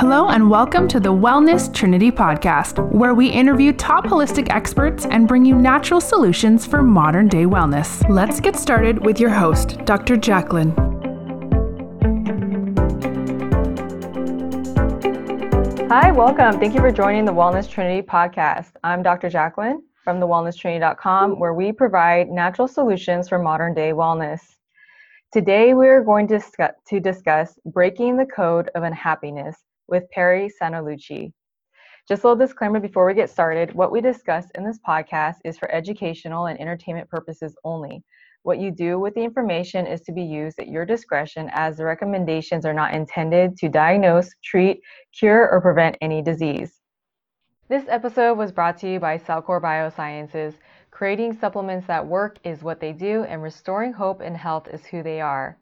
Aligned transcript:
Hello, 0.00 0.28
and 0.28 0.48
welcome 0.48 0.86
to 0.86 1.00
the 1.00 1.12
Wellness 1.12 1.74
Trinity 1.74 2.12
podcast, 2.12 2.78
where 2.92 3.14
we 3.14 3.26
interview 3.26 3.72
top 3.72 4.04
holistic 4.04 4.48
experts 4.48 5.06
and 5.06 5.26
bring 5.26 5.44
you 5.44 5.56
natural 5.56 6.00
solutions 6.00 6.64
for 6.64 6.84
modern 6.84 7.26
day 7.26 7.46
wellness. 7.46 8.08
Let's 8.08 8.38
get 8.38 8.54
started 8.54 9.04
with 9.04 9.18
your 9.18 9.30
host, 9.30 9.84
Dr. 9.86 10.16
Jacqueline. 10.16 10.70
Hi, 15.88 16.12
welcome. 16.12 16.60
Thank 16.60 16.74
you 16.74 16.80
for 16.80 16.92
joining 16.92 17.24
the 17.24 17.32
Wellness 17.32 17.68
Trinity 17.68 18.06
podcast. 18.06 18.74
I'm 18.84 19.02
Dr. 19.02 19.28
Jacqueline 19.28 19.82
from 20.04 20.20
thewellnesstrinity.com, 20.20 21.40
where 21.40 21.54
we 21.54 21.72
provide 21.72 22.28
natural 22.28 22.68
solutions 22.68 23.28
for 23.28 23.40
modern 23.40 23.74
day 23.74 23.90
wellness. 23.90 24.42
Today, 25.32 25.74
we 25.74 25.88
are 25.88 26.04
going 26.04 26.28
to 26.28 26.38
discuss, 26.38 26.70
to 26.86 27.00
discuss 27.00 27.58
breaking 27.66 28.16
the 28.16 28.26
code 28.26 28.70
of 28.76 28.84
unhappiness 28.84 29.56
with 29.88 30.10
Perry 30.10 30.50
Santoloci. 30.60 31.32
Just 32.06 32.24
a 32.24 32.28
little 32.28 32.46
disclaimer 32.46 32.80
before 32.80 33.06
we 33.06 33.14
get 33.14 33.30
started 33.30 33.74
what 33.74 33.92
we 33.92 34.00
discuss 34.00 34.46
in 34.54 34.64
this 34.64 34.78
podcast 34.86 35.36
is 35.44 35.58
for 35.58 35.70
educational 35.70 36.46
and 36.46 36.60
entertainment 36.60 37.08
purposes 37.08 37.56
only. 37.64 38.02
What 38.42 38.60
you 38.60 38.70
do 38.70 38.98
with 38.98 39.14
the 39.14 39.22
information 39.22 39.86
is 39.86 40.00
to 40.02 40.12
be 40.12 40.22
used 40.22 40.58
at 40.58 40.68
your 40.68 40.86
discretion, 40.86 41.50
as 41.52 41.76
the 41.76 41.84
recommendations 41.84 42.64
are 42.64 42.72
not 42.72 42.94
intended 42.94 43.56
to 43.58 43.68
diagnose, 43.68 44.30
treat, 44.42 44.80
cure, 45.12 45.50
or 45.50 45.60
prevent 45.60 45.98
any 46.00 46.22
disease. 46.22 46.80
This 47.68 47.84
episode 47.88 48.38
was 48.38 48.52
brought 48.52 48.78
to 48.78 48.90
you 48.90 48.98
by 49.00 49.18
Cellcore 49.18 49.60
Biosciences. 49.60 50.54
Creating 50.90 51.34
supplements 51.34 51.86
that 51.88 52.06
work 52.06 52.38
is 52.42 52.62
what 52.62 52.80
they 52.80 52.92
do, 52.92 53.24
and 53.24 53.42
restoring 53.42 53.92
hope 53.92 54.22
and 54.22 54.36
health 54.36 54.68
is 54.68 54.86
who 54.86 55.02
they 55.02 55.20
are. 55.20 55.58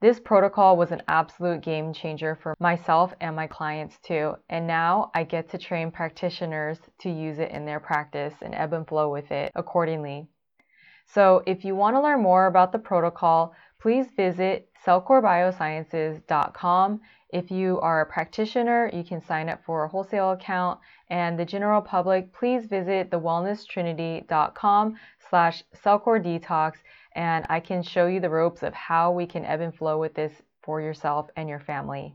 This 0.00 0.20
protocol 0.20 0.76
was 0.76 0.92
an 0.92 1.02
absolute 1.08 1.60
game 1.60 1.92
changer 1.92 2.36
for 2.36 2.54
myself 2.60 3.12
and 3.20 3.34
my 3.34 3.48
clients 3.48 3.98
too. 3.98 4.36
And 4.48 4.64
now 4.64 5.10
I 5.12 5.24
get 5.24 5.50
to 5.50 5.58
train 5.58 5.90
practitioners 5.90 6.78
to 7.00 7.10
use 7.10 7.40
it 7.40 7.50
in 7.50 7.66
their 7.66 7.80
practice 7.80 8.34
and 8.40 8.54
ebb 8.54 8.74
and 8.74 8.86
flow 8.86 9.10
with 9.10 9.32
it 9.32 9.50
accordingly. 9.56 10.28
So 11.06 11.42
if 11.46 11.64
you 11.64 11.74
want 11.74 11.96
to 11.96 12.00
learn 12.00 12.22
more 12.22 12.46
about 12.46 12.70
the 12.70 12.78
protocol, 12.78 13.52
please 13.80 14.06
visit 14.16 14.70
cellcorebiosciences.com. 14.86 17.00
If 17.30 17.50
you 17.50 17.80
are 17.80 18.02
a 18.02 18.06
practitioner, 18.06 18.88
you 18.92 19.02
can 19.02 19.20
sign 19.20 19.48
up 19.48 19.64
for 19.64 19.82
a 19.82 19.88
wholesale 19.88 20.30
account. 20.30 20.78
And 21.10 21.36
the 21.38 21.44
general 21.44 21.82
public, 21.82 22.32
please 22.32 22.66
visit 22.66 23.10
thewellnesstrinity.com 23.10 24.96
slash 25.28 25.64
cellcore 25.74 26.24
detox 26.24 26.74
and 27.18 27.44
I 27.50 27.58
can 27.58 27.82
show 27.82 28.06
you 28.06 28.20
the 28.20 28.30
ropes 28.30 28.62
of 28.62 28.72
how 28.72 29.10
we 29.10 29.26
can 29.26 29.44
ebb 29.44 29.60
and 29.60 29.74
flow 29.74 29.98
with 29.98 30.14
this 30.14 30.32
for 30.62 30.80
yourself 30.80 31.28
and 31.34 31.48
your 31.48 31.58
family. 31.58 32.14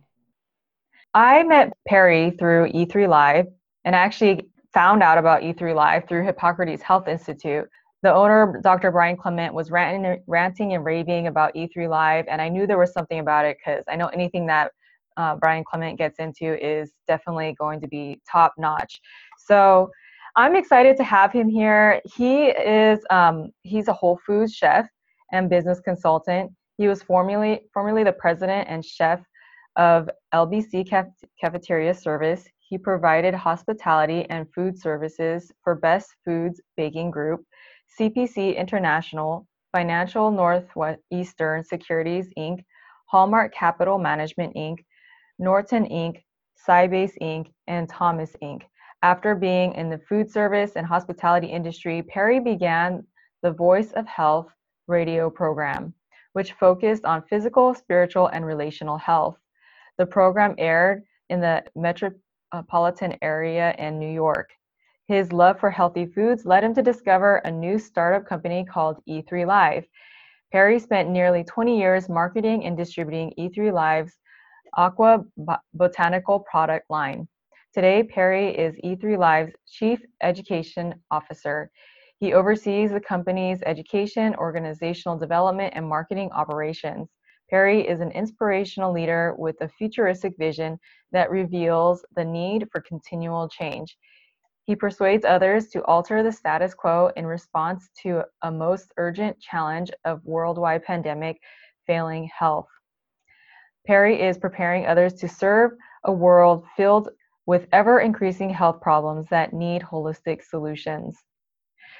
I 1.13 1.43
met 1.43 1.73
Perry 1.85 2.31
through 2.31 2.71
E3 2.71 3.09
Live 3.09 3.47
and 3.83 3.97
I 3.97 3.99
actually 3.99 4.47
found 4.73 5.03
out 5.03 5.17
about 5.17 5.41
E3 5.41 5.75
Live 5.75 6.07
through 6.07 6.23
Hippocrates 6.23 6.81
Health 6.81 7.09
Institute. 7.09 7.69
The 8.01 8.13
owner, 8.13 8.61
Dr. 8.63 8.91
Brian 8.91 9.17
Clement, 9.17 9.53
was 9.53 9.71
ranting, 9.71 10.23
ranting 10.25 10.73
and 10.73 10.85
raving 10.85 11.27
about 11.27 11.53
E3 11.53 11.89
Live, 11.89 12.25
and 12.29 12.41
I 12.41 12.47
knew 12.47 12.65
there 12.65 12.77
was 12.77 12.93
something 12.93 13.19
about 13.19 13.45
it 13.45 13.57
because 13.57 13.83
I 13.89 13.97
know 13.97 14.07
anything 14.07 14.45
that 14.47 14.71
uh, 15.17 15.35
Brian 15.35 15.63
Clement 15.63 15.97
gets 15.97 16.19
into 16.19 16.57
is 16.65 16.91
definitely 17.07 17.55
going 17.59 17.81
to 17.81 17.87
be 17.87 18.21
top 18.29 18.53
notch. 18.57 19.01
So 19.37 19.91
I'm 20.35 20.55
excited 20.55 20.97
to 20.97 21.03
have 21.03 21.31
him 21.31 21.47
here. 21.47 22.01
He 22.15 22.45
is 22.47 22.99
um, 23.09 23.51
he's 23.61 23.87
a 23.87 23.93
Whole 23.93 24.19
Foods 24.25 24.53
chef 24.53 24.87
and 25.33 25.49
business 25.49 25.81
consultant. 25.81 26.51
He 26.77 26.87
was 26.87 27.03
formerly 27.03 27.61
formerly 27.73 28.03
the 28.05 28.13
president 28.13 28.67
and 28.69 28.85
chef 28.85 29.19
of 29.75 30.09
LBC 30.33 30.89
Cafeteria 31.41 31.93
Service. 31.93 32.47
He 32.59 32.77
provided 32.77 33.33
hospitality 33.33 34.25
and 34.29 34.47
food 34.53 34.79
services 34.79 35.51
for 35.63 35.75
Best 35.75 36.15
Foods 36.23 36.61
Baking 36.77 37.11
Group, 37.11 37.43
CPC 37.99 38.55
International, 38.55 39.47
Financial 39.71 40.31
Northeastern 40.31 41.63
Securities 41.63 42.29
Inc., 42.37 42.63
Hallmark 43.07 43.53
Capital 43.53 43.97
Management 43.97 44.55
Inc., 44.55 44.77
Norton 45.39 45.85
Inc., 45.85 46.21
Sybase 46.67 47.17
Inc., 47.21 47.51
and 47.67 47.89
Thomas 47.89 48.31
Inc. 48.41 48.61
After 49.01 49.35
being 49.35 49.73
in 49.73 49.89
the 49.89 49.99
food 50.09 50.31
service 50.31 50.71
and 50.75 50.85
hospitality 50.85 51.47
industry, 51.47 52.03
Perry 52.03 52.39
began 52.39 53.05
the 53.41 53.51
Voice 53.51 53.91
of 53.91 54.07
Health 54.07 54.47
radio 54.87 55.29
program, 55.29 55.93
which 56.33 56.53
focused 56.53 57.05
on 57.05 57.23
physical, 57.23 57.73
spiritual, 57.73 58.27
and 58.27 58.45
relational 58.45 58.97
health. 58.97 59.37
The 59.97 60.05
program 60.05 60.55
aired 60.57 61.03
in 61.29 61.39
the 61.39 61.63
metropolitan 61.75 63.17
area 63.21 63.75
in 63.77 63.99
New 63.99 64.11
York. 64.11 64.49
His 65.07 65.33
love 65.33 65.59
for 65.59 65.69
healthy 65.69 66.05
foods 66.05 66.45
led 66.45 66.63
him 66.63 66.73
to 66.75 66.81
discover 66.81 67.37
a 67.37 67.51
new 67.51 67.77
startup 67.77 68.25
company 68.27 68.65
called 68.65 69.01
E3 69.07 69.45
Live. 69.45 69.85
Perry 70.51 70.79
spent 70.79 71.09
nearly 71.09 71.43
20 71.43 71.77
years 71.77 72.09
marketing 72.09 72.65
and 72.65 72.77
distributing 72.77 73.33
E3 73.37 73.73
Live's 73.73 74.17
Aqua 74.75 75.25
Botanical 75.73 76.39
product 76.39 76.89
line. 76.89 77.27
Today, 77.73 78.03
Perry 78.03 78.55
is 78.55 78.75
E3 78.83 79.17
Live's 79.17 79.53
Chief 79.67 79.99
Education 80.21 80.93
Officer. 81.11 81.71
He 82.23 82.31
oversees 82.31 82.91
the 82.91 83.01
company's 83.01 83.61
education, 83.63 84.33
organizational 84.35 85.17
development, 85.17 85.73
and 85.75 85.85
marketing 85.85 86.31
operations. 86.31 87.09
Perry 87.49 87.85
is 87.85 87.99
an 87.99 88.11
inspirational 88.11 88.93
leader 88.93 89.35
with 89.37 89.57
a 89.59 89.67
futuristic 89.67 90.33
vision 90.37 90.79
that 91.11 91.29
reveals 91.29 92.05
the 92.15 92.23
need 92.23 92.69
for 92.71 92.79
continual 92.79 93.49
change. 93.49 93.97
He 94.63 94.73
persuades 94.73 95.25
others 95.25 95.67
to 95.71 95.83
alter 95.83 96.23
the 96.23 96.31
status 96.31 96.73
quo 96.73 97.11
in 97.17 97.25
response 97.25 97.89
to 98.03 98.23
a 98.41 98.49
most 98.49 98.93
urgent 98.95 99.37
challenge 99.41 99.91
of 100.05 100.23
worldwide 100.23 100.85
pandemic 100.85 101.41
failing 101.85 102.29
health. 102.33 102.69
Perry 103.85 104.21
is 104.21 104.37
preparing 104.37 104.85
others 104.85 105.15
to 105.15 105.27
serve 105.27 105.71
a 106.05 106.13
world 106.13 106.63
filled 106.77 107.09
with 107.45 107.67
ever 107.73 107.99
increasing 107.99 108.49
health 108.49 108.79
problems 108.79 109.27
that 109.29 109.51
need 109.51 109.81
holistic 109.81 110.41
solutions. 110.41 111.21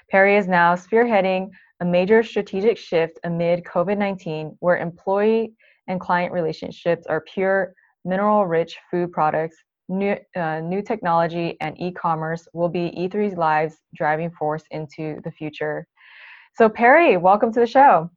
Perry 0.09 0.37
is 0.37 0.47
now 0.47 0.75
spearheading 0.75 1.49
a 1.79 1.85
major 1.85 2.23
strategic 2.23 2.77
shift 2.77 3.19
amid 3.23 3.63
COVID 3.63 3.97
19, 3.97 4.55
where 4.59 4.77
employee 4.77 5.53
and 5.87 5.99
client 5.99 6.31
relationships 6.31 7.05
are 7.07 7.21
pure, 7.21 7.73
mineral 8.05 8.45
rich 8.45 8.77
food 8.89 9.11
products. 9.11 9.57
New, 9.89 10.15
uh, 10.37 10.61
new 10.61 10.81
technology 10.81 11.57
and 11.59 11.79
e 11.79 11.91
commerce 11.91 12.47
will 12.53 12.69
be 12.69 12.93
E3's 12.97 13.35
Live's 13.35 13.75
driving 13.93 14.31
force 14.31 14.63
into 14.71 15.19
the 15.25 15.31
future. 15.31 15.85
So, 16.55 16.69
Perry, 16.69 17.17
welcome 17.17 17.51
to 17.51 17.59
the 17.59 17.67
show. 17.67 18.09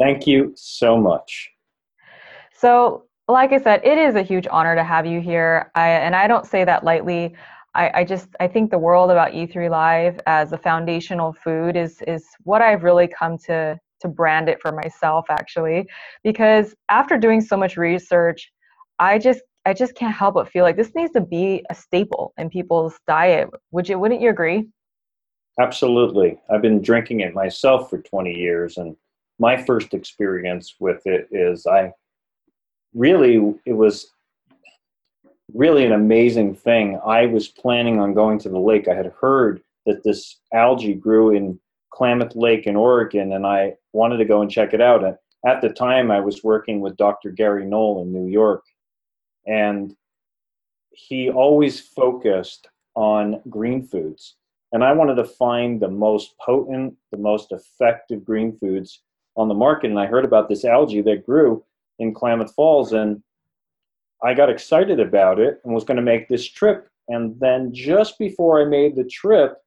Thank 0.00 0.26
you 0.26 0.52
so 0.56 0.96
much. 0.96 1.50
So, 2.52 3.04
like 3.28 3.52
I 3.52 3.60
said, 3.60 3.82
it 3.84 3.98
is 3.98 4.16
a 4.16 4.22
huge 4.22 4.46
honor 4.50 4.74
to 4.74 4.82
have 4.82 5.06
you 5.06 5.20
here. 5.20 5.70
I, 5.74 5.90
and 5.90 6.14
I 6.14 6.26
don't 6.26 6.46
say 6.46 6.64
that 6.64 6.84
lightly. 6.84 7.34
I, 7.74 7.90
I, 7.94 8.04
just 8.04 8.28
I 8.38 8.46
think 8.46 8.70
the 8.70 8.78
world 8.78 9.10
about 9.10 9.32
E3 9.32 9.68
Live 9.68 10.20
as 10.26 10.52
a 10.52 10.58
foundational 10.58 11.32
food 11.32 11.76
is 11.76 12.02
is 12.06 12.24
what 12.44 12.62
I've 12.62 12.84
really 12.84 13.08
come 13.08 13.36
to 13.46 13.78
to 14.00 14.08
brand 14.08 14.48
it 14.48 14.60
for 14.60 14.70
myself 14.70 15.26
actually, 15.30 15.86
because 16.22 16.74
after 16.88 17.16
doing 17.16 17.40
so 17.40 17.56
much 17.56 17.76
research, 17.76 18.52
I 18.98 19.18
just 19.18 19.40
I 19.66 19.72
just 19.72 19.94
can't 19.94 20.14
help 20.14 20.34
but 20.34 20.48
feel 20.48 20.62
like 20.62 20.76
this 20.76 20.94
needs 20.94 21.12
to 21.12 21.20
be 21.20 21.64
a 21.70 21.74
staple 21.74 22.32
in 22.38 22.50
people's 22.50 22.98
diet. 23.06 23.48
Would 23.72 23.88
you 23.88 23.98
wouldn't 23.98 24.20
you 24.20 24.30
agree? 24.30 24.68
Absolutely. 25.60 26.38
I've 26.50 26.62
been 26.62 26.82
drinking 26.82 27.20
it 27.20 27.34
myself 27.34 27.88
for 27.88 27.98
20 27.98 28.32
years 28.34 28.76
and 28.76 28.96
my 29.38 29.56
first 29.56 29.94
experience 29.94 30.76
with 30.78 31.06
it 31.06 31.28
is 31.30 31.66
I 31.66 31.92
really 32.94 33.54
it 33.66 33.72
was 33.72 34.10
really 35.52 35.84
an 35.84 35.92
amazing 35.92 36.54
thing. 36.54 36.98
I 37.04 37.26
was 37.26 37.48
planning 37.48 38.00
on 38.00 38.14
going 38.14 38.38
to 38.40 38.48
the 38.48 38.58
lake. 38.58 38.88
I 38.88 38.94
had 38.94 39.12
heard 39.20 39.62
that 39.86 40.02
this 40.02 40.38
algae 40.52 40.94
grew 40.94 41.34
in 41.34 41.58
Klamath 41.90 42.34
Lake 42.34 42.66
in 42.66 42.76
Oregon, 42.76 43.32
and 43.32 43.46
I 43.46 43.74
wanted 43.92 44.16
to 44.18 44.24
go 44.24 44.42
and 44.42 44.50
check 44.50 44.72
it 44.74 44.80
out. 44.80 45.04
And 45.04 45.16
at 45.46 45.60
the 45.60 45.68
time, 45.68 46.10
I 46.10 46.20
was 46.20 46.42
working 46.42 46.80
with 46.80 46.96
Dr. 46.96 47.30
Gary 47.30 47.66
Null 47.66 48.02
in 48.02 48.12
New 48.12 48.26
York, 48.26 48.64
and 49.46 49.94
he 50.90 51.30
always 51.30 51.80
focused 51.80 52.68
on 52.94 53.40
green 53.50 53.86
foods. 53.86 54.36
And 54.72 54.82
I 54.82 54.92
wanted 54.92 55.16
to 55.16 55.24
find 55.24 55.80
the 55.80 55.88
most 55.88 56.36
potent, 56.38 56.94
the 57.12 57.18
most 57.18 57.52
effective 57.52 58.24
green 58.24 58.56
foods 58.58 59.02
on 59.36 59.48
the 59.48 59.54
market. 59.54 59.90
And 59.90 59.98
I 59.98 60.06
heard 60.06 60.24
about 60.24 60.48
this 60.48 60.64
algae 60.64 61.02
that 61.02 61.26
grew 61.26 61.64
in 61.98 62.14
Klamath 62.14 62.54
Falls, 62.54 62.92
and 62.92 63.22
I 64.22 64.34
got 64.34 64.48
excited 64.50 65.00
about 65.00 65.38
it 65.38 65.60
and 65.64 65.74
was 65.74 65.84
going 65.84 65.96
to 65.96 66.02
make 66.02 66.28
this 66.28 66.46
trip. 66.48 66.88
And 67.08 67.38
then 67.40 67.72
just 67.74 68.18
before 68.18 68.60
I 68.60 68.64
made 68.64 68.96
the 68.96 69.04
trip, 69.04 69.58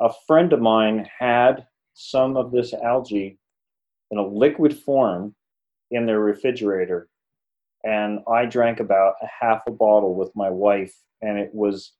a 0.00 0.10
friend 0.26 0.52
of 0.52 0.60
mine 0.60 1.08
had 1.18 1.66
some 1.94 2.36
of 2.36 2.52
this 2.52 2.74
algae 2.74 3.38
in 4.10 4.18
a 4.18 4.26
liquid 4.26 4.76
form 4.76 5.34
in 5.90 6.06
their 6.06 6.20
refrigerator. 6.20 7.08
and 7.84 8.20
I 8.30 8.44
drank 8.44 8.80
about 8.80 9.14
a 9.22 9.26
half 9.26 9.62
a 9.66 9.70
bottle 9.70 10.14
with 10.14 10.34
my 10.34 10.50
wife, 10.50 10.94
and 11.22 11.38
it 11.38 11.50
was, 11.54 11.92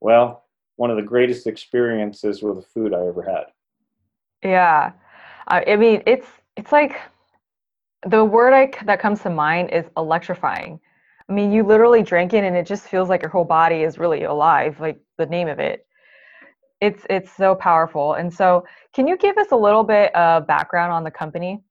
well, 0.00 0.44
one 0.76 0.90
of 0.90 0.96
the 0.96 1.02
greatest 1.02 1.46
experiences 1.46 2.42
with 2.42 2.66
food 2.66 2.92
I 2.94 3.06
ever 3.06 3.22
had. 3.22 3.44
Yeah, 4.42 4.92
I 5.46 5.76
mean 5.76 6.02
it's 6.06 6.26
it's 6.56 6.72
like 6.72 6.96
the 8.06 8.24
word 8.24 8.52
I, 8.52 8.70
that 8.84 9.00
comes 9.00 9.22
to 9.22 9.30
mind 9.30 9.70
is 9.70 9.84
electrifying. 9.96 10.80
I 11.28 11.32
mean, 11.32 11.52
you 11.52 11.62
literally 11.62 12.02
drink 12.02 12.34
it 12.34 12.44
and 12.44 12.56
it 12.56 12.66
just 12.66 12.84
feels 12.84 13.08
like 13.08 13.22
your 13.22 13.30
whole 13.30 13.44
body 13.44 13.82
is 13.82 13.98
really 13.98 14.24
alive, 14.24 14.78
like 14.80 15.00
the 15.16 15.26
name 15.26 15.48
of 15.48 15.58
it. 15.58 15.86
It's 16.80 17.06
it's 17.08 17.34
so 17.34 17.54
powerful. 17.54 18.14
And 18.14 18.32
so, 18.32 18.66
can 18.92 19.06
you 19.06 19.16
give 19.16 19.38
us 19.38 19.52
a 19.52 19.56
little 19.56 19.84
bit 19.84 20.14
of 20.14 20.46
background 20.46 20.92
on 20.92 21.02
the 21.02 21.10
company? 21.10 21.62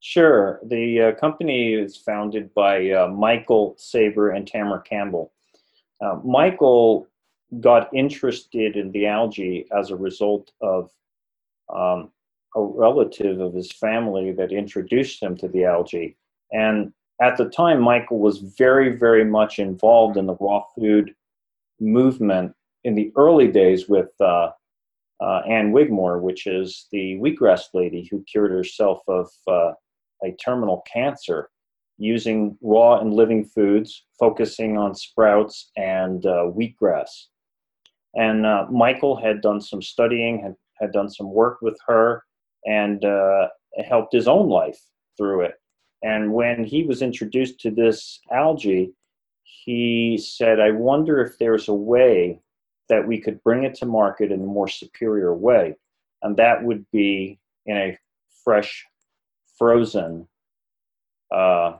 Sure. 0.00 0.58
The 0.66 1.00
uh, 1.00 1.12
company 1.20 1.74
is 1.74 1.96
founded 1.96 2.52
by 2.54 2.90
uh, 2.90 3.08
Michael 3.08 3.74
Saber 3.76 4.30
and 4.30 4.46
Tamara 4.46 4.82
Campbell. 4.82 5.32
Uh, 6.00 6.18
Michael 6.24 7.06
got 7.60 7.92
interested 7.94 8.76
in 8.76 8.90
the 8.92 9.06
algae 9.06 9.66
as 9.76 9.90
a 9.90 9.96
result 9.96 10.50
of 10.60 10.90
um, 11.72 12.10
a 12.54 12.62
relative 12.62 13.40
of 13.40 13.54
his 13.54 13.72
family 13.72 14.32
that 14.32 14.52
introduced 14.52 15.22
him 15.22 15.36
to 15.38 15.48
the 15.48 15.64
algae. 15.64 16.16
And 16.52 16.92
at 17.20 17.36
the 17.36 17.48
time, 17.48 17.80
Michael 17.80 18.18
was 18.18 18.38
very, 18.58 18.96
very 18.96 19.24
much 19.24 19.58
involved 19.58 20.16
in 20.16 20.26
the 20.26 20.36
raw 20.40 20.64
food 20.74 21.14
movement 21.80 22.52
in 22.84 22.94
the 22.94 23.12
early 23.16 23.48
days 23.48 23.88
with 23.88 24.10
uh, 24.20 24.50
uh, 25.20 25.42
Ann 25.48 25.72
Wigmore, 25.72 26.20
which 26.20 26.46
is 26.46 26.88
the 26.90 27.16
wheatgrass 27.18 27.66
lady 27.74 28.08
who 28.10 28.24
cured 28.24 28.50
herself 28.50 29.00
of 29.08 29.30
uh, 29.46 29.72
a 30.24 30.32
terminal 30.32 30.82
cancer 30.92 31.48
using 31.98 32.58
raw 32.60 32.98
and 33.00 33.14
living 33.14 33.44
foods, 33.44 34.04
focusing 34.18 34.76
on 34.76 34.94
sprouts 34.94 35.70
and 35.76 36.26
uh, 36.26 36.46
wheatgrass. 36.46 37.26
And 38.14 38.44
uh, 38.44 38.66
Michael 38.70 39.16
had 39.16 39.40
done 39.40 39.60
some 39.60 39.80
studying, 39.80 40.40
had, 40.42 40.54
had 40.80 40.92
done 40.92 41.08
some 41.08 41.32
work 41.32 41.62
with 41.62 41.78
her, 41.86 42.24
and 42.64 43.04
uh, 43.04 43.48
helped 43.86 44.12
his 44.12 44.28
own 44.28 44.48
life 44.48 44.80
through 45.16 45.42
it. 45.42 45.54
And 46.02 46.32
when 46.32 46.64
he 46.64 46.82
was 46.82 47.02
introduced 47.02 47.60
to 47.60 47.70
this 47.70 48.20
algae, 48.30 48.92
he 49.44 50.18
said, 50.18 50.58
I 50.58 50.70
wonder 50.72 51.20
if 51.20 51.38
there's 51.38 51.68
a 51.68 51.74
way 51.74 52.40
that 52.88 53.06
we 53.06 53.20
could 53.20 53.42
bring 53.42 53.64
it 53.64 53.74
to 53.76 53.86
market 53.86 54.32
in 54.32 54.40
a 54.42 54.46
more 54.46 54.68
superior 54.68 55.34
way. 55.34 55.76
And 56.22 56.36
that 56.36 56.62
would 56.62 56.84
be 56.90 57.38
in 57.66 57.76
a 57.76 57.98
fresh, 58.44 58.84
frozen 59.56 60.26
uh, 61.34 61.76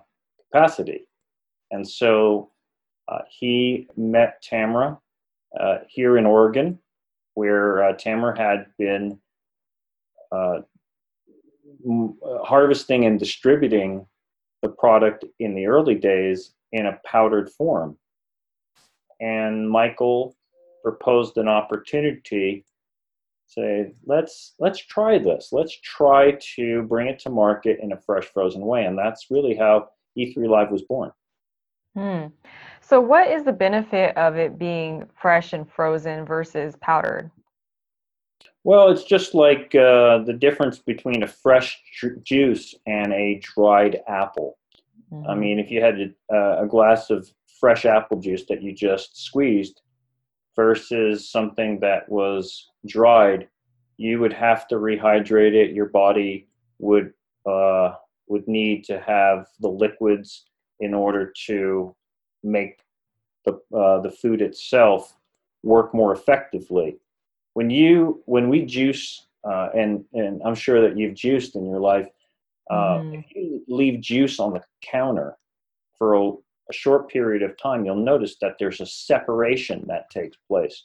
capacity. 0.53 1.07
And 1.71 1.89
so 1.89 2.51
uh, 3.09 3.21
he 3.29 3.89
met 3.97 4.43
Tamara 4.43 4.99
uh, 5.59 5.79
here 5.89 6.17
in 6.17 6.27
Oregon, 6.27 6.79
where 7.35 7.85
uh, 7.85 7.93
Tamara 7.95 8.39
had 8.39 8.67
been 8.79 9.19
uh, 10.31 10.61
harvesting 12.45 13.05
and 13.05 13.19
distributing 13.19 14.07
the 14.63 14.69
product 14.69 15.25
in 15.41 15.55
the 15.55 15.67
early 15.67 15.95
days 15.95 16.55
in 16.73 16.87
a 16.87 16.99
powdered 17.05 17.51
form. 17.51 17.99
And 19.21 19.69
Michael 19.69 20.37
proposed 20.83 21.37
an 21.37 21.49
opportunity 21.49 22.65
say 23.53 23.93
let's 24.07 24.55
let's 24.59 24.79
try 24.79 25.19
this 25.19 25.51
let's 25.53 25.79
try 25.81 26.37
to 26.57 26.83
bring 26.83 27.09
it 27.09 27.19
to 27.19 27.31
market 27.31 27.79
in 27.83 27.93
a 27.93 28.01
fresh 28.01 28.25
frozen 28.25 28.63
way 28.63 28.85
and 28.85 28.99
that's 28.99 29.27
really 29.31 29.55
how 29.55 29.87
e3 30.19 30.49
live 30.49 30.71
was 30.71 30.83
born 30.83 31.11
hmm. 31.97 32.27
so 32.81 33.01
what 33.01 33.29
is 33.31 33.45
the 33.45 33.53
benefit 33.53 34.17
of 34.17 34.37
it 34.37 34.59
being 34.59 35.05
fresh 35.21 35.53
and 35.53 35.71
frozen 35.71 36.25
versus 36.25 36.77
powdered 36.81 37.31
well, 38.65 38.91
it's 38.91 39.05
just 39.05 39.35
like 39.35 39.75
uh, 39.75 40.19
the 40.19 40.37
difference 40.39 40.79
between 40.79 41.23
a 41.23 41.29
fresh 41.29 41.81
ju- 41.99 42.21
juice 42.23 42.75
and 42.87 43.13
a 43.13 43.41
dried 43.41 44.01
apple. 44.07 44.59
Mm-hmm. 45.13 45.29
I 45.29 45.35
mean, 45.35 45.59
if 45.59 45.71
you 45.71 45.83
had 45.83 46.01
a, 46.01 46.35
uh, 46.35 46.63
a 46.63 46.67
glass 46.67 47.11
of 47.11 47.29
fresh 47.59 47.85
apple 47.85 48.21
juice 48.21 48.45
that 48.49 48.63
you 48.63 48.73
just 48.73 49.25
squeezed 49.25 49.81
versus 50.55 51.31
something 51.31 51.81
that 51.81 52.09
was 52.09 52.71
dried, 52.87 53.49
you 53.97 54.21
would 54.21 54.33
have 54.33 54.69
to 54.69 54.77
rehydrate 54.77 55.55
it. 55.55 55.75
Your 55.75 55.87
body 55.87 56.49
would 56.79 57.13
uh, 57.47 57.95
would 58.29 58.47
need 58.47 58.85
to 58.85 59.01
have 59.01 59.47
the 59.61 59.69
liquids 59.69 60.45
in 60.79 60.95
order 60.95 61.33
to 61.47 61.95
make 62.45 62.81
the 63.45 63.55
uh, 63.77 64.01
the 64.01 64.11
food 64.11 64.41
itself 64.41 65.17
work 65.63 65.95
more 65.95 66.13
effectively 66.13 66.99
when 67.55 67.71
you 67.71 68.23
when 68.27 68.49
we 68.49 68.65
juice 68.65 69.27
uh, 69.45 69.69
and 69.75 70.05
and 70.13 70.41
I'm 70.45 70.55
sure 70.55 70.81
that 70.81 70.97
you've 70.97 71.15
juiced 71.15 71.57
in 71.57 71.67
your 71.67 71.81
life. 71.81 72.09
Uh, 72.71 72.99
mm. 72.99 73.19
If 73.19 73.35
you 73.35 73.63
leave 73.69 74.01
juice 74.01 74.39
on 74.39 74.55
the 74.55 74.63
counter 74.83 75.37
for 75.99 76.15
a, 76.15 76.29
a, 76.31 76.73
short 76.73 77.11
period 77.11 77.43
of 77.43 77.59
time, 77.59 77.85
you'll 77.85 77.97
notice 77.97 78.37
that 78.41 78.55
there's 78.59 78.81
a 78.81 78.87
separation 78.87 79.85
that 79.89 80.09
takes 80.11 80.37
place. 80.49 80.85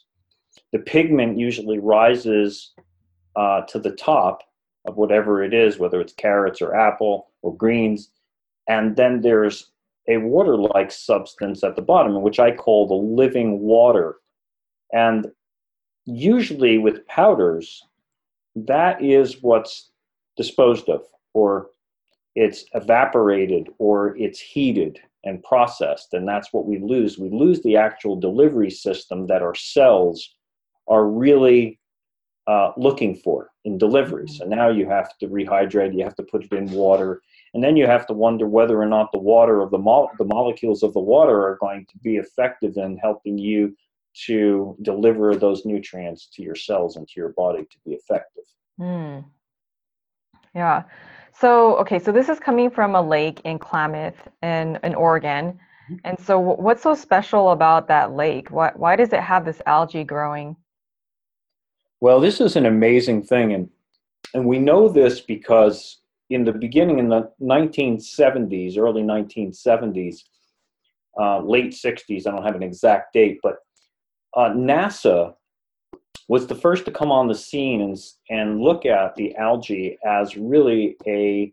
The 0.72 0.80
pigment 0.80 1.38
usually 1.38 1.78
rises 1.78 2.72
uh, 3.36 3.62
to 3.68 3.78
the 3.78 3.92
top 3.92 4.42
of 4.86 4.96
whatever 4.96 5.42
it 5.44 5.54
is, 5.54 5.78
whether 5.78 6.00
it's 6.00 6.12
carrots 6.12 6.60
or 6.60 6.74
apple 6.74 7.28
or 7.42 7.56
greens, 7.56 8.10
and 8.68 8.96
then 8.96 9.20
there's 9.20 9.70
a 10.08 10.16
water-like 10.16 10.90
substance 10.90 11.62
at 11.62 11.76
the 11.76 11.82
bottom, 11.82 12.20
which 12.22 12.40
I 12.40 12.50
call 12.50 12.88
the 12.88 12.94
living 12.94 13.60
water. 13.60 14.16
And 14.92 15.28
usually 16.08 16.78
with 16.78 17.06
powders, 17.06 17.84
that 18.56 19.02
is 19.02 19.42
what's 19.42 19.90
disposed 20.36 20.88
of, 20.88 21.04
or 21.34 21.70
it's 22.34 22.64
evaporated, 22.74 23.68
or 23.78 24.16
it's 24.16 24.40
heated 24.40 25.00
and 25.24 25.42
processed, 25.42 26.14
and 26.14 26.26
that's 26.26 26.52
what 26.52 26.66
we 26.66 26.78
lose. 26.78 27.18
We 27.18 27.30
lose 27.30 27.60
the 27.62 27.76
actual 27.76 28.16
delivery 28.16 28.70
system 28.70 29.26
that 29.26 29.42
our 29.42 29.54
cells 29.54 30.34
are 30.86 31.06
really 31.06 31.78
uh, 32.46 32.72
looking 32.76 33.14
for 33.14 33.50
in 33.64 33.76
delivery. 33.76 34.26
So 34.28 34.46
now 34.46 34.70
you 34.70 34.88
have 34.88 35.18
to 35.18 35.28
rehydrate, 35.28 35.96
you 35.96 36.04
have 36.04 36.16
to 36.16 36.22
put 36.22 36.44
it 36.44 36.52
in 36.52 36.70
water, 36.70 37.20
and 37.52 37.62
then 37.62 37.76
you 37.76 37.86
have 37.86 38.06
to 38.06 38.14
wonder 38.14 38.46
whether 38.46 38.80
or 38.80 38.86
not 38.86 39.12
the 39.12 39.18
water 39.18 39.60
of 39.60 39.70
the, 39.70 39.78
mo- 39.78 40.10
the 40.18 40.24
molecules 40.24 40.82
of 40.82 40.94
the 40.94 41.00
water 41.00 41.46
are 41.46 41.58
going 41.60 41.86
to 41.90 41.98
be 41.98 42.16
effective 42.16 42.76
in 42.76 42.96
helping 42.96 43.36
you 43.36 43.76
to 44.26 44.76
deliver 44.82 45.36
those 45.36 45.64
nutrients 45.64 46.28
to 46.34 46.42
your 46.42 46.54
cells 46.54 46.96
and 46.96 47.06
to 47.08 47.14
your 47.16 47.30
body 47.30 47.64
to 47.64 47.78
be 47.84 47.92
effective. 47.92 48.44
Mm. 48.80 49.24
Yeah. 50.54 50.82
So, 51.32 51.76
okay, 51.76 51.98
so 51.98 52.10
this 52.10 52.28
is 52.28 52.40
coming 52.40 52.70
from 52.70 52.94
a 52.94 53.02
lake 53.02 53.40
in 53.44 53.58
Klamath 53.58 54.28
in, 54.42 54.78
in 54.82 54.94
Oregon. 54.94 55.58
Mm-hmm. 55.90 55.94
And 56.04 56.18
so, 56.18 56.38
what's 56.38 56.82
so 56.82 56.94
special 56.94 57.52
about 57.52 57.86
that 57.88 58.12
lake? 58.12 58.50
Why, 58.50 58.72
why 58.74 58.96
does 58.96 59.12
it 59.12 59.20
have 59.20 59.44
this 59.44 59.62
algae 59.66 60.04
growing? 60.04 60.56
Well, 62.00 62.20
this 62.20 62.40
is 62.40 62.56
an 62.56 62.66
amazing 62.66 63.22
thing. 63.22 63.52
And, 63.52 63.68
and 64.34 64.44
we 64.44 64.58
know 64.58 64.88
this 64.88 65.20
because 65.20 66.00
in 66.30 66.44
the 66.44 66.52
beginning, 66.52 66.98
in 66.98 67.08
the 67.08 67.30
1970s, 67.40 68.76
early 68.76 69.02
1970s, 69.02 70.22
uh, 71.20 71.40
late 71.40 71.72
60s, 71.72 72.26
I 72.26 72.30
don't 72.30 72.44
have 72.44 72.54
an 72.54 72.62
exact 72.62 73.12
date, 73.12 73.38
but 73.42 73.56
uh, 74.34 74.50
NASA 74.50 75.34
was 76.28 76.46
the 76.46 76.54
first 76.54 76.84
to 76.84 76.90
come 76.90 77.10
on 77.10 77.26
the 77.26 77.34
scene 77.34 77.80
and, 77.80 77.96
and 78.28 78.60
look 78.60 78.84
at 78.84 79.16
the 79.16 79.34
algae 79.36 79.98
as 80.06 80.36
really 80.36 80.96
a, 81.06 81.52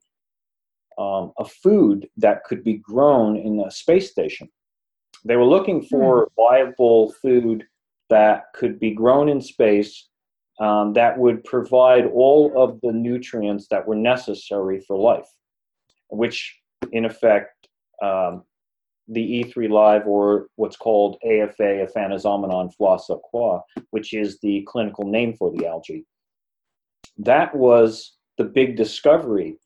um, 0.98 1.32
a 1.38 1.46
food 1.46 2.10
that 2.17 2.44
could 2.44 2.63
be 2.63 2.74
grown 2.74 3.38
in 3.38 3.60
a 3.62 3.72
space 3.72 4.12
station. 4.12 4.50
They 5.24 5.38
were 5.38 5.46
looking 5.46 5.84
for 5.84 6.25
hmm. 6.25 6.41
viable 6.41 7.12
food 7.13 7.65
that 8.10 8.53
could 8.53 8.79
be 8.79 8.91
grown 8.91 9.29
in 9.29 9.41
space 9.41 10.08
um, 10.60 10.94
that 10.94 11.17
would 11.17 11.44
provide 11.44 12.05
all 12.05 12.53
of 12.55 12.79
the 12.82 12.91
nutrients 12.91 13.67
that 13.70 13.86
were 13.86 13.96
necessary 13.96 14.79
for 14.79 14.98
life, 14.98 15.27
which 16.10 16.58
in 16.91 17.05
effect 17.05 17.67
um, 18.01 18.44
the 19.07 19.43
E3 19.43 19.69
Live 19.69 20.07
or 20.07 20.47
what's 20.55 20.77
called 20.77 21.17
AFA, 21.24 21.88
Aphanizomenon 21.88 22.74
flos-aquae, 22.75 23.62
which 23.91 24.13
is 24.13 24.39
the 24.39 24.63
clinical 24.67 25.05
name 25.05 25.35
for 25.35 25.51
the 25.51 25.67
algae. 25.67 26.05
That 27.17 27.55
was 27.55 28.15
the 28.38 28.43
big 28.43 28.75
discovery 28.75 29.57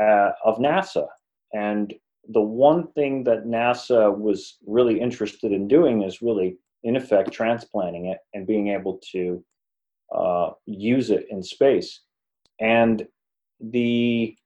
uh, 0.00 0.30
of 0.44 0.58
NASA. 0.58 1.06
And 1.52 1.92
the 2.28 2.40
one 2.40 2.86
thing 2.92 3.24
that 3.24 3.44
NASA 3.44 4.16
was 4.16 4.56
really 4.66 5.00
interested 5.00 5.52
in 5.52 5.68
doing 5.68 6.02
is 6.02 6.22
really, 6.22 6.56
in 6.82 6.96
effect, 6.96 7.32
transplanting 7.32 8.06
it 8.06 8.18
and 8.32 8.46
being 8.46 8.68
able 8.68 9.00
to 9.12 9.44
uh, 10.14 10.50
use 10.66 11.10
it 11.10 11.26
in 11.30 11.42
space. 11.42 12.00
And 12.60 13.06
the 13.60 14.36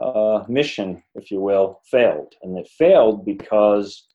uh, 0.00 0.44
mission, 0.48 1.02
if 1.14 1.30
you 1.30 1.40
will, 1.40 1.80
failed. 1.90 2.34
And 2.42 2.58
it 2.58 2.68
failed 2.68 3.24
because 3.24 4.06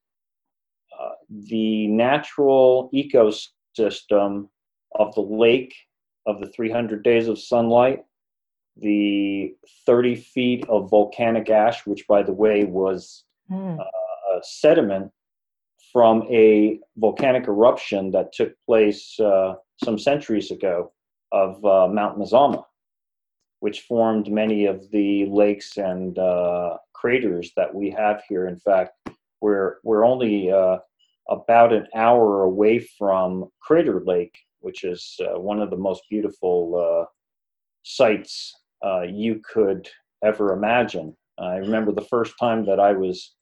uh, 0.99 1.09
the 1.29 1.87
natural 1.87 2.89
ecosystem 2.93 4.49
of 4.95 5.13
the 5.15 5.21
lake, 5.21 5.75
of 6.25 6.39
the 6.39 6.49
300 6.49 7.03
days 7.03 7.27
of 7.27 7.39
sunlight, 7.39 7.99
the 8.77 9.55
30 9.85 10.15
feet 10.15 10.65
of 10.67 10.89
volcanic 10.89 11.49
ash, 11.49 11.85
which, 11.85 12.07
by 12.07 12.23
the 12.23 12.33
way, 12.33 12.65
was 12.65 13.23
mm. 13.49 13.79
uh, 13.79 14.39
sediment 14.41 15.11
from 15.93 16.23
a 16.23 16.79
volcanic 16.97 17.47
eruption 17.47 18.11
that 18.11 18.33
took 18.33 18.53
place 18.65 19.17
uh, 19.19 19.53
some 19.83 19.97
centuries 19.97 20.51
ago 20.51 20.91
of 21.31 21.63
uh, 21.63 21.87
Mount 21.87 22.17
Mazama 22.17 22.63
which 23.59 23.81
formed 23.81 24.31
many 24.31 24.65
of 24.65 24.89
the 24.91 25.25
lakes 25.25 25.77
and 25.77 26.19
uh, 26.19 26.77
craters 26.93 27.51
that 27.55 27.73
we 27.73 27.89
have 27.89 28.21
here. 28.27 28.47
In 28.47 28.57
fact, 28.57 28.93
we're 29.41 29.77
we're 29.83 30.05
only 30.05 30.51
uh, 30.51 30.77
about 31.29 31.73
an 31.73 31.87
hour 31.95 32.43
away 32.43 32.79
from 32.79 33.45
Crater 33.61 34.01
Lake, 34.01 34.37
which 34.59 34.83
is 34.83 35.19
uh, 35.21 35.39
one 35.39 35.61
of 35.61 35.69
the 35.69 35.77
most 35.77 36.03
beautiful 36.09 36.57
uh, 36.75 37.05
sights 37.83 38.53
uh, 38.85 39.01
you 39.01 39.41
could 39.51 39.89
ever 40.23 40.53
imagine. 40.53 41.15
I 41.37 41.57
remember 41.57 41.91
the 41.91 42.01
first 42.01 42.33
time 42.39 42.65
that 42.65 42.79
I 42.79 42.93
was 42.93 43.35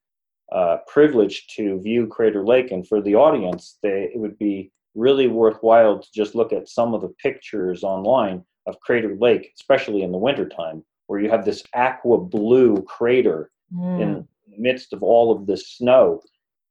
uh, 0.51 0.77
privileged 0.88 1.55
to 1.55 1.79
view 1.82 2.08
Crater 2.08 2.46
Lake, 2.46 2.72
and 2.72 2.88
for 2.88 3.01
the 3.01 3.15
audience, 3.15 3.77
they, 3.82 4.12
it 4.13 4.20
would 4.20 4.38
be 4.38 4.72
really 4.96 5.27
worthwhile 5.27 6.00
to 6.00 6.08
just 6.13 6.36
look 6.36 6.53
at 6.53 6.70
some 6.70 6.93
of 6.93 7.01
the 7.01 7.13
pictures 7.22 7.84
online 7.84 8.43
of 8.65 8.79
Crater 8.79 9.15
Lake, 9.15 9.51
especially 9.55 10.03
in 10.03 10.12
the 10.12 10.17
wintertime, 10.17 10.84
where 11.08 11.20
you 11.20 11.29
have 11.29 11.46
this 11.46 11.63
aqua 11.74 12.17
blue 12.17 12.82
crater 12.84 13.51
mm. 13.74 14.01
in 14.01 14.27
the 14.48 14.58
midst 14.58 14.93
of 14.93 15.03
all 15.03 15.32
of 15.32 15.46
this 15.46 15.70
snow. 15.70 16.22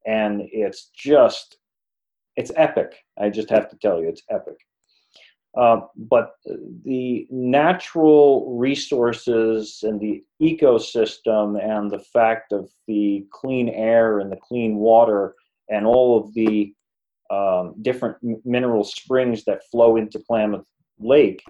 And 0.06 0.42
it's 0.52 0.90
just, 0.96 1.58
it's 2.36 2.52
epic. 2.56 2.96
I 3.18 3.30
just 3.30 3.50
have 3.50 3.68
to 3.70 3.76
tell 3.76 4.00
you, 4.00 4.08
it's 4.08 4.22
epic. 4.30 4.56
Uh, 5.54 5.82
but 5.96 6.36
the 6.84 7.26
natural 7.30 8.56
resources 8.56 9.80
and 9.82 10.00
the 10.00 10.24
ecosystem 10.40 11.62
and 11.62 11.90
the 11.90 11.98
fact 11.98 12.52
of 12.52 12.70
the 12.88 13.26
clean 13.30 13.68
air 13.68 14.18
and 14.18 14.32
the 14.32 14.36
clean 14.36 14.76
water 14.76 15.34
and 15.68 15.86
all 15.86 16.18
of 16.18 16.32
the 16.32 16.74
um, 17.30 17.74
different 17.82 18.16
mineral 18.46 18.82
springs 18.82 19.44
that 19.44 19.62
flow 19.70 19.96
into 19.96 20.18
Klamath 20.20 20.64
Lake 20.98 21.42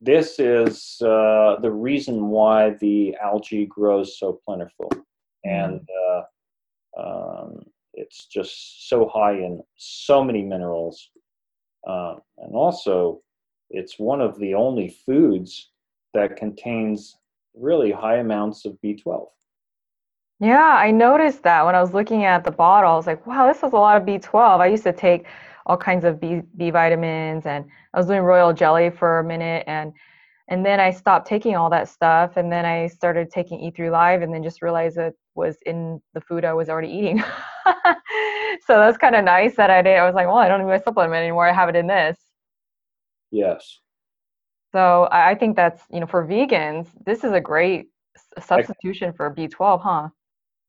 this 0.00 0.38
is 0.38 1.00
uh, 1.02 1.56
the 1.60 1.70
reason 1.70 2.28
why 2.28 2.70
the 2.80 3.16
algae 3.22 3.66
grows 3.66 4.18
so 4.18 4.38
plentiful. 4.44 4.90
And 5.44 5.80
mm. 5.80 6.22
uh, 6.96 7.00
um, 7.00 7.62
it's 7.94 8.26
just 8.26 8.88
so 8.88 9.08
high 9.12 9.34
in 9.34 9.62
so 9.76 10.22
many 10.22 10.42
minerals. 10.42 11.10
Uh, 11.86 12.16
and 12.38 12.54
also, 12.54 13.22
it's 13.70 13.98
one 13.98 14.20
of 14.20 14.38
the 14.38 14.54
only 14.54 14.96
foods 15.06 15.70
that 16.14 16.36
contains 16.36 17.16
really 17.54 17.90
high 17.90 18.16
amounts 18.16 18.64
of 18.64 18.76
B12. 18.84 19.26
Yeah, 20.38 20.58
I 20.58 20.90
noticed 20.90 21.42
that 21.44 21.64
when 21.64 21.74
I 21.74 21.80
was 21.80 21.94
looking 21.94 22.24
at 22.24 22.44
the 22.44 22.50
bottle. 22.50 22.92
I 22.92 22.96
was 22.96 23.06
like, 23.06 23.26
wow, 23.26 23.46
this 23.46 23.62
has 23.62 23.72
a 23.72 23.76
lot 23.76 23.96
of 23.96 24.06
B12. 24.06 24.60
I 24.60 24.66
used 24.66 24.84
to 24.84 24.92
take 24.92 25.26
all 25.66 25.76
kinds 25.76 26.04
of 26.04 26.20
B, 26.20 26.42
B 26.56 26.70
vitamins 26.70 27.44
and 27.44 27.64
I 27.92 27.98
was 27.98 28.06
doing 28.06 28.22
royal 28.22 28.52
jelly 28.52 28.90
for 28.90 29.18
a 29.18 29.24
minute 29.24 29.64
and 29.66 29.92
and 30.48 30.64
then 30.64 30.78
I 30.78 30.92
stopped 30.92 31.26
taking 31.26 31.56
all 31.56 31.68
that 31.70 31.88
stuff 31.88 32.36
and 32.36 32.52
then 32.52 32.64
I 32.64 32.86
started 32.86 33.30
taking 33.30 33.58
E3 33.58 33.90
Live 33.90 34.22
and 34.22 34.32
then 34.32 34.44
just 34.44 34.62
realized 34.62 34.96
it 34.96 35.14
was 35.34 35.56
in 35.66 36.00
the 36.14 36.20
food 36.20 36.44
I 36.44 36.52
was 36.52 36.68
already 36.68 36.88
eating. 36.88 37.18
so 38.64 38.78
that's 38.78 38.96
kind 38.96 39.16
of 39.16 39.24
nice 39.24 39.56
that 39.56 39.70
I 39.70 39.82
did. 39.82 39.98
I 39.98 40.06
was 40.06 40.14
like, 40.14 40.28
well, 40.28 40.36
I 40.36 40.46
don't 40.46 40.60
need 40.60 40.68
my 40.68 40.78
supplement 40.78 41.20
anymore. 41.20 41.48
I 41.48 41.52
have 41.52 41.68
it 41.68 41.74
in 41.74 41.88
this. 41.88 42.16
Yes. 43.32 43.80
So 44.70 45.08
I 45.10 45.34
think 45.34 45.56
that's, 45.56 45.82
you 45.90 45.98
know, 45.98 46.06
for 46.06 46.24
vegans, 46.24 46.90
this 47.04 47.24
is 47.24 47.32
a 47.32 47.40
great 47.40 47.86
substitution 48.40 49.12
for 49.14 49.34
B12, 49.34 49.82
huh? 49.82 50.08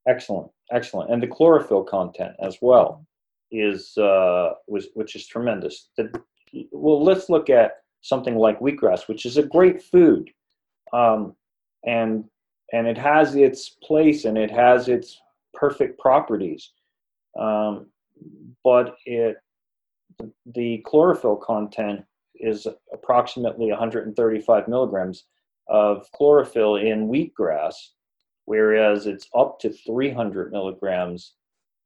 Excellent. 0.07 0.49
Excellent. 0.71 1.11
And 1.11 1.21
the 1.21 1.27
chlorophyll 1.27 1.83
content 1.83 2.33
as 2.41 2.57
well 2.63 3.05
is 3.51 3.97
uh, 3.97 4.53
was 4.67 4.87
which 4.93 5.15
is 5.15 5.27
tremendous. 5.27 5.89
The, 5.97 6.11
well, 6.71 7.03
let's 7.03 7.29
look 7.29 7.49
at 7.49 7.77
something 8.01 8.35
like 8.35 8.59
wheatgrass, 8.59 9.07
which 9.07 9.25
is 9.25 9.37
a 9.37 9.43
great 9.43 9.81
food, 9.81 10.29
um, 10.93 11.35
and 11.85 12.25
and 12.73 12.87
it 12.87 12.97
has 12.97 13.35
its 13.35 13.69
place 13.69 14.25
and 14.25 14.37
it 14.37 14.51
has 14.51 14.89
its 14.89 15.21
perfect 15.53 15.99
properties, 15.99 16.71
um, 17.39 17.87
but 18.63 18.95
it 19.05 19.37
the 20.53 20.79
chlorophyll 20.85 21.37
content 21.37 22.03
is 22.35 22.67
approximately 22.93 23.69
135 23.69 24.67
milligrams 24.67 25.25
of 25.69 26.09
chlorophyll 26.13 26.75
in 26.77 27.07
wheatgrass, 27.07 27.73
whereas 28.45 29.07
it's 29.07 29.27
up 29.35 29.59
to 29.59 29.69
300 29.69 30.51
milligrams 30.51 31.33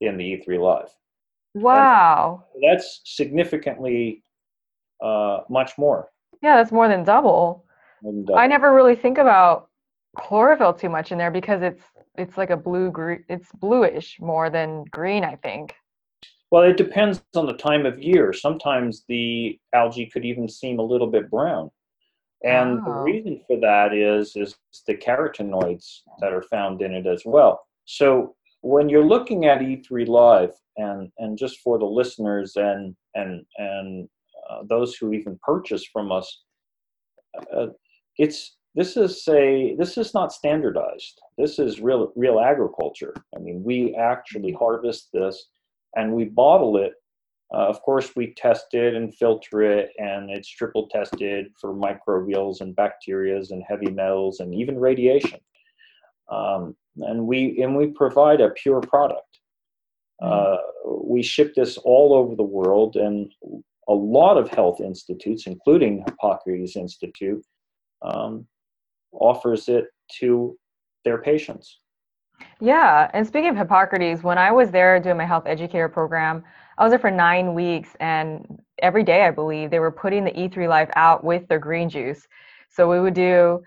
in 0.02 0.18
the 0.18 0.24
E3 0.24 0.60
Live. 0.60 0.90
Wow. 1.54 2.46
And 2.56 2.64
that's 2.72 3.02
significantly 3.06 4.24
uh, 5.04 5.40
much 5.50 5.78
more. 5.78 6.10
Yeah, 6.42 6.58
that's 6.58 6.72
more 6.72 6.88
than 6.88 7.04
double. 7.04 7.66
more 8.02 8.14
than 8.14 8.26
double. 8.26 8.40
I 8.40 8.48
never 8.48 8.74
really 8.74 8.96
think 8.96 9.18
about 9.18 9.70
chlorophyll 10.18 10.74
too 10.74 10.90
much 10.90 11.12
in 11.12 11.18
there 11.18 11.32
because 11.32 11.62
it's 11.62 11.84
it's 12.18 12.38
like 12.38 12.50
a 12.50 12.58
blue 12.58 12.92
green 12.92 13.24
it's 13.30 13.50
bluish 13.54 14.18
more 14.20 14.50
than 14.50 14.84
green 14.92 15.24
i 15.24 15.36
think 15.38 15.74
well 16.52 16.64
it 16.64 16.76
depends 16.76 17.24
on 17.34 17.46
the 17.46 17.54
time 17.54 17.86
of 17.86 17.98
year 17.98 18.34
sometimes 18.34 19.06
the 19.08 19.58
algae 19.74 20.06
could 20.06 20.26
even 20.26 20.50
seem 20.50 20.80
a 20.80 20.84
little 20.84 21.08
bit 21.08 21.32
brown 21.32 21.72
and 22.44 22.82
oh. 22.82 22.84
the 22.84 23.00
reason 23.00 23.40
for 23.48 23.58
that 23.58 23.94
is 23.94 24.36
is 24.36 24.58
the 24.86 24.98
carotenoids 24.98 26.02
that 26.20 26.34
are 26.34 26.44
found 26.44 26.82
in 26.82 26.94
it 26.94 27.08
as 27.08 27.22
well 27.24 27.66
so 27.86 28.36
when 28.62 28.90
you're 28.90 29.06
looking 29.06 29.46
at 29.46 29.60
E3 29.60 30.08
Live, 30.08 30.54
and 30.78 31.12
and 31.18 31.38
just 31.38 31.60
for 31.60 31.78
the 31.78 31.86
listeners 31.86 32.54
and 32.56 32.96
and 33.16 33.46
and 33.58 34.10
uh, 34.50 34.64
those 34.70 34.96
who 34.96 35.14
even 35.14 35.40
purchase 35.44 35.86
from 35.86 36.12
us, 36.12 36.44
uh, 37.56 37.68
it's 38.18 38.58
this 38.76 38.96
is 38.96 39.28
a 39.28 39.76
this 39.78 39.98
is 39.98 40.14
not 40.14 40.32
standardized. 40.32 41.22
This 41.38 41.60
is 41.60 41.82
real 41.82 42.12
real 42.16 42.40
agriculture. 42.40 43.14
I 43.36 43.40
mean, 43.40 43.64
we 43.64 43.96
actually 43.96 44.54
harvest 44.54 45.10
this 45.14 45.50
and 45.96 46.14
we 46.14 46.26
bottle 46.26 46.78
it. 46.78 46.94
Uh, 47.54 47.68
of 47.68 47.82
course, 47.82 48.16
we 48.16 48.34
test 48.36 48.68
it 48.74 48.96
and 48.96 49.14
filter 49.14 49.62
it, 49.62 49.90
and 49.98 50.30
it's 50.30 50.48
triple 50.48 50.88
tested 50.88 51.48
for 51.60 51.74
microbials 51.74 52.62
and 52.62 52.74
bacterias 52.78 53.52
and 53.52 53.62
heavy 53.68 53.92
metals 53.92 54.40
and 54.40 54.56
even 54.56 54.80
radiation. 54.80 55.40
Um, 56.32 56.78
and 57.00 57.28
we 57.28 57.62
and 57.62 57.76
we 57.76 57.88
provide 57.88 58.40
a 58.40 58.52
pure 58.52 58.80
product. 58.80 59.31
Uh, 60.22 60.58
we 60.86 61.24
ship 61.24 61.54
this 61.56 61.78
all 61.78 62.14
over 62.14 62.36
the 62.36 62.44
world, 62.44 62.96
and 62.96 63.32
a 63.88 63.94
lot 63.94 64.38
of 64.38 64.50
health 64.50 64.80
institutes, 64.80 65.48
including 65.48 66.04
Hippocrates 66.06 66.76
Institute, 66.76 67.44
um, 68.02 68.46
offers 69.14 69.68
it 69.68 69.86
to 70.20 70.58
their 71.04 71.18
patients. 71.18 71.80
Yeah, 72.60 73.10
and 73.14 73.26
speaking 73.26 73.50
of 73.50 73.58
Hippocrates, 73.58 74.24
when 74.24 74.38
I 74.38 74.52
was 74.52 74.72
there 74.72 75.00
doing 75.00 75.18
my 75.18 75.26
health 75.26 75.44
educator 75.46 75.90
program, 75.90 76.44
I 76.78 76.84
was 76.84 76.92
there 76.92 77.00
for 77.00 77.12
nine 77.12 77.54
weeks, 77.54 77.90
and 78.00 78.60
every 78.82 79.04
day 79.04 79.26
I 79.26 79.32
believe 79.32 79.70
they 79.70 79.80
were 79.80 79.92
putting 79.92 80.24
the 80.24 80.32
E3 80.32 80.68
Live 80.68 80.90
out 80.96 81.24
with 81.24 81.48
their 81.48 81.60
green 81.60 81.90
juice. 81.90 82.28
So 82.70 82.90
we 82.90 83.00
would 83.00 83.14
do 83.14 83.62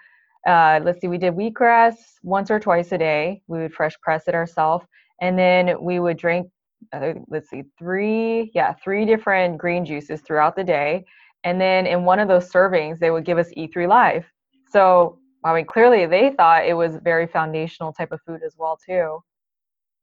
uh, 0.46 0.80
let's 0.84 1.00
see, 1.00 1.08
we 1.08 1.18
did 1.18 1.34
wheatgrass 1.34 1.94
once 2.22 2.50
or 2.50 2.60
twice 2.60 2.92
a 2.92 2.98
day. 2.98 3.42
We 3.46 3.58
would 3.58 3.72
fresh 3.72 3.98
press 4.00 4.28
it 4.28 4.34
ourselves. 4.34 4.84
And 5.24 5.38
then 5.38 5.82
we 5.82 6.00
would 6.00 6.18
drink, 6.18 6.50
uh, 6.92 7.14
let's 7.28 7.48
see, 7.48 7.62
three, 7.78 8.50
yeah, 8.54 8.74
three 8.74 9.06
different 9.06 9.56
green 9.56 9.86
juices 9.86 10.20
throughout 10.20 10.54
the 10.54 10.62
day. 10.62 11.06
And 11.44 11.58
then 11.58 11.86
in 11.86 12.04
one 12.04 12.18
of 12.18 12.28
those 12.28 12.52
servings, 12.52 12.98
they 12.98 13.10
would 13.10 13.24
give 13.24 13.38
us 13.38 13.48
E3 13.56 13.88
Live. 13.88 14.26
So, 14.68 15.18
I 15.42 15.54
mean, 15.54 15.64
clearly 15.64 16.04
they 16.04 16.34
thought 16.36 16.66
it 16.66 16.74
was 16.74 16.96
very 17.02 17.26
foundational 17.26 17.90
type 17.90 18.12
of 18.12 18.20
food 18.26 18.42
as 18.44 18.56
well, 18.58 18.78
too. 18.86 19.20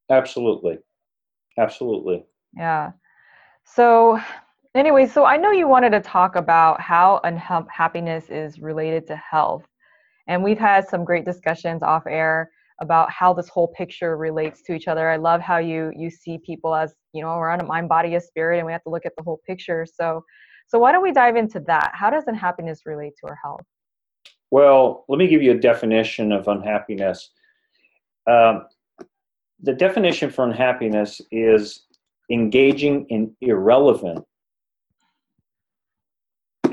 Absolutely. 0.10 0.80
Absolutely. 1.56 2.26
Yeah. 2.58 2.90
So, 3.64 4.20
anyway, 4.74 5.06
so 5.06 5.24
I 5.24 5.38
know 5.38 5.52
you 5.52 5.68
wanted 5.68 5.92
to 5.92 6.02
talk 6.02 6.36
about 6.36 6.82
how 6.82 7.22
unhappiness 7.24 8.28
is 8.32 8.58
related 8.58 9.06
to 9.06 9.16
health. 9.18 9.68
And 10.26 10.44
we've 10.44 10.58
had 10.58 10.90
some 10.90 11.06
great 11.06 11.26
discussions 11.26 11.84
off 11.84 12.08
air 12.08 12.50
about 12.82 13.12
how 13.12 13.32
this 13.32 13.48
whole 13.48 13.70
picture 13.70 14.18
relates 14.18 14.62
to 14.64 14.74
each 14.74 14.88
other. 14.88 15.10
I 15.10 15.16
love 15.16 15.40
how 15.40 15.58
you 15.58 15.92
you 15.96 16.10
see 16.10 16.40
people 16.40 16.76
as, 16.76 16.94
you 17.14 17.22
know, 17.22 17.38
we're 17.38 17.50
on 17.50 17.62
a 17.62 17.66
mind, 17.66 17.88
body, 17.88 18.16
a 18.16 18.22
spirit, 18.22 18.58
and 18.58 18.66
we 18.66 18.74
have 18.74 18.84
to 18.84 18.90
look 18.90 19.06
at 19.06 19.14
the 19.16 19.24
whole 19.24 19.40
picture. 19.48 19.86
So 19.86 20.26
so 20.68 20.80
why 20.80 20.92
don't 20.92 21.04
we 21.04 21.12
dive 21.12 21.36
into 21.36 21.60
that? 21.62 21.92
How 21.94 22.10
does 22.10 22.24
unhappiness 22.28 22.82
relate 22.86 23.14
to 23.22 23.30
our 23.30 23.38
health? 23.42 23.62
Well, 24.50 25.06
let 25.08 25.18
me 25.18 25.28
give 25.28 25.42
you 25.42 25.52
a 25.52 25.60
definition 25.60 26.32
of 26.32 26.48
unhappiness. 26.48 27.30
Um, 28.30 28.68
the 29.62 29.74
definition 29.74 30.30
for 30.30 30.46
unhappiness 30.46 31.22
is 31.32 31.86
engaging 32.32 33.06
in 33.10 33.36
irrelevant 33.42 34.26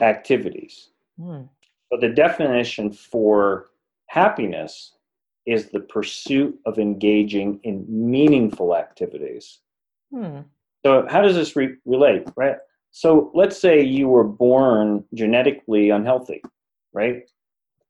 activities. 0.00 0.90
Mm. 1.20 1.48
But 1.90 2.00
the 2.00 2.08
definition 2.08 2.92
for 2.92 3.70
happiness 4.06 4.94
is 5.48 5.70
the 5.70 5.80
pursuit 5.80 6.58
of 6.66 6.78
engaging 6.78 7.58
in 7.62 7.86
meaningful 7.88 8.76
activities. 8.76 9.60
Hmm. 10.12 10.40
So, 10.84 11.06
how 11.08 11.22
does 11.22 11.34
this 11.34 11.56
re- 11.56 11.76
relate, 11.86 12.28
right? 12.36 12.56
So, 12.90 13.30
let's 13.34 13.58
say 13.58 13.82
you 13.82 14.08
were 14.08 14.24
born 14.24 15.04
genetically 15.14 15.88
unhealthy, 15.90 16.42
right? 16.92 17.22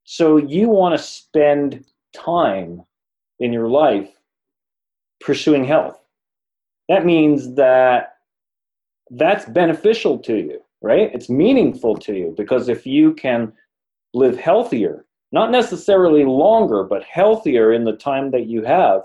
So, 0.04 0.36
you 0.36 0.68
want 0.68 0.96
to 0.96 1.02
spend 1.02 1.84
time 2.14 2.82
in 3.40 3.52
your 3.52 3.68
life 3.68 4.10
pursuing 5.20 5.64
health. 5.64 5.98
That 6.88 7.04
means 7.04 7.54
that 7.56 8.14
that's 9.10 9.44
beneficial 9.46 10.18
to 10.20 10.36
you, 10.36 10.60
right? 10.80 11.10
It's 11.12 11.28
meaningful 11.28 11.96
to 11.98 12.14
you 12.14 12.34
because 12.36 12.68
if 12.68 12.86
you 12.86 13.14
can 13.14 13.52
live 14.14 14.38
healthier, 14.38 15.04
not 15.32 15.50
necessarily 15.50 16.25
longer, 16.25 16.85
but 16.85 17.04
healthier 17.04 17.73
in 17.73 17.85
the 17.85 17.97
time 17.97 18.30
that 18.30 18.47
you 18.47 18.62
have, 18.64 19.02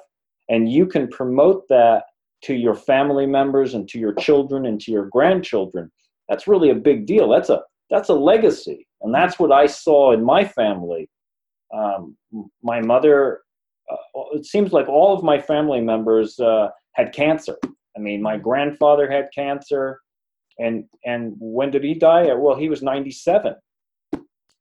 and 0.49 0.71
you 0.71 0.85
can 0.85 1.07
promote 1.07 1.67
that 1.69 2.03
to 2.43 2.53
your 2.53 2.75
family 2.75 3.25
members 3.25 3.73
and 3.73 3.87
to 3.89 3.99
your 3.99 4.13
children 4.13 4.65
and 4.65 4.79
to 4.81 4.91
your 4.91 5.07
grandchildren, 5.07 5.91
that's 6.29 6.47
really 6.47 6.69
a 6.69 6.75
big 6.75 7.05
deal. 7.05 7.29
That's 7.29 7.49
a 7.49 7.61
that's 7.89 8.09
a 8.09 8.13
legacy, 8.13 8.87
and 9.01 9.13
that's 9.13 9.37
what 9.37 9.51
I 9.51 9.65
saw 9.65 10.13
in 10.13 10.23
my 10.23 10.45
family. 10.45 11.09
Um, 11.73 12.15
my 12.61 12.81
mother, 12.81 13.41
uh, 13.91 14.21
it 14.33 14.45
seems 14.45 14.71
like 14.71 14.87
all 14.87 15.15
of 15.15 15.23
my 15.23 15.39
family 15.39 15.81
members 15.81 16.39
uh, 16.39 16.69
had 16.93 17.13
cancer. 17.13 17.57
I 17.95 17.99
mean, 17.99 18.21
my 18.21 18.37
grandfather 18.37 19.11
had 19.11 19.29
cancer, 19.35 19.99
and 20.59 20.85
and 21.05 21.33
when 21.39 21.71
did 21.71 21.83
he 21.83 21.93
die? 21.93 22.33
Well, 22.33 22.55
he 22.55 22.69
was 22.69 22.81
97 22.81 23.55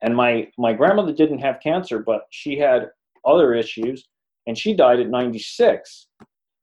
and 0.02 0.16
my 0.16 0.48
my 0.58 0.72
grandmother 0.72 1.12
didn't 1.12 1.38
have 1.38 1.60
cancer 1.60 1.98
but 1.98 2.22
she 2.30 2.58
had 2.58 2.90
other 3.24 3.54
issues 3.54 4.08
and 4.46 4.58
she 4.58 4.74
died 4.74 5.00
at 5.00 5.08
96 5.08 6.08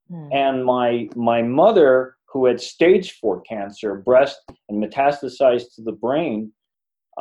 Hmm. 0.09 0.27
and 0.31 0.65
my 0.65 1.07
my 1.15 1.43
mother 1.43 2.15
who 2.31 2.45
had 2.45 2.59
stage 2.59 3.13
four 3.13 3.41
cancer 3.41 3.95
breast 3.95 4.39
and 4.67 4.83
metastasized 4.83 5.75
to 5.75 5.83
the 5.83 5.91
brain 5.91 6.51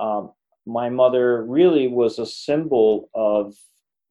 um, 0.00 0.32
my 0.64 0.88
mother 0.88 1.44
really 1.44 1.88
was 1.88 2.18
a 2.18 2.24
symbol 2.24 3.10
of 3.14 3.54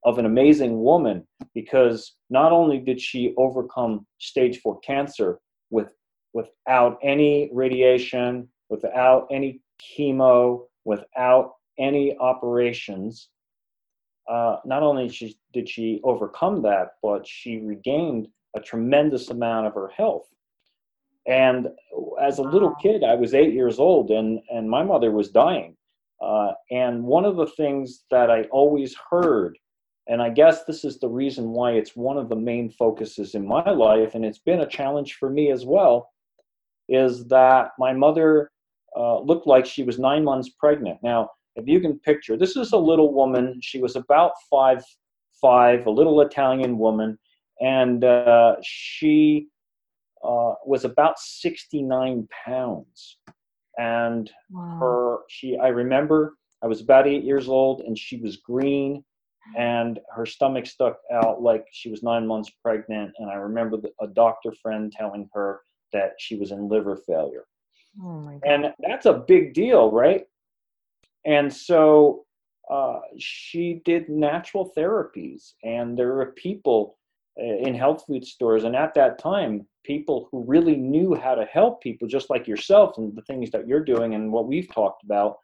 of 0.05 0.19
an 0.19 0.27
amazing 0.27 0.79
woman 0.79 1.25
because 1.55 2.15
not 2.29 2.51
only 2.51 2.77
did 2.77 3.01
she 3.01 3.33
overcome 3.37 4.05
stage 4.19 4.59
four 4.59 4.79
cancer 4.81 5.39
with 5.71 5.91
without 6.33 6.99
any 7.01 7.49
radiation 7.51 8.47
without 8.69 9.27
any 9.31 9.59
chemo 9.81 10.67
without 10.85 11.53
any 11.79 12.17
operations. 12.17 13.29
Uh, 14.29 14.57
not 14.65 14.83
only 14.83 15.07
she, 15.09 15.37
did 15.53 15.69
she 15.69 16.01
overcome 16.03 16.61
that, 16.61 16.93
but 17.01 17.25
she 17.25 17.59
regained 17.59 18.27
a 18.55 18.59
tremendous 18.59 19.29
amount 19.29 19.67
of 19.67 19.73
her 19.73 19.89
health. 19.89 20.27
And 21.27 21.67
as 22.21 22.39
a 22.39 22.43
little 22.43 22.73
kid, 22.75 23.03
I 23.03 23.15
was 23.15 23.33
eight 23.33 23.53
years 23.53 23.79
old, 23.79 24.11
and, 24.11 24.39
and 24.49 24.69
my 24.69 24.83
mother 24.83 25.11
was 25.11 25.29
dying. 25.29 25.75
Uh, 26.21 26.51
and 26.71 27.03
one 27.03 27.25
of 27.25 27.35
the 27.35 27.47
things 27.47 28.05
that 28.09 28.31
I 28.31 28.43
always 28.43 28.95
heard, 29.11 29.57
and 30.07 30.21
I 30.21 30.29
guess 30.29 30.63
this 30.63 30.83
is 30.83 30.99
the 30.99 31.09
reason 31.09 31.49
why 31.49 31.73
it's 31.73 31.95
one 31.95 32.17
of 32.17 32.29
the 32.29 32.35
main 32.35 32.69
focuses 32.69 33.35
in 33.35 33.45
my 33.45 33.69
life, 33.69 34.15
and 34.15 34.25
it's 34.25 34.39
been 34.39 34.61
a 34.61 34.67
challenge 34.67 35.15
for 35.15 35.29
me 35.29 35.51
as 35.51 35.65
well, 35.65 36.11
is 36.89 37.27
that 37.27 37.71
my 37.77 37.93
mother 37.93 38.51
uh, 38.95 39.19
looked 39.19 39.47
like 39.47 39.65
she 39.65 39.83
was 39.83 39.99
nine 39.99 40.23
months 40.23 40.49
pregnant. 40.49 40.97
Now, 41.03 41.29
if 41.57 41.67
you 41.67 41.79
can 41.79 41.99
picture, 41.99 42.37
this 42.37 42.55
is 42.55 42.71
a 42.71 42.77
little 42.77 43.13
woman. 43.13 43.59
She 43.61 43.79
was 43.79 43.95
about 43.95 44.31
five 44.49 44.83
five, 45.41 45.85
a 45.85 45.91
little 45.91 46.21
Italian 46.21 46.77
woman, 46.77 47.17
and 47.61 48.03
uh, 48.03 48.55
she 48.63 49.47
uh, 50.23 50.53
was 50.65 50.85
about 50.85 51.19
69 51.19 52.27
pounds. 52.45 53.17
And 53.77 54.31
Wow. 54.49 54.79
her, 54.79 55.17
she, 55.29 55.57
I 55.57 55.67
remember 55.67 56.35
I 56.63 56.67
was 56.67 56.81
about 56.81 57.07
eight 57.07 57.23
years 57.23 57.47
old, 57.47 57.81
and 57.81 57.97
she 57.97 58.17
was 58.17 58.37
green, 58.37 59.03
and 59.55 59.99
her 60.15 60.25
stomach 60.25 60.65
stuck 60.65 60.97
out 61.13 61.41
like 61.41 61.65
she 61.71 61.89
was 61.89 62.01
nine 62.03 62.25
months 62.25 62.51
pregnant. 62.63 63.13
And 63.19 63.29
I 63.29 63.35
remember 63.35 63.77
the, 63.77 63.91
a 64.01 64.07
doctor 64.07 64.51
friend 64.61 64.91
telling 64.91 65.29
her 65.33 65.61
that 65.93 66.13
she 66.17 66.35
was 66.35 66.51
in 66.51 66.67
liver 66.67 66.97
failure. 66.97 67.45
Oh 68.03 68.19
my 68.19 68.33
God. 68.33 68.41
And 68.45 68.73
that's 68.79 69.05
a 69.05 69.13
big 69.13 69.53
deal, 69.53 69.91
right? 69.91 70.25
And 71.27 71.53
so 71.53 72.25
uh, 72.71 72.99
she 73.19 73.81
did 73.85 74.09
natural 74.09 74.71
therapies, 74.75 75.53
and 75.63 75.97
there 75.97 76.13
were 76.13 76.33
people 76.37 76.97
uh, 77.39 77.57
in 77.67 77.75
health 77.75 78.05
food 78.07 78.25
stores, 78.25 78.63
and 78.63 78.75
at 78.75 78.93
that 78.95 79.19
time, 79.19 79.67
people 79.83 80.29
who 80.31 80.43
really 80.45 80.77
knew 80.77 81.13
how 81.13 81.35
to 81.35 81.45
help 81.45 81.81
people, 81.83 82.07
just 82.07 82.29
like 82.29 82.47
yourself, 82.47 82.97
and 82.97 83.15
the 83.15 83.21
things 83.23 83.51
that 83.51 83.67
you're 83.67 83.83
doing, 83.83 84.15
and 84.15 84.31
what 84.31 84.47
we've 84.47 84.73
talked 84.73 85.03
about. 85.03 85.37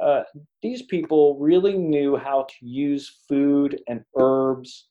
Uh, 0.00 0.22
these 0.62 0.82
people 0.82 1.36
really 1.38 1.76
knew 1.76 2.16
how 2.16 2.46
to 2.48 2.66
use 2.66 3.22
food 3.28 3.78
and 3.88 4.02
herbs 4.18 4.88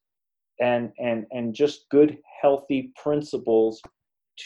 and 0.60 0.92
and 1.00 1.26
and 1.32 1.56
just 1.56 1.90
good 1.90 2.20
healthy 2.42 2.92
principles 3.02 3.82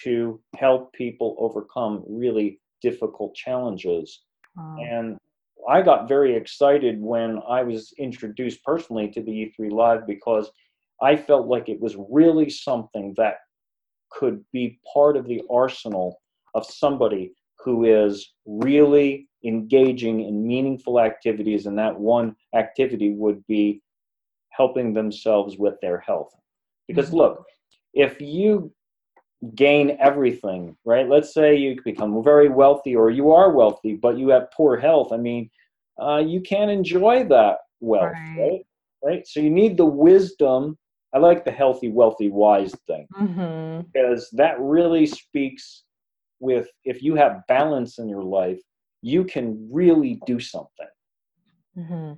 to 0.04 0.40
help 0.56 0.94
people 0.94 1.36
overcome 1.40 2.04
really 2.08 2.62
difficult 2.82 3.36
challenges 3.36 4.22
Wow. 4.56 4.78
and 4.80 5.18
I 5.68 5.82
got 5.82 6.08
very 6.08 6.36
excited 6.36 7.02
when 7.02 7.42
I 7.48 7.64
was 7.64 7.94
introduced 7.98 8.64
personally 8.64 9.08
to 9.10 9.22
the 9.22 9.32
E3 9.60 9.72
Live 9.72 10.06
because 10.06 10.52
I 11.02 11.16
felt 11.16 11.48
like 11.48 11.70
it 11.70 11.80
was 11.82 11.96
really 12.10 12.50
something 12.50 13.14
that 13.18 13.38
could 14.12 14.44
be 14.54 14.80
part 14.94 15.18
of 15.18 15.26
the 15.28 15.42
arsenal 15.50 16.22
of 16.54 16.66
somebody 16.66 17.34
who 17.60 17.86
is 17.86 18.34
really 18.46 19.28
engaging 19.44 20.22
in 20.22 20.48
meaningful 20.48 21.00
activities, 21.00 21.66
and 21.66 21.78
that 21.78 22.00
one 22.00 22.36
activity 22.56 23.14
would 23.14 23.46
be 23.48 23.82
helping 24.50 24.94
themselves 24.94 25.58
with 25.58 25.74
their 25.82 26.00
health. 26.00 26.32
Because 26.88 27.10
Mhm. 27.10 27.18
look, 27.18 27.46
if 27.94 28.22
you 28.22 28.72
gain 29.54 29.98
everything, 30.00 30.76
right? 30.86 31.08
Let's 31.08 31.34
say 31.34 31.56
you 31.56 31.76
become 31.84 32.24
very 32.24 32.50
wealthy 32.50 32.96
or 32.96 33.10
you 33.10 33.32
are 33.32 33.52
wealthy, 33.52 33.96
but 33.96 34.18
you 34.18 34.30
have 34.30 34.52
poor 34.52 34.78
health. 34.78 35.12
I 35.12 35.18
mean, 35.18 35.50
uh, 36.02 36.18
you 36.26 36.42
can't 36.42 36.72
enjoy 36.72 37.26
that 37.26 37.58
wealth, 37.80 38.20
Right. 38.38 38.38
right. 38.38 38.66
right? 39.04 39.28
So 39.28 39.40
you 39.40 39.50
need 39.50 39.78
the 39.78 39.86
wisdom. 39.86 40.78
I 41.14 41.20
like 41.20 41.46
the 41.46 41.52
healthy, 41.52 41.90
wealthy, 41.90 42.30
wise 42.30 42.74
thing 42.88 43.08
hmm 43.16 43.82
because 43.94 44.30
that 44.32 44.60
really 44.60 45.06
speaks 45.06 45.84
with 46.40 46.68
if 46.84 47.02
you 47.02 47.16
have 47.16 47.46
balance 47.48 47.98
in 48.00 48.10
your 48.10 48.24
life, 48.24 48.60
you 49.02 49.24
can 49.24 49.70
really 49.72 50.22
do 50.26 50.40
something. 50.40 50.88
hmm 51.76 52.14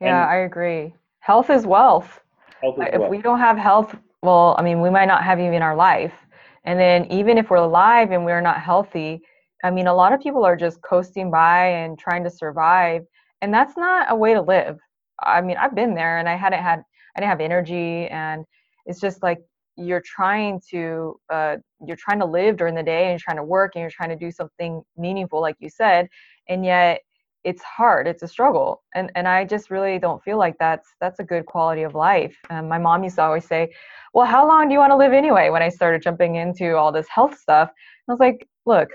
Yeah, 0.00 0.24
And- 0.24 0.28
I 0.28 0.36
agree. 0.36 0.94
Health 1.20 1.50
is 1.50 1.66
wealth. 1.66 2.20
Health 2.62 2.78
is 2.78 2.88
if 2.92 2.98
wealth. 2.98 3.10
we 3.10 3.18
don't 3.22 3.38
have 3.38 3.56
health, 3.58 3.96
well, 4.22 4.54
I 4.58 4.62
mean, 4.62 4.80
we 4.80 4.90
might 4.90 5.06
not 5.06 5.22
have 5.24 5.40
even 5.40 5.62
our 5.62 5.76
life. 5.76 6.21
And 6.64 6.78
then 6.78 7.06
even 7.06 7.38
if 7.38 7.50
we're 7.50 7.56
alive 7.56 8.12
and 8.12 8.24
we're 8.24 8.40
not 8.40 8.60
healthy, 8.60 9.20
I 9.64 9.70
mean, 9.70 9.86
a 9.86 9.94
lot 9.94 10.12
of 10.12 10.20
people 10.20 10.44
are 10.44 10.56
just 10.56 10.80
coasting 10.82 11.30
by 11.30 11.66
and 11.68 11.98
trying 11.98 12.24
to 12.24 12.30
survive, 12.30 13.04
and 13.40 13.52
that's 13.52 13.76
not 13.76 14.06
a 14.10 14.16
way 14.16 14.34
to 14.34 14.40
live. 14.40 14.78
I 15.22 15.40
mean, 15.40 15.56
I've 15.56 15.74
been 15.74 15.94
there, 15.94 16.18
and 16.18 16.28
I 16.28 16.36
hadn't 16.36 16.62
had, 16.62 16.82
I 17.16 17.20
didn't 17.20 17.30
have 17.30 17.40
energy, 17.40 18.08
and 18.08 18.44
it's 18.86 19.00
just 19.00 19.22
like 19.22 19.38
you're 19.76 20.02
trying 20.04 20.60
to, 20.70 21.18
uh, 21.30 21.56
you're 21.86 21.96
trying 21.96 22.18
to 22.20 22.26
live 22.26 22.56
during 22.56 22.74
the 22.74 22.82
day, 22.82 23.04
and 23.04 23.10
you're 23.12 23.18
trying 23.18 23.36
to 23.36 23.44
work, 23.44 23.72
and 23.74 23.80
you're 23.80 23.90
trying 23.90 24.10
to 24.10 24.16
do 24.16 24.30
something 24.30 24.82
meaningful, 24.96 25.40
like 25.40 25.56
you 25.60 25.70
said, 25.70 26.08
and 26.48 26.64
yet 26.64 27.00
it's 27.44 27.62
hard 27.62 28.06
it's 28.06 28.22
a 28.22 28.28
struggle 28.28 28.82
and 28.94 29.10
and 29.14 29.26
i 29.26 29.44
just 29.44 29.70
really 29.70 29.98
don't 29.98 30.22
feel 30.22 30.38
like 30.38 30.56
that's 30.58 30.88
that's 31.00 31.18
a 31.18 31.24
good 31.24 31.46
quality 31.46 31.82
of 31.82 31.94
life. 31.94 32.36
Um, 32.50 32.68
my 32.68 32.78
mom 32.78 33.02
used 33.02 33.16
to 33.16 33.22
always 33.22 33.44
say 33.44 33.72
well 34.14 34.26
how 34.26 34.46
long 34.46 34.68
do 34.68 34.72
you 34.72 34.78
want 34.78 34.92
to 34.92 34.96
live 34.96 35.12
anyway? 35.12 35.50
when 35.50 35.62
i 35.62 35.68
started 35.68 36.02
jumping 36.02 36.36
into 36.36 36.76
all 36.76 36.92
this 36.92 37.08
health 37.08 37.38
stuff. 37.38 37.70
I 38.08 38.12
was 38.12 38.20
like 38.20 38.48
look 38.66 38.88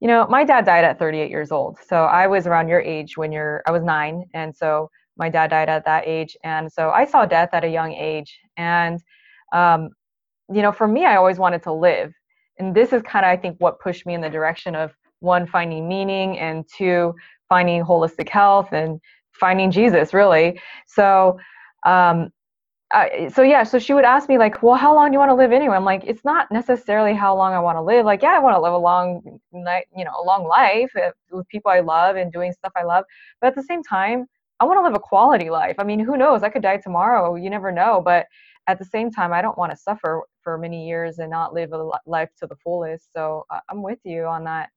you 0.00 0.08
know 0.08 0.26
my 0.28 0.44
dad 0.44 0.64
died 0.64 0.84
at 0.84 0.98
38 0.98 1.30
years 1.30 1.50
old 1.50 1.78
so 1.86 2.04
i 2.04 2.26
was 2.26 2.46
around 2.46 2.68
your 2.68 2.80
age 2.80 3.16
when 3.16 3.32
you're 3.32 3.62
i 3.66 3.70
was 3.70 3.82
nine 3.82 4.24
and 4.34 4.54
so 4.54 4.90
my 5.16 5.28
dad 5.28 5.50
died 5.50 5.68
at 5.68 5.84
that 5.84 6.06
age 6.06 6.36
and 6.44 6.70
so 6.70 6.90
i 6.90 7.04
saw 7.04 7.24
death 7.24 7.50
at 7.52 7.64
a 7.64 7.68
young 7.68 7.92
age 7.92 8.38
and 8.56 9.00
um, 9.52 9.88
you 10.52 10.62
know 10.62 10.72
for 10.72 10.86
me 10.88 11.04
i 11.04 11.16
always 11.16 11.38
wanted 11.38 11.62
to 11.62 11.72
live. 11.72 12.12
And 12.58 12.74
this 12.74 12.92
is 12.92 13.02
kind 13.02 13.24
of 13.24 13.30
i 13.30 13.36
think 13.36 13.56
what 13.58 13.80
pushed 13.80 14.06
me 14.06 14.14
in 14.14 14.20
the 14.20 14.30
direction 14.30 14.74
of 14.74 14.92
one 15.20 15.46
finding 15.46 15.88
meaning 15.88 16.38
and 16.38 16.64
two 16.74 17.14
finding 17.48 17.84
holistic 17.84 18.28
health 18.28 18.72
and 18.72 19.00
finding 19.32 19.70
Jesus, 19.70 20.14
really. 20.14 20.60
So, 20.86 21.38
um, 21.84 22.30
uh, 22.94 23.28
so 23.30 23.42
yeah, 23.42 23.64
so 23.64 23.78
she 23.78 23.92
would 23.92 24.04
ask 24.04 24.28
me 24.28 24.38
like, 24.38 24.62
well, 24.62 24.76
how 24.76 24.94
long 24.94 25.08
do 25.10 25.14
you 25.14 25.18
want 25.18 25.30
to 25.30 25.34
live 25.34 25.50
anyway? 25.50 25.74
I'm 25.74 25.84
like, 25.84 26.04
it's 26.04 26.24
not 26.24 26.50
necessarily 26.52 27.14
how 27.14 27.36
long 27.36 27.52
I 27.52 27.58
want 27.58 27.76
to 27.76 27.82
live. 27.82 28.06
Like, 28.06 28.22
yeah, 28.22 28.30
I 28.30 28.38
want 28.38 28.56
to 28.56 28.60
live 28.60 28.72
a 28.72 28.78
long 28.78 29.40
night, 29.52 29.86
you 29.96 30.04
know, 30.04 30.12
a 30.22 30.24
long 30.24 30.46
life 30.46 30.90
uh, 30.96 31.10
with 31.30 31.48
people 31.48 31.70
I 31.70 31.80
love 31.80 32.16
and 32.16 32.32
doing 32.32 32.52
stuff 32.52 32.72
I 32.76 32.84
love. 32.84 33.04
But 33.40 33.48
at 33.48 33.54
the 33.56 33.62
same 33.64 33.82
time, 33.82 34.26
I 34.60 34.64
want 34.64 34.78
to 34.78 34.82
live 34.82 34.94
a 34.94 35.00
quality 35.00 35.50
life. 35.50 35.76
I 35.78 35.84
mean, 35.84 35.98
who 35.98 36.16
knows? 36.16 36.42
I 36.42 36.48
could 36.48 36.62
die 36.62 36.78
tomorrow. 36.78 37.34
You 37.34 37.50
never 37.50 37.72
know. 37.72 38.00
But 38.04 38.26
at 38.68 38.78
the 38.78 38.84
same 38.84 39.10
time, 39.10 39.32
I 39.32 39.42
don't 39.42 39.58
want 39.58 39.72
to 39.72 39.76
suffer 39.76 40.22
for 40.42 40.56
many 40.56 40.86
years 40.86 41.18
and 41.18 41.30
not 41.30 41.52
live 41.52 41.72
a 41.72 41.90
life 42.06 42.30
to 42.38 42.46
the 42.46 42.56
fullest. 42.56 43.12
So 43.12 43.44
I'm 43.68 43.82
with 43.82 43.98
you 44.04 44.24
on 44.24 44.44
that. 44.44 44.70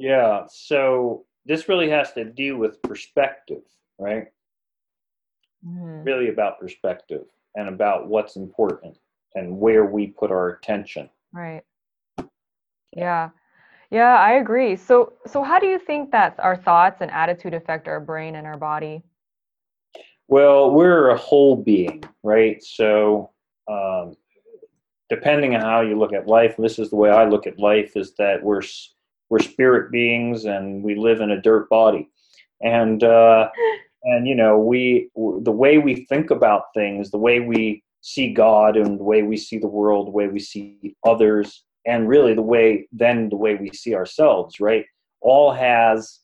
Yeah. 0.00 0.44
So 0.50 1.26
this 1.44 1.68
really 1.68 1.90
has 1.90 2.12
to 2.14 2.24
do 2.24 2.56
with 2.56 2.80
perspective, 2.82 3.62
right? 3.98 4.28
mm-hmm. 5.66 6.02
really 6.02 6.28
about 6.28 6.60
perspective 6.60 7.24
and 7.54 7.68
about 7.68 8.08
what's 8.08 8.36
important 8.36 8.98
and 9.34 9.58
where 9.58 9.84
we 9.84 10.08
put 10.08 10.30
our 10.30 10.50
attention. 10.50 11.08
Right. 11.32 11.62
Yeah. 12.96 13.30
Yeah, 13.90 14.16
I 14.16 14.34
agree. 14.34 14.76
So 14.76 15.14
so 15.26 15.42
how 15.42 15.58
do 15.58 15.66
you 15.66 15.78
think 15.78 16.12
that 16.12 16.36
our 16.38 16.56
thoughts 16.56 17.00
and 17.00 17.10
attitude 17.10 17.54
affect 17.54 17.88
our 17.88 18.00
brain 18.00 18.36
and 18.36 18.46
our 18.46 18.56
body? 18.56 19.02
Well, 20.28 20.70
we're 20.70 21.08
a 21.08 21.16
whole 21.16 21.56
being, 21.56 22.04
right? 22.22 22.62
So 22.62 23.30
um, 23.68 24.14
depending 25.08 25.56
on 25.56 25.62
how 25.62 25.80
you 25.80 25.98
look 25.98 26.12
at 26.12 26.28
life, 26.28 26.54
this 26.56 26.78
is 26.78 26.90
the 26.90 26.96
way 26.96 27.10
I 27.10 27.28
look 27.28 27.48
at 27.48 27.58
life: 27.58 27.96
is 27.96 28.14
that 28.14 28.40
we're 28.40 28.62
we're 29.30 29.38
spirit 29.38 29.90
beings 29.90 30.44
and 30.44 30.82
we 30.82 30.94
live 30.94 31.20
in 31.20 31.30
a 31.30 31.40
dirt 31.40 31.68
body, 31.70 32.10
and 32.60 33.02
uh, 33.02 33.48
and 34.04 34.26
you 34.26 34.34
know 34.34 34.58
we 34.58 35.08
the 35.14 35.52
way 35.52 35.78
we 35.78 36.06
think 36.06 36.30
about 36.30 36.64
things 36.74 37.10
the 37.10 37.18
way 37.18 37.40
we 37.40 37.82
see 38.00 38.32
god 38.32 38.76
and 38.76 38.98
the 38.98 39.04
way 39.04 39.22
we 39.22 39.36
see 39.36 39.58
the 39.58 39.66
world 39.66 40.06
the 40.06 40.12
way 40.12 40.26
we 40.26 40.38
see 40.38 40.94
others 41.06 41.64
and 41.86 42.08
really 42.08 42.34
the 42.34 42.42
way 42.42 42.88
then 42.92 43.28
the 43.28 43.36
way 43.36 43.56
we 43.56 43.70
see 43.70 43.94
ourselves 43.94 44.60
right 44.60 44.84
all 45.20 45.52
has 45.52 46.20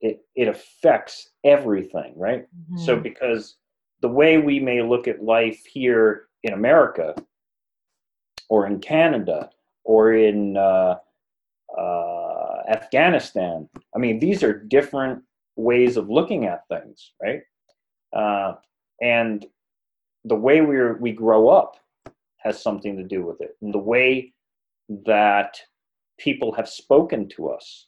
it 0.00 0.20
it 0.34 0.48
affects 0.48 1.30
everything 1.44 2.14
right 2.16 2.42
mm-hmm. 2.42 2.78
so 2.78 2.96
because 2.98 3.56
the 4.00 4.08
way 4.08 4.38
we 4.38 4.58
may 4.58 4.82
look 4.82 5.06
at 5.06 5.22
life 5.22 5.62
here 5.66 6.28
in 6.44 6.54
america 6.54 7.14
or 8.48 8.66
in 8.66 8.78
canada 8.80 9.50
or 9.86 10.12
in 10.12 10.56
uh, 10.56 10.96
uh, 11.78 12.62
Afghanistan. 12.68 13.68
I 13.94 13.98
mean, 13.98 14.18
these 14.18 14.42
are 14.42 14.64
different 14.64 15.22
ways 15.54 15.96
of 15.96 16.10
looking 16.10 16.44
at 16.44 16.66
things, 16.68 17.12
right? 17.22 17.40
Uh, 18.12 18.54
and 19.00 19.46
the 20.24 20.34
way 20.34 20.60
we 20.60 20.76
we 20.94 21.12
grow 21.12 21.48
up 21.48 21.76
has 22.38 22.60
something 22.60 22.96
to 22.96 23.04
do 23.04 23.24
with 23.24 23.40
it, 23.40 23.56
and 23.62 23.72
the 23.72 23.78
way 23.78 24.32
that 25.06 25.58
people 26.18 26.52
have 26.52 26.68
spoken 26.68 27.28
to 27.28 27.48
us, 27.48 27.86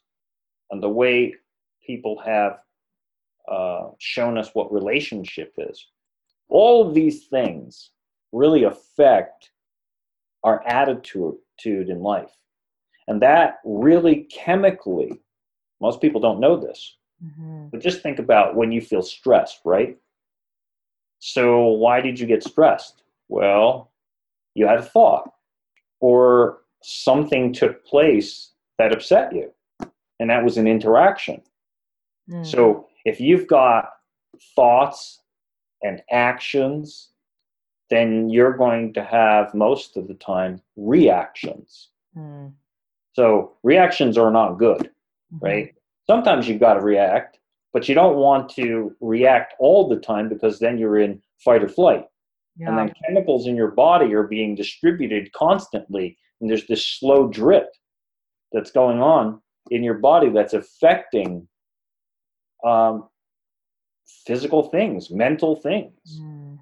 and 0.71 0.81
the 0.81 0.89
way 0.89 1.35
people 1.85 2.17
have 2.25 2.59
uh, 3.51 3.89
shown 3.99 4.37
us 4.37 4.51
what 4.53 4.71
relationship 4.71 5.53
is. 5.57 5.87
All 6.47 6.87
of 6.87 6.93
these 6.93 7.27
things 7.27 7.91
really 8.31 8.63
affect 8.63 9.51
our 10.43 10.65
attitude 10.65 11.35
in 11.65 12.01
life. 12.01 12.31
And 13.07 13.21
that 13.21 13.59
really 13.65 14.27
chemically, 14.31 15.19
most 15.81 16.01
people 16.01 16.21
don't 16.21 16.39
know 16.39 16.55
this, 16.57 16.95
mm-hmm. 17.23 17.67
but 17.71 17.81
just 17.81 18.01
think 18.01 18.19
about 18.19 18.55
when 18.55 18.71
you 18.71 18.81
feel 18.81 19.01
stressed, 19.01 19.61
right? 19.65 19.97
So, 21.19 21.67
why 21.67 22.01
did 22.01 22.19
you 22.19 22.27
get 22.27 22.43
stressed? 22.43 23.03
Well, 23.27 23.91
you 24.55 24.67
had 24.67 24.79
a 24.79 24.83
thought, 24.83 25.31
or 25.99 26.59
something 26.81 27.51
took 27.51 27.85
place 27.85 28.51
that 28.77 28.93
upset 28.93 29.33
you, 29.33 29.51
and 30.19 30.29
that 30.29 30.43
was 30.43 30.57
an 30.57 30.67
interaction. 30.67 31.41
Mm. 32.29 32.45
So, 32.45 32.87
if 33.05 33.19
you've 33.19 33.47
got 33.47 33.89
thoughts 34.55 35.21
and 35.81 36.01
actions, 36.11 37.09
then 37.89 38.29
you're 38.29 38.55
going 38.55 38.93
to 38.93 39.03
have 39.03 39.53
most 39.53 39.97
of 39.97 40.07
the 40.07 40.13
time 40.15 40.61
reactions. 40.75 41.89
Mm. 42.15 42.53
So 43.13 43.53
reactions 43.63 44.17
are 44.17 44.31
not 44.31 44.53
good, 44.53 44.91
mm-hmm. 45.33 45.45
right? 45.45 45.75
Sometimes 46.07 46.47
you've 46.47 46.59
got 46.59 46.75
to 46.75 46.81
react, 46.81 47.39
but 47.73 47.89
you 47.89 47.95
don't 47.95 48.17
want 48.17 48.49
to 48.51 48.95
react 49.01 49.53
all 49.59 49.87
the 49.87 49.99
time 49.99 50.29
because 50.29 50.59
then 50.59 50.77
you're 50.77 50.99
in 50.99 51.21
fight 51.43 51.63
or 51.63 51.69
flight. 51.69 52.05
Yeah. 52.57 52.69
And 52.69 52.77
then 52.77 52.93
chemicals 53.05 53.47
in 53.47 53.55
your 53.55 53.71
body 53.71 54.13
are 54.13 54.23
being 54.23 54.55
distributed 54.55 55.31
constantly, 55.33 56.17
and 56.39 56.49
there's 56.49 56.67
this 56.67 56.85
slow 56.85 57.27
drip 57.27 57.69
that's 58.51 58.71
going 58.71 58.99
on 59.01 59.41
in 59.69 59.83
your 59.83 59.95
body 59.95 60.29
that's 60.29 60.53
affecting 60.53 61.47
um, 62.65 63.07
physical 64.25 64.63
things, 64.63 65.09
mental 65.09 65.55
things. 65.55 66.19
Mm. 66.19 66.59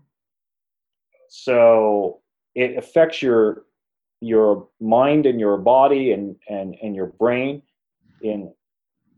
So 1.30 2.22
it 2.56 2.78
affects 2.78 3.22
your 3.22 3.64
your 4.22 4.68
mind 4.80 5.26
and 5.26 5.40
your 5.40 5.58
body 5.58 6.12
and, 6.12 6.36
and, 6.50 6.76
and 6.82 6.96
your 6.96 7.06
brain 7.06 7.62
in 8.22 8.52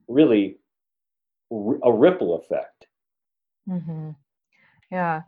really 0.08 0.58
a 1.52 1.92
ripple 1.92 2.36
effect. 2.36 2.88
Mm-hmm. 3.70 4.10
Yeah. 4.92 5.22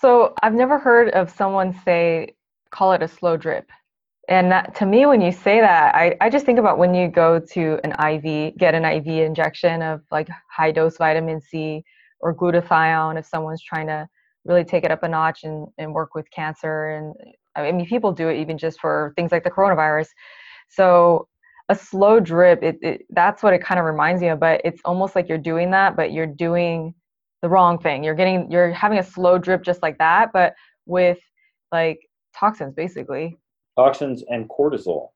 So 0.00 0.34
I've 0.42 0.54
never 0.54 0.78
heard 0.78 1.10
of 1.10 1.30
someone 1.30 1.78
say, 1.84 2.34
call 2.70 2.92
it 2.92 3.02
a 3.02 3.08
slow 3.08 3.36
drip. 3.36 3.70
And 4.28 4.50
that, 4.50 4.74
to 4.76 4.86
me, 4.86 5.04
when 5.04 5.20
you 5.20 5.32
say 5.32 5.60
that, 5.60 5.94
I, 5.94 6.16
I 6.20 6.30
just 6.30 6.46
think 6.46 6.58
about 6.58 6.78
when 6.78 6.94
you 6.94 7.08
go 7.08 7.38
to 7.38 7.80
an 7.84 7.92
IV, 7.92 8.56
get 8.56 8.74
an 8.74 8.84
IV 8.84 9.06
injection 9.06 9.82
of 9.82 10.00
like 10.10 10.28
high 10.50 10.70
dose 10.70 10.96
vitamin 10.96 11.40
C 11.40 11.84
or 12.20 12.34
glutathione 12.34 13.18
if 13.18 13.26
someone's 13.26 13.62
trying 13.62 13.88
to 13.88 14.08
really 14.44 14.64
take 14.64 14.84
it 14.84 14.90
up 14.90 15.02
a 15.02 15.08
notch 15.08 15.44
and, 15.44 15.68
and 15.78 15.94
work 15.94 16.14
with 16.14 16.30
cancer 16.30 16.90
and 16.90 17.14
I 17.54 17.70
mean, 17.70 17.86
people 17.86 18.12
do 18.12 18.28
it 18.28 18.38
even 18.38 18.58
just 18.58 18.80
for 18.80 19.12
things 19.16 19.32
like 19.32 19.44
the 19.44 19.50
coronavirus. 19.50 20.08
So 20.68 21.28
a 21.68 21.74
slow 21.74 22.20
drip, 22.20 22.62
it, 22.62 22.78
it 22.82 23.02
that's 23.10 23.42
what 23.42 23.52
it 23.52 23.62
kind 23.62 23.78
of 23.78 23.86
reminds 23.86 24.22
me 24.22 24.28
of. 24.28 24.40
But 24.40 24.60
it's 24.64 24.80
almost 24.84 25.14
like 25.14 25.28
you're 25.28 25.38
doing 25.38 25.70
that, 25.72 25.96
but 25.96 26.12
you're 26.12 26.26
doing 26.26 26.94
the 27.42 27.48
wrong 27.48 27.78
thing. 27.78 28.04
You're 28.04 28.14
getting, 28.14 28.50
you're 28.50 28.72
having 28.72 28.98
a 28.98 29.02
slow 29.02 29.38
drip 29.38 29.62
just 29.62 29.82
like 29.82 29.98
that, 29.98 30.30
but 30.32 30.54
with 30.86 31.18
like 31.72 31.98
toxins, 32.34 32.74
basically. 32.74 33.36
Toxins 33.76 34.22
and 34.28 34.48
cortisol. 34.48 35.08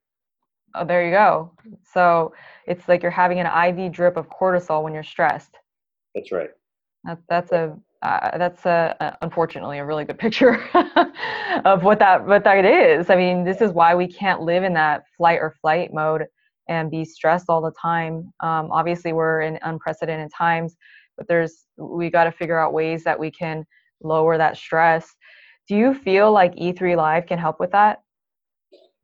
Oh, 0.75 0.85
there 0.85 1.05
you 1.07 1.11
go. 1.13 1.53
So 1.93 2.35
it's 2.67 2.87
like 2.89 3.03
you're 3.03 3.11
having 3.11 3.41
an 3.41 3.47
IV 3.47 3.93
drip 3.93 4.17
of 4.17 4.29
cortisol 4.29 4.83
when 4.83 4.93
you're 4.93 5.03
stressed. 5.03 5.57
That's 6.15 6.33
right. 6.33 6.51
That, 7.05 7.19
that's 7.29 7.53
a 7.53 7.77
uh, 8.03 8.37
that's 8.39 8.65
a, 8.67 9.17
unfortunately 9.23 9.79
a 9.79 9.85
really 9.85 10.05
good 10.05 10.19
picture 10.19 10.63
of 11.65 11.83
what 11.83 11.99
that 11.99 12.27
what 12.27 12.45
that 12.45 12.65
is. 12.65 13.11
I 13.11 13.17
mean, 13.17 13.45
this 13.45 13.61
is 13.61 13.73
why 13.73 13.95
we 13.95 14.07
can't 14.07 14.43
live 14.43 14.65
in 14.65 14.75
that 14.75 15.05
flight 15.17 15.39
or 15.41 15.55
flight 15.61 15.93
mode 15.93 16.25
and 16.69 16.91
be 16.91 17.05
stressed 17.05 17.47
all 17.49 17.61
the 17.61 17.73
time. 17.81 18.33
Um, 18.41 18.71
obviously, 18.71 19.13
we're 19.13 19.43
in 19.43 19.59
unprecedented 19.63 20.31
times, 20.37 20.77
but 21.17 21.27
there's 21.29 21.67
we 21.77 22.11
got 22.11 22.25
to 22.25 22.33
figure 22.33 22.59
out 22.59 22.73
ways 22.73 23.05
that 23.05 23.19
we 23.19 23.31
can 23.31 23.65
lower 24.03 24.37
that 24.37 24.57
stress. 24.57 25.15
Do 25.69 25.77
you 25.77 25.95
feel 25.95 26.31
like 26.33 26.55
E3 26.55 26.97
Live 26.97 27.27
can 27.27 27.39
help 27.39 27.59
with 27.59 27.73
that? 27.73 28.03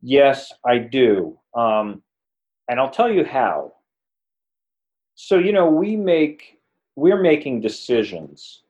Yes, 0.03 0.53
I 0.67 0.79
do, 0.79 1.39
um, 1.55 2.03
and 2.69 2.79
I'll 2.79 2.91
tell 2.91 3.11
you 3.11 3.25
how. 3.25 3.73
So 5.15 5.39
you 5.39 5.53
know, 5.53 5.69
we 5.71 5.97
make 5.97 6.59
we're 6.95 7.21
making 7.21 7.61
decisions 7.61 8.63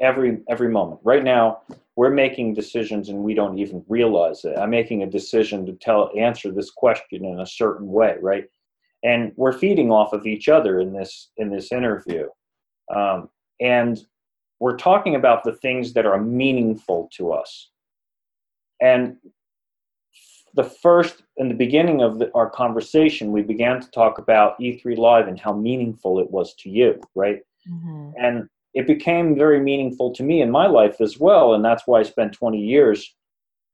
every 0.00 0.38
every 0.48 0.68
moment. 0.68 1.00
Right 1.04 1.24
now, 1.24 1.60
we're 1.96 2.10
making 2.10 2.54
decisions 2.54 3.08
and 3.08 3.18
we 3.18 3.34
don't 3.34 3.58
even 3.58 3.84
realize 3.88 4.44
it. 4.44 4.58
I'm 4.58 4.70
making 4.70 5.02
a 5.02 5.06
decision 5.06 5.66
to 5.66 5.72
tell 5.72 6.10
answer 6.16 6.50
this 6.50 6.70
question 6.70 7.24
in 7.24 7.40
a 7.40 7.46
certain 7.46 7.88
way, 7.88 8.16
right? 8.20 8.44
And 9.02 9.32
we're 9.36 9.52
feeding 9.52 9.90
off 9.90 10.12
of 10.12 10.26
each 10.26 10.48
other 10.48 10.80
in 10.80 10.92
this 10.92 11.30
in 11.36 11.50
this 11.50 11.72
interview, 11.72 12.28
um, 12.94 13.28
and 13.60 14.00
we're 14.60 14.76
talking 14.76 15.14
about 15.14 15.42
the 15.42 15.54
things 15.54 15.94
that 15.94 16.06
are 16.06 16.20
meaningful 16.20 17.08
to 17.14 17.32
us. 17.32 17.70
And 18.82 19.16
the 20.54 20.64
first 20.64 21.22
in 21.36 21.48
the 21.48 21.54
beginning 21.54 22.02
of 22.02 22.18
the, 22.18 22.30
our 22.34 22.50
conversation, 22.50 23.32
we 23.32 23.42
began 23.42 23.80
to 23.80 23.90
talk 23.90 24.18
about 24.18 24.58
E3 24.60 24.96
Live 24.96 25.28
and 25.28 25.38
how 25.38 25.52
meaningful 25.52 26.18
it 26.18 26.30
was 26.30 26.54
to 26.56 26.68
you, 26.68 27.00
right? 27.14 27.40
Mm-hmm. 27.70 28.10
And 28.18 28.48
it 28.74 28.86
became 28.86 29.36
very 29.36 29.60
meaningful 29.60 30.12
to 30.14 30.22
me 30.22 30.42
in 30.42 30.50
my 30.50 30.66
life 30.66 31.00
as 31.00 31.18
well. 31.18 31.54
And 31.54 31.64
that's 31.64 31.82
why 31.86 32.00
I 32.00 32.02
spent 32.04 32.32
20 32.32 32.58
years 32.58 33.14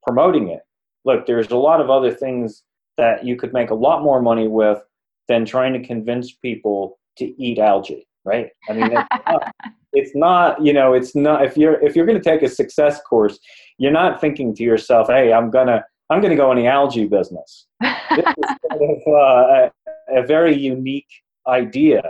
promoting 0.05 0.49
it. 0.49 0.61
Look, 1.05 1.25
there's 1.25 1.51
a 1.51 1.57
lot 1.57 1.81
of 1.81 1.89
other 1.89 2.11
things 2.11 2.63
that 2.97 3.23
you 3.23 3.35
could 3.35 3.53
make 3.53 3.69
a 3.69 3.75
lot 3.75 4.03
more 4.03 4.21
money 4.21 4.47
with 4.47 4.81
than 5.27 5.45
trying 5.45 5.73
to 5.73 5.85
convince 5.85 6.31
people 6.31 6.99
to 7.17 7.25
eat 7.41 7.59
algae, 7.59 8.07
right? 8.25 8.49
I 8.69 8.73
mean, 8.73 8.91
it's 8.91 9.07
not, 9.27 9.53
it's 9.93 10.15
not, 10.15 10.65
you 10.65 10.73
know, 10.73 10.93
it's 10.93 11.15
not. 11.15 11.43
If 11.43 11.57
you're 11.57 11.81
if 11.83 11.95
you're 11.95 12.05
going 12.05 12.21
to 12.21 12.29
take 12.29 12.41
a 12.41 12.49
success 12.49 13.01
course, 13.01 13.39
you're 13.77 13.91
not 13.91 14.19
thinking 14.19 14.53
to 14.55 14.63
yourself, 14.63 15.07
"Hey, 15.07 15.31
I'm 15.31 15.49
gonna 15.51 15.83
I'm 16.09 16.21
gonna 16.21 16.35
go 16.35 16.51
in 16.51 16.57
the 16.57 16.67
algae 16.67 17.05
business." 17.05 17.67
this 17.81 18.19
is 18.19 18.55
kind 18.69 18.81
of 18.81 18.97
uh, 19.07 19.69
a, 20.11 20.21
a, 20.21 20.25
very 20.25 20.55
unique 20.55 21.07
idea, 21.47 22.01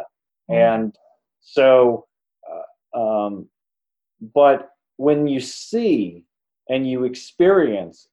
mm-hmm. 0.50 0.54
and 0.54 0.96
so, 1.42 2.07
um, 2.98 3.48
but 4.34 4.72
when 4.98 5.28
you 5.28 5.40
see 5.40 6.26
and 6.70 6.90
you 6.90 7.04
experience 7.04 8.08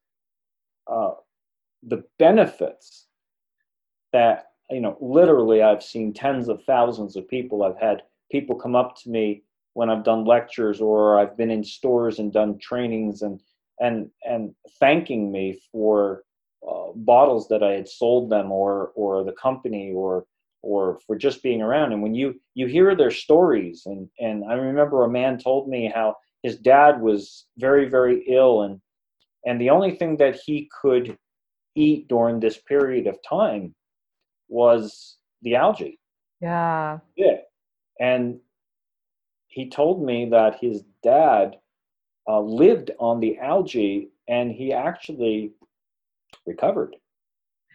uh, 0.87 1.11
the 1.87 2.03
benefits 2.19 3.07
that 4.13 4.51
you 4.69 4.79
know 4.79 4.97
literally 5.01 5.61
i've 5.61 5.83
seen 5.83 6.13
tens 6.13 6.47
of 6.47 6.63
thousands 6.63 7.15
of 7.15 7.27
people. 7.27 7.63
I've 7.63 7.79
had 7.79 8.03
people 8.31 8.55
come 8.55 8.75
up 8.75 8.95
to 9.01 9.09
me 9.09 9.43
when 9.73 9.89
i've 9.89 10.03
done 10.03 10.25
lectures 10.25 10.79
or 10.81 11.19
i've 11.19 11.37
been 11.37 11.51
in 11.51 11.63
stores 11.63 12.19
and 12.19 12.31
done 12.31 12.57
trainings 12.59 13.21
and 13.21 13.39
and 13.79 14.09
and 14.23 14.55
thanking 14.79 15.31
me 15.31 15.59
for 15.71 16.23
uh, 16.67 16.91
bottles 16.95 17.47
that 17.49 17.61
i 17.61 17.71
had 17.71 17.87
sold 17.87 18.29
them 18.29 18.51
or 18.51 18.91
or 18.95 19.23
the 19.23 19.33
company 19.33 19.91
or 19.93 20.25
or 20.65 20.99
for 21.05 21.15
just 21.15 21.43
being 21.43 21.61
around. 21.61 21.93
And 21.93 22.01
when 22.01 22.15
you 22.15 22.41
you 22.55 22.65
hear 22.65 22.95
their 22.95 23.11
stories 23.11 23.83
and 23.85 24.09
and 24.19 24.43
i 24.49 24.53
remember 24.53 25.03
a 25.03 25.09
man 25.09 25.37
told 25.37 25.69
me 25.69 25.91
how 25.93 26.15
his 26.41 26.57
dad 26.57 27.01
was 27.01 27.45
very 27.57 27.87
very 27.87 28.25
ill 28.27 28.63
and 28.63 28.81
and 29.45 29.61
the 29.61 29.69
only 29.69 29.91
thing 29.91 30.17
that 30.17 30.35
he 30.43 30.69
could 30.81 31.17
eat 31.75 32.07
during 32.07 32.39
this 32.39 32.57
period 32.57 33.05
of 33.05 33.17
time 33.27 33.75
was 34.47 35.17
the 35.43 35.55
algae. 35.55 35.99
Yeah. 36.41 36.99
Yeah. 37.15 37.37
And 37.99 38.39
he 39.47 39.69
told 39.69 40.03
me 40.03 40.29
that 40.31 40.57
his 40.59 40.83
dad 41.03 41.57
uh, 42.27 42.41
lived 42.41 42.91
on 42.99 43.19
the 43.19 43.37
algae 43.37 44.09
and 44.27 44.51
he 44.51 44.73
actually 44.73 45.51
recovered 46.47 46.95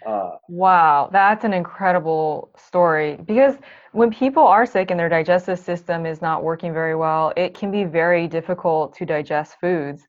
uh, 0.06 0.30
wow, 0.48 1.10
that's 1.12 1.44
an 1.44 1.52
incredible 1.52 2.50
story 2.56 3.18
because 3.26 3.56
when 3.92 4.10
people 4.10 4.42
are 4.42 4.64
sick 4.64 4.90
and 4.90 4.98
their 4.98 5.08
digestive 5.08 5.58
system 5.58 6.06
is 6.06 6.22
not 6.22 6.42
working 6.42 6.72
very 6.72 6.94
well, 6.94 7.32
it 7.36 7.54
can 7.54 7.70
be 7.70 7.84
very 7.84 8.26
difficult 8.26 8.94
to 8.96 9.04
digest 9.04 9.56
foods. 9.60 10.06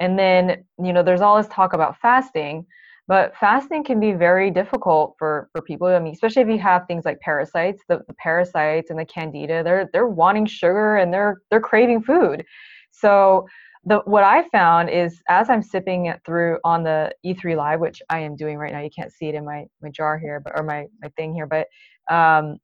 And 0.00 0.18
then, 0.18 0.64
you 0.82 0.92
know, 0.92 1.02
there's 1.02 1.20
all 1.20 1.36
this 1.36 1.48
talk 1.48 1.72
about 1.72 1.96
fasting, 1.98 2.66
but 3.08 3.36
fasting 3.36 3.84
can 3.84 4.00
be 4.00 4.12
very 4.12 4.50
difficult 4.50 5.16
for 5.18 5.48
for 5.52 5.62
people. 5.62 5.88
I 5.88 5.98
mean, 5.98 6.12
especially 6.12 6.42
if 6.42 6.48
you 6.48 6.58
have 6.58 6.86
things 6.86 7.04
like 7.04 7.20
parasites, 7.20 7.82
the, 7.88 8.00
the 8.06 8.14
parasites 8.14 8.90
and 8.90 8.98
the 8.98 9.04
candida, 9.04 9.62
they're 9.64 9.88
they're 9.92 10.06
wanting 10.06 10.46
sugar 10.46 10.96
and 10.96 11.12
they're 11.12 11.42
they're 11.50 11.60
craving 11.60 12.02
food. 12.02 12.44
So 12.90 13.46
the 13.84 13.98
what 14.04 14.22
I 14.24 14.48
found 14.50 14.90
is 14.90 15.20
as 15.28 15.50
I'm 15.50 15.62
sipping 15.62 16.06
it 16.06 16.20
through 16.24 16.58
on 16.64 16.84
the 16.84 17.12
E3 17.24 17.56
Live, 17.56 17.80
which 17.80 18.00
I 18.08 18.20
am 18.20 18.36
doing 18.36 18.56
right 18.58 18.72
now. 18.72 18.80
You 18.80 18.90
can't 18.94 19.12
see 19.12 19.26
it 19.26 19.34
in 19.34 19.44
my 19.44 19.66
my 19.82 19.90
jar 19.90 20.18
here, 20.18 20.40
but 20.40 20.52
or 20.56 20.62
my 20.62 20.86
my 21.00 21.08
thing 21.16 21.34
here, 21.34 21.46
but 21.46 21.66
um, 22.14 22.58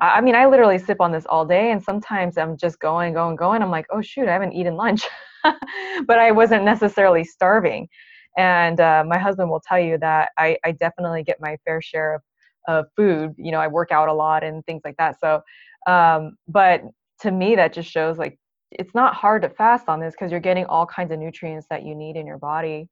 I, 0.00 0.18
I 0.18 0.20
mean, 0.20 0.34
I 0.34 0.46
literally 0.46 0.78
sip 0.78 1.00
on 1.00 1.12
this 1.12 1.26
all 1.26 1.44
day, 1.44 1.70
and 1.70 1.82
sometimes 1.82 2.38
I'm 2.38 2.56
just 2.56 2.78
going, 2.80 3.14
going, 3.14 3.36
going. 3.36 3.62
I'm 3.62 3.70
like, 3.70 3.86
oh 3.90 4.02
shoot, 4.02 4.28
I 4.28 4.32
haven't 4.32 4.52
eaten 4.52 4.76
lunch, 4.76 5.02
but 5.44 6.18
I 6.18 6.30
wasn't 6.30 6.64
necessarily 6.64 7.24
starving. 7.24 7.88
And 8.36 8.80
uh, 8.80 9.04
my 9.06 9.18
husband 9.18 9.50
will 9.50 9.62
tell 9.66 9.78
you 9.78 9.98
that 9.98 10.30
I, 10.38 10.58
I 10.64 10.72
definitely 10.72 11.22
get 11.22 11.36
my 11.40 11.56
fair 11.64 11.80
share 11.80 12.14
of, 12.16 12.22
of 12.68 12.86
food. 12.96 13.34
You 13.36 13.52
know, 13.52 13.60
I 13.60 13.68
work 13.68 13.92
out 13.92 14.08
a 14.08 14.12
lot 14.12 14.42
and 14.42 14.64
things 14.66 14.82
like 14.84 14.96
that. 14.98 15.20
So, 15.20 15.40
um, 15.86 16.36
but 16.48 16.82
to 17.20 17.30
me, 17.30 17.54
that 17.56 17.72
just 17.72 17.90
shows 17.90 18.18
like 18.18 18.38
it's 18.78 18.94
not 18.94 19.14
hard 19.14 19.42
to 19.42 19.48
fast 19.48 19.88
on 19.88 20.00
this 20.00 20.14
because 20.14 20.30
you're 20.30 20.40
getting 20.40 20.64
all 20.66 20.86
kinds 20.86 21.12
of 21.12 21.18
nutrients 21.18 21.66
that 21.70 21.84
you 21.84 21.94
need 21.94 22.16
in 22.16 22.26
your 22.26 22.38
body. 22.38 22.88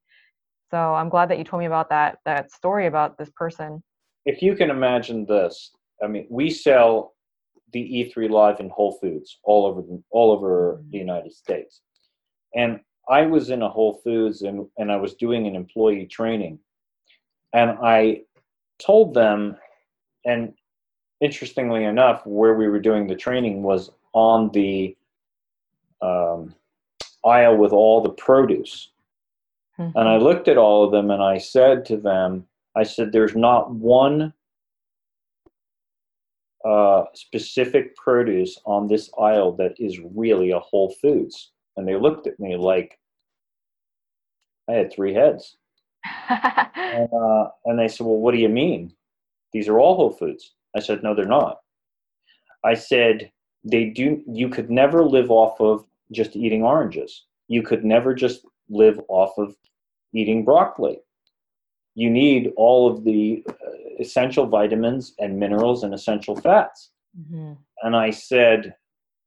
So 0.71 0.77
I'm 0.77 1.09
glad 1.09 1.29
that 1.29 1.37
you 1.37 1.43
told 1.43 1.59
me 1.59 1.67
about 1.67 1.89
that 1.89 2.19
that 2.25 2.51
story 2.51 2.87
about 2.87 3.17
this 3.17 3.29
person. 3.35 3.83
If 4.25 4.41
you 4.41 4.55
can 4.55 4.69
imagine 4.69 5.25
this, 5.25 5.71
I 6.03 6.07
mean, 6.07 6.27
we 6.29 6.49
sell 6.49 7.13
the 7.73 7.79
E3 8.15 8.29
Live 8.29 8.59
in 8.59 8.69
Whole 8.69 8.97
Foods 9.01 9.39
all 9.43 9.65
over 9.65 9.81
the, 9.81 10.01
all 10.09 10.31
over 10.31 10.79
mm-hmm. 10.79 10.91
the 10.91 10.97
United 10.97 11.33
States, 11.33 11.81
and 12.55 12.79
I 13.09 13.23
was 13.23 13.49
in 13.49 13.61
a 13.61 13.69
Whole 13.69 14.01
Foods 14.03 14.41
and 14.41 14.67
and 14.77 14.91
I 14.91 14.97
was 14.97 15.13
doing 15.15 15.45
an 15.47 15.55
employee 15.55 16.07
training, 16.07 16.59
and 17.53 17.77
I 17.83 18.21
told 18.79 19.13
them, 19.13 19.57
and 20.25 20.53
interestingly 21.21 21.85
enough, 21.85 22.25
where 22.25 22.55
we 22.55 22.67
were 22.67 22.79
doing 22.79 23.07
the 23.07 23.15
training 23.15 23.63
was 23.63 23.91
on 24.13 24.49
the 24.51 24.95
um, 26.03 26.53
aisle 27.25 27.57
with 27.57 27.71
all 27.71 28.01
the 28.01 28.09
produce. 28.09 28.91
Mm-hmm. 29.79 29.97
And 29.97 30.09
I 30.09 30.17
looked 30.17 30.47
at 30.47 30.57
all 30.57 30.83
of 30.83 30.91
them 30.91 31.09
and 31.09 31.23
I 31.23 31.37
said 31.37 31.85
to 31.85 31.97
them, 31.97 32.45
I 32.75 32.83
said, 32.83 33.11
there's 33.11 33.35
not 33.35 33.71
one 33.71 34.33
uh, 36.65 37.03
specific 37.13 37.95
produce 37.95 38.59
on 38.65 38.87
this 38.87 39.09
aisle 39.19 39.53
that 39.53 39.75
is 39.79 39.99
really 40.13 40.51
a 40.51 40.59
Whole 40.59 40.93
Foods. 41.01 41.51
And 41.77 41.87
they 41.87 41.95
looked 41.95 42.27
at 42.27 42.39
me 42.39 42.55
like 42.55 42.99
I 44.69 44.73
had 44.73 44.93
three 44.93 45.13
heads. 45.13 45.57
and, 46.29 47.09
uh, 47.13 47.49
and 47.65 47.79
they 47.79 47.87
said, 47.87 48.05
Well, 48.05 48.17
what 48.17 48.33
do 48.33 48.39
you 48.39 48.49
mean? 48.49 48.93
These 49.53 49.67
are 49.67 49.79
all 49.79 49.95
Whole 49.95 50.11
Foods. 50.11 50.53
I 50.75 50.79
said, 50.79 51.03
No, 51.03 51.15
they're 51.15 51.25
not. 51.25 51.59
I 52.63 52.75
said, 52.75 53.31
they 53.63 53.85
do 53.85 54.21
you 54.27 54.49
could 54.49 54.69
never 54.69 55.03
live 55.03 55.31
off 55.31 55.59
of 55.61 55.85
just 56.13 56.35
eating 56.35 56.63
oranges. 56.63 57.25
You 57.47 57.61
could 57.61 57.83
never 57.83 58.13
just 58.13 58.45
live 58.69 58.99
off 59.07 59.37
of 59.37 59.55
eating 60.13 60.45
broccoli. 60.45 60.99
You 61.95 62.09
need 62.09 62.51
all 62.55 62.89
of 62.89 63.03
the 63.03 63.43
uh, 63.47 63.53
essential 63.99 64.47
vitamins 64.47 65.13
and 65.19 65.39
minerals 65.39 65.83
and 65.83 65.93
essential 65.93 66.35
fats. 66.35 66.91
Mm-hmm. 67.19 67.53
And 67.83 67.95
I 67.95 68.09
said, 68.09 68.75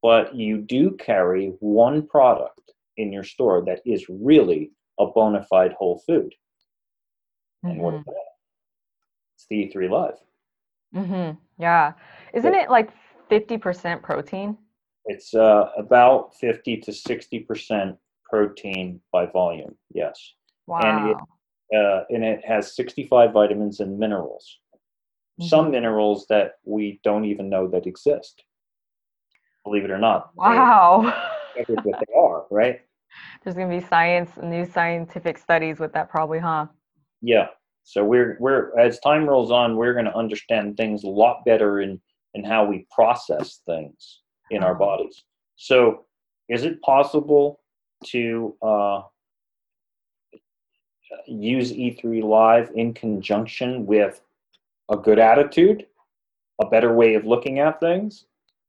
but 0.03 0.35
you 0.35 0.59
do 0.59 0.92
carry 0.92 1.53
one 1.61 2.07
product 2.07 2.72
in 2.96 3.12
your 3.12 3.25
store 3.25 3.62
that 3.66 3.81
is 3.85 4.07
really 4.09 4.70
a 4.99 5.07
bona 5.07 5.44
fide 5.44 5.72
whole 5.72 6.03
food. 6.07 6.35
Mm-hmm. 7.64 7.68
And 7.68 7.81
what 7.81 7.94
is 7.94 8.01
mm-hmm. 8.01 8.11
that? 8.11 8.27
It's 9.37 9.46
the 9.49 9.79
E3 9.79 9.90
Live. 9.90 10.18
Mm-hmm. 10.94 11.62
Yeah. 11.62 11.92
Isn't 12.33 12.55
it 12.55 12.70
like 12.70 12.90
50% 13.31 14.03
protein? 14.03 14.57
It's 15.07 15.35
uh, 15.35 15.71
about 15.79 16.35
50 16.37 16.79
to 16.79 16.90
60% 16.90 17.97
protein 18.25 19.01
by 19.12 19.27
volume, 19.27 19.77
yes. 19.95 20.35
Wow. 20.66 20.81
And 20.83 21.11
it, 21.11 21.79
uh, 21.79 22.05
and 22.11 22.25
it 22.25 22.45
has 22.45 22.75
65 22.75 23.33
vitamins 23.33 23.81
and 23.81 23.99
minerals. 23.99 24.59
Mm-hmm. 25.40 25.49
Some 25.49 25.71
minerals 25.71 26.27
that 26.29 26.53
we 26.64 27.01
don't 27.05 27.25
even 27.25 27.49
know 27.49 27.69
that 27.69 27.87
exist. 27.87 28.42
Believe 29.64 29.85
it 29.85 29.90
or 29.90 29.99
not. 29.99 30.31
Wow. 30.35 31.14
what 31.55 31.83
they 31.85 32.14
are, 32.16 32.47
right? 32.51 32.81
There's 33.45 33.57
going 33.57 33.71
to 33.71 33.81
be 33.81 33.87
science, 33.87 34.31
new 34.42 34.66
scientific 34.66 35.38
studies 35.38 35.79
with 35.79 35.92
that, 35.92 36.11
probably, 36.11 36.40
huh? 36.40 36.66
Yeah. 37.23 37.47
So 37.85 38.05
we're 38.05 38.37
we're 38.40 38.77
as 38.79 38.99
time 38.99 39.27
rolls 39.27 39.53
on, 39.53 39.77
we're 39.77 39.92
going 39.92 40.07
to 40.07 40.16
understand 40.16 40.77
things 40.77 41.05
a 41.05 41.09
lot 41.09 41.45
better 41.45 41.81
in 41.81 42.01
in 42.35 42.42
how 42.42 42.64
we 42.64 42.85
process 42.90 43.61
things 43.64 44.21
in 44.51 44.63
our 44.63 44.75
bodies. 44.75 45.25
So, 45.57 46.05
is 46.49 46.65
it 46.65 46.81
possible 46.83 47.61
to 48.07 48.55
uh, 48.63 49.03
use 51.27 51.73
E3 51.73 52.23
Live 52.23 52.71
in 52.75 52.95
conjunction 52.95 53.87
with 53.87 54.21
a 54.91 54.97
good 54.97 55.19
attitude, 55.19 55.87
a 56.61 56.67
better 56.67 56.93
way 56.95 57.15
of 57.15 57.25
looking 57.25 57.59
at 57.59 57.81
things? 57.81 58.27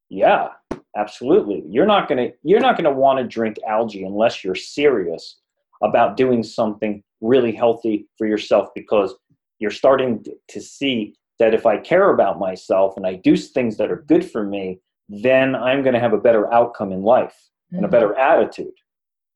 Yeah, 0.10 0.50
absolutely. 0.96 1.64
You're 1.68 1.86
not 1.86 2.08
gonna 2.08 2.30
you're 2.44 2.60
not 2.60 2.78
gonna 2.78 2.92
want 2.92 3.20
to 3.20 3.26
drink 3.26 3.58
algae 3.68 4.04
unless 4.04 4.44
you're 4.44 4.56
serious 4.56 5.38
about 5.84 6.18
doing 6.18 6.44
something 6.44 7.04
really 7.22 7.52
healthy 7.52 8.08
for 8.18 8.26
yourself 8.26 8.70
because 8.74 9.14
you're 9.60 9.72
starting 9.72 10.26
to 10.48 10.62
see 10.62 11.16
that 11.40 11.54
if 11.54 11.66
I 11.66 11.78
care 11.78 12.12
about 12.12 12.40
myself 12.40 12.98
and 12.98 13.06
I 13.06 13.16
do 13.16 13.36
things 13.38 13.78
that 13.78 13.92
are 13.92 14.04
good 14.08 14.30
for 14.30 14.44
me, 14.44 14.80
then 15.10 15.56
I'm 15.56 15.84
going 15.84 15.94
to 15.94 16.00
have 16.00 16.14
a 16.14 16.18
better 16.18 16.52
outcome 16.54 16.92
in 16.92 17.02
life 17.02 17.36
mm-hmm. 17.74 17.78
and 17.78 17.86
a 17.86 17.88
mm-hmm. 17.88 17.92
better 17.92 18.16
attitude, 18.18 18.74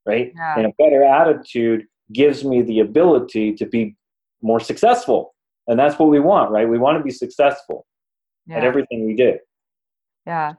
right? 0.06 0.32
Yeah. 0.34 0.56
And 0.56 0.66
a 0.66 0.72
better 0.78 1.04
attitude 1.04 1.86
gives 2.12 2.44
me 2.44 2.62
the 2.62 2.80
ability 2.80 3.54
to 3.54 3.66
be 3.66 3.96
more 4.42 4.60
successful. 4.60 5.34
And 5.66 5.78
that's 5.78 5.98
what 5.98 6.08
we 6.08 6.20
want, 6.20 6.50
right? 6.50 6.68
We 6.68 6.78
want 6.78 6.98
to 6.98 7.04
be 7.04 7.10
successful 7.10 7.86
yeah. 8.46 8.58
at 8.58 8.64
everything 8.64 9.06
we 9.06 9.14
do. 9.14 9.38
Yeah. 10.26 10.54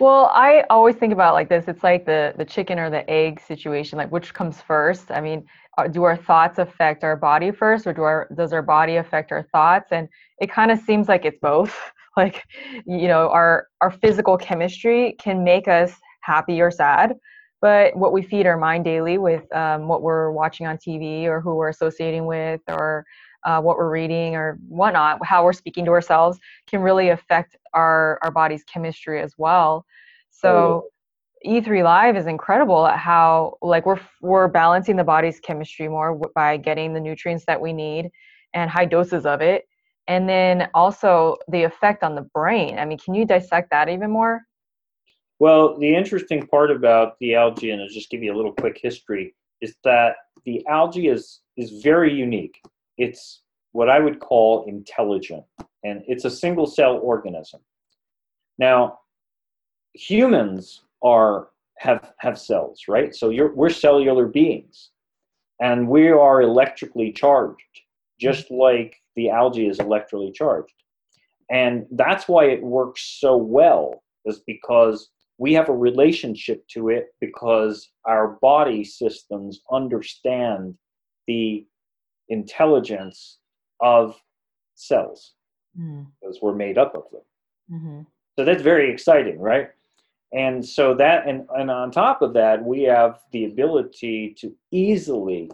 Well, 0.00 0.30
I 0.32 0.64
always 0.70 0.96
think 0.96 1.12
about 1.12 1.34
like 1.34 1.50
this. 1.50 1.68
It's 1.68 1.84
like 1.84 2.06
the 2.06 2.32
the 2.38 2.44
chicken 2.44 2.78
or 2.78 2.88
the 2.88 3.08
egg 3.08 3.38
situation. 3.38 3.98
Like, 3.98 4.10
which 4.10 4.32
comes 4.32 4.58
first? 4.58 5.10
I 5.10 5.20
mean, 5.20 5.46
do 5.90 6.04
our 6.04 6.16
thoughts 6.16 6.58
affect 6.58 7.04
our 7.04 7.16
body 7.16 7.50
first, 7.50 7.86
or 7.86 7.92
do 7.92 8.02
our 8.02 8.26
does 8.34 8.54
our 8.54 8.62
body 8.62 8.96
affect 8.96 9.30
our 9.30 9.42
thoughts? 9.52 9.92
And 9.92 10.08
it 10.40 10.50
kind 10.50 10.70
of 10.70 10.78
seems 10.80 11.08
like 11.08 11.24
it's 11.26 11.38
both. 11.40 11.78
like 12.16 12.42
you 12.86 13.08
know 13.08 13.28
our 13.30 13.66
our 13.80 13.90
physical 13.90 14.36
chemistry 14.36 15.14
can 15.18 15.44
make 15.44 15.68
us 15.68 15.94
happy 16.22 16.60
or 16.60 16.70
sad 16.70 17.14
but 17.60 17.94
what 17.94 18.12
we 18.12 18.22
feed 18.22 18.46
our 18.46 18.56
mind 18.56 18.84
daily 18.84 19.18
with 19.18 19.50
um, 19.54 19.86
what 19.86 20.02
we're 20.02 20.30
watching 20.30 20.66
on 20.66 20.76
tv 20.76 21.24
or 21.24 21.40
who 21.40 21.54
we're 21.54 21.68
associating 21.68 22.26
with 22.26 22.60
or 22.68 23.04
uh, 23.46 23.60
what 23.60 23.76
we're 23.76 23.90
reading 23.90 24.34
or 24.34 24.58
whatnot 24.68 25.24
how 25.24 25.44
we're 25.44 25.52
speaking 25.52 25.84
to 25.84 25.90
ourselves 25.90 26.38
can 26.66 26.80
really 26.80 27.10
affect 27.10 27.56
our 27.74 28.18
our 28.22 28.30
body's 28.30 28.64
chemistry 28.64 29.20
as 29.20 29.34
well 29.38 29.84
so 30.30 30.90
E3 31.46 31.82
Live 31.82 32.16
is 32.16 32.26
incredible 32.26 32.86
at 32.86 32.98
how 32.98 33.56
like 33.62 33.86
we're 33.86 34.00
we're 34.20 34.48
balancing 34.48 34.96
the 34.96 35.04
body's 35.04 35.40
chemistry 35.40 35.88
more 35.88 36.20
by 36.34 36.58
getting 36.58 36.92
the 36.92 37.00
nutrients 37.00 37.44
that 37.46 37.60
we 37.60 37.72
need 37.72 38.10
and 38.52 38.70
high 38.70 38.84
doses 38.84 39.24
of 39.24 39.40
it. 39.40 39.64
And 40.10 40.28
then 40.28 40.68
also 40.74 41.36
the 41.46 41.62
effect 41.62 42.02
on 42.02 42.16
the 42.16 42.26
brain. 42.34 42.80
I 42.80 42.84
mean, 42.84 42.98
can 42.98 43.14
you 43.14 43.24
dissect 43.24 43.70
that 43.70 43.88
even 43.88 44.10
more? 44.10 44.42
Well, 45.38 45.78
the 45.78 45.94
interesting 45.94 46.48
part 46.48 46.72
about 46.72 47.14
the 47.20 47.36
algae, 47.36 47.70
and 47.70 47.80
I'll 47.80 47.88
just 47.88 48.10
give 48.10 48.20
you 48.20 48.34
a 48.34 48.36
little 48.36 48.52
quick 48.52 48.76
history, 48.82 49.36
is 49.60 49.76
that 49.84 50.16
the 50.44 50.66
algae 50.66 51.06
is 51.08 51.42
is 51.56 51.80
very 51.80 52.12
unique. 52.12 52.60
It's 52.98 53.42
what 53.70 53.88
I 53.88 54.00
would 54.00 54.18
call 54.18 54.64
intelligent, 54.66 55.44
and 55.84 56.02
it's 56.08 56.24
a 56.24 56.30
single 56.30 56.66
cell 56.66 56.98
organism. 57.00 57.60
Now, 58.58 58.98
humans 59.94 60.82
are 61.04 61.50
have 61.78 62.12
have 62.18 62.36
cells, 62.36 62.82
right? 62.88 63.14
So 63.14 63.30
you're, 63.30 63.54
we're 63.54 63.70
cellular 63.70 64.26
beings, 64.26 64.90
and 65.60 65.88
we 65.88 66.08
are 66.08 66.42
electrically 66.42 67.12
charged, 67.12 67.82
just 68.20 68.50
like 68.50 68.96
the 69.16 69.30
algae 69.30 69.68
is 69.68 69.80
electrically 69.80 70.32
charged, 70.32 70.74
and 71.50 71.86
that's 71.92 72.28
why 72.28 72.46
it 72.46 72.62
works 72.62 73.18
so 73.20 73.36
well. 73.36 74.02
Is 74.26 74.40
because 74.46 75.08
we 75.38 75.54
have 75.54 75.70
a 75.70 75.76
relationship 75.76 76.66
to 76.68 76.90
it 76.90 77.14
because 77.18 77.90
our 78.04 78.38
body 78.42 78.84
systems 78.84 79.62
understand 79.72 80.74
the 81.26 81.66
intelligence 82.28 83.38
of 83.80 84.20
cells 84.74 85.32
mm. 85.78 86.06
because 86.20 86.40
we're 86.42 86.54
made 86.54 86.76
up 86.76 86.94
of 86.94 87.04
them. 87.10 87.22
Mm-hmm. 87.72 88.00
So 88.38 88.44
that's 88.44 88.62
very 88.62 88.92
exciting, 88.92 89.38
right? 89.38 89.70
And 90.32 90.64
so 90.64 90.94
that, 90.94 91.26
and, 91.26 91.46
and 91.56 91.70
on 91.70 91.90
top 91.90 92.22
of 92.22 92.34
that, 92.34 92.62
we 92.62 92.82
have 92.82 93.20
the 93.32 93.46
ability 93.46 94.34
to 94.38 94.54
easily 94.70 95.50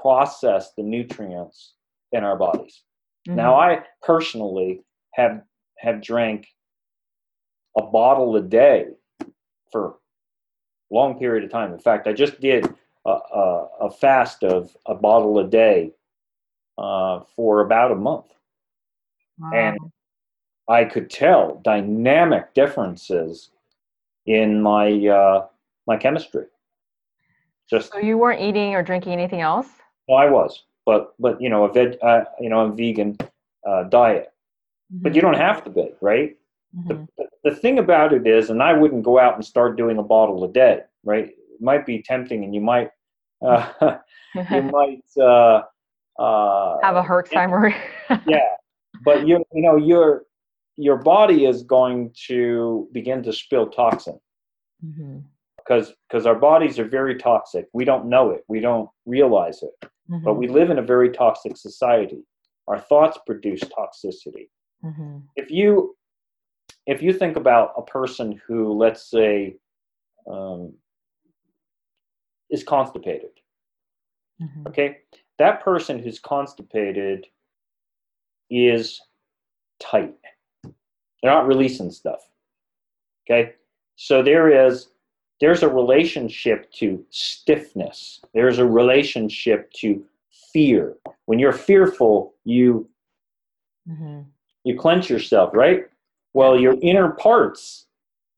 process 0.00 0.72
the 0.76 0.82
nutrients 0.82 1.74
in 2.12 2.24
our 2.24 2.36
bodies. 2.36 2.82
Mm-hmm. 3.28 3.36
Now, 3.36 3.54
I 3.56 3.80
personally 4.02 4.82
have 5.14 5.42
have 5.78 6.02
drank 6.02 6.46
a 7.76 7.82
bottle 7.82 8.36
a 8.36 8.42
day 8.42 8.86
for 9.70 9.88
a 9.88 9.92
long 10.90 11.18
period 11.18 11.44
of 11.44 11.50
time. 11.50 11.72
In 11.72 11.78
fact, 11.78 12.06
I 12.06 12.12
just 12.12 12.40
did 12.40 12.66
a, 13.06 13.10
a, 13.10 13.68
a 13.82 13.90
fast 13.90 14.44
of 14.44 14.76
a 14.86 14.94
bottle 14.94 15.38
a 15.38 15.46
day 15.46 15.92
uh, 16.78 17.20
for 17.34 17.60
about 17.60 17.92
a 17.92 17.96
month, 17.96 18.26
wow. 19.38 19.50
and 19.52 19.78
I 20.68 20.84
could 20.84 21.10
tell 21.10 21.60
dynamic 21.64 22.54
differences 22.54 23.50
in 24.26 24.62
my 24.62 25.06
uh, 25.06 25.46
my 25.86 25.96
chemistry. 25.96 26.46
Just 27.68 27.92
so 27.92 27.98
you 27.98 28.18
weren't 28.18 28.40
eating 28.40 28.74
or 28.74 28.82
drinking 28.82 29.12
anything 29.12 29.40
else. 29.40 29.68
No, 30.08 30.16
I 30.16 30.28
was, 30.28 30.64
but 30.84 31.14
but 31.18 31.40
you 31.40 31.48
know 31.48 31.64
a 31.64 31.72
veg, 31.72 31.96
uh, 32.02 32.24
you 32.40 32.48
know 32.48 32.66
a 32.66 32.72
vegan 32.72 33.16
uh, 33.66 33.84
diet, 33.84 34.32
mm-hmm. 34.92 35.02
but 35.02 35.14
you 35.14 35.20
don't 35.20 35.36
have 35.36 35.64
to 35.64 35.70
be, 35.70 35.90
right? 36.00 36.36
Mm-hmm. 36.76 37.04
The, 37.16 37.26
the 37.44 37.56
thing 37.56 37.78
about 37.78 38.12
it 38.12 38.26
is, 38.26 38.50
and 38.50 38.62
I 38.62 38.72
wouldn't 38.72 39.04
go 39.04 39.18
out 39.18 39.34
and 39.34 39.44
start 39.44 39.76
doing 39.76 39.98
a 39.98 40.02
bottle 40.02 40.42
a 40.44 40.52
day, 40.52 40.80
right? 41.04 41.26
It 41.28 41.60
might 41.60 41.86
be 41.86 42.02
tempting, 42.02 42.44
and 42.44 42.54
you 42.54 42.60
might 42.60 42.90
uh, 43.44 43.68
you 44.34 44.62
might 44.72 45.04
uh, 45.18 45.62
uh, 46.18 46.78
have 46.82 46.96
a 46.96 47.02
Herxheimer. 47.02 47.74
yeah, 48.26 48.56
but 49.04 49.26
you 49.26 49.44
you 49.52 49.62
know 49.62 49.76
you're 49.76 50.24
your 50.76 50.96
body 50.96 51.44
is 51.46 51.62
going 51.62 52.12
to 52.26 52.88
begin 52.92 53.22
to 53.22 53.32
spill 53.32 53.68
toxin 53.68 54.18
mm-hmm. 54.84 55.18
because 55.58 55.94
because 56.08 56.26
our 56.26 56.34
bodies 56.34 56.78
are 56.78 56.84
very 56.84 57.16
toxic 57.16 57.66
we 57.72 57.84
don't 57.84 58.06
know 58.06 58.30
it 58.30 58.42
we 58.48 58.60
don't 58.60 58.88
realize 59.04 59.62
it 59.62 59.90
mm-hmm. 60.10 60.24
but 60.24 60.34
we 60.34 60.48
live 60.48 60.70
in 60.70 60.78
a 60.78 60.82
very 60.82 61.10
toxic 61.10 61.56
society 61.56 62.24
our 62.68 62.78
thoughts 62.78 63.18
produce 63.26 63.60
toxicity 63.60 64.48
mm-hmm. 64.84 65.18
if 65.36 65.50
you 65.50 65.96
if 66.86 67.02
you 67.02 67.12
think 67.12 67.36
about 67.36 67.72
a 67.76 67.82
person 67.82 68.40
who 68.46 68.72
let's 68.72 69.10
say 69.10 69.56
um, 70.30 70.72
is 72.50 72.62
constipated 72.62 73.30
mm-hmm. 74.40 74.66
okay 74.66 74.98
that 75.38 75.62
person 75.64 75.98
who's 75.98 76.18
constipated 76.18 77.26
is 78.50 79.00
tight 79.80 80.14
they're 81.22 81.32
not 81.32 81.46
releasing 81.46 81.90
stuff. 81.90 82.20
Okay? 83.24 83.54
So 83.96 84.22
there 84.22 84.66
is 84.66 84.88
there's 85.42 85.64
a 85.64 85.68
relationship 85.68 86.70
to 86.74 87.04
stiffness. 87.10 88.20
There's 88.32 88.60
a 88.60 88.64
relationship 88.64 89.72
to 89.80 90.00
fear. 90.52 90.94
When 91.26 91.40
you're 91.40 91.52
fearful, 91.52 92.34
you 92.44 92.88
mm-hmm. 93.90 94.20
you 94.62 94.78
clench 94.78 95.10
yourself, 95.10 95.50
right? 95.52 95.82
Well, 96.32 96.56
your 96.56 96.76
inner 96.80 97.10
parts 97.10 97.86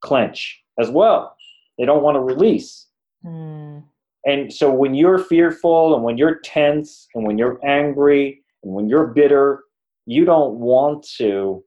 clench 0.01 0.63
as 0.81 0.89
well. 0.89 1.37
They 1.77 1.85
don't 1.85 2.03
want 2.03 2.15
to 2.15 2.21
release. 2.21 2.87
Mm. 3.23 3.85
And 4.25 4.51
so 4.51 4.73
when 4.73 4.95
you're 4.95 5.19
fearful 5.19 5.95
and 5.95 6.03
when 6.03 6.17
you're 6.17 6.37
tense 6.37 7.07
and 7.15 7.27
when 7.27 7.37
you're 7.37 7.61
angry 7.67 8.43
and 8.63 8.73
when 8.73 8.89
you're 8.89 9.09
bitter, 9.09 9.65
you 10.07 10.25
don't 10.25 10.55
want 10.55 11.07
to 11.19 11.63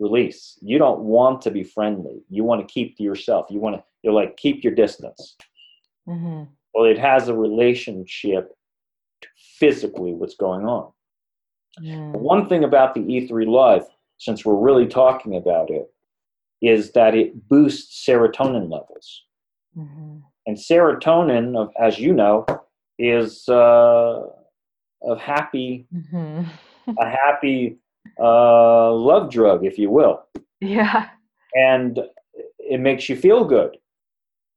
release. 0.00 0.58
You 0.62 0.78
don't 0.78 1.00
want 1.00 1.42
to 1.42 1.50
be 1.50 1.62
friendly. 1.62 2.22
You 2.28 2.42
want 2.42 2.66
to 2.66 2.72
keep 2.72 2.96
to 2.96 3.02
yourself. 3.02 3.46
You 3.50 3.60
want 3.60 3.76
to, 3.76 3.84
you're 4.02 4.14
like, 4.14 4.36
keep 4.36 4.64
your 4.64 4.74
distance. 4.74 5.36
Mm-hmm. 6.08 6.44
Well, 6.74 6.84
it 6.84 6.98
has 6.98 7.28
a 7.28 7.34
relationship 7.34 8.52
to 9.20 9.28
physically 9.58 10.12
what's 10.12 10.36
going 10.36 10.64
on. 10.64 10.90
One 12.12 12.48
thing 12.48 12.64
about 12.64 12.94
the 12.94 13.00
E3 13.00 13.46
Live, 13.46 13.84
since 14.18 14.44
we're 14.44 14.56
really 14.56 14.86
talking 14.86 15.36
about 15.36 15.70
it, 15.70 15.86
is 16.62 16.92
that 16.92 17.14
it 17.14 17.48
boosts 17.48 18.04
serotonin 18.06 18.70
levels. 18.70 19.24
Mm-hmm. 19.76 20.18
And 20.46 20.56
serotonin, 20.56 21.70
as 21.80 21.98
you 21.98 22.12
know, 22.12 22.44
is 22.98 23.48
uh, 23.48 24.22
a 25.08 25.18
happy, 25.18 25.86
mm-hmm. 25.94 26.44
a 26.98 27.08
happy 27.08 27.78
uh, 28.20 28.92
love 28.92 29.30
drug, 29.30 29.64
if 29.64 29.78
you 29.78 29.90
will. 29.90 30.24
Yeah. 30.60 31.08
And 31.54 32.00
it 32.58 32.80
makes 32.80 33.08
you 33.08 33.16
feel 33.16 33.44
good. 33.44 33.76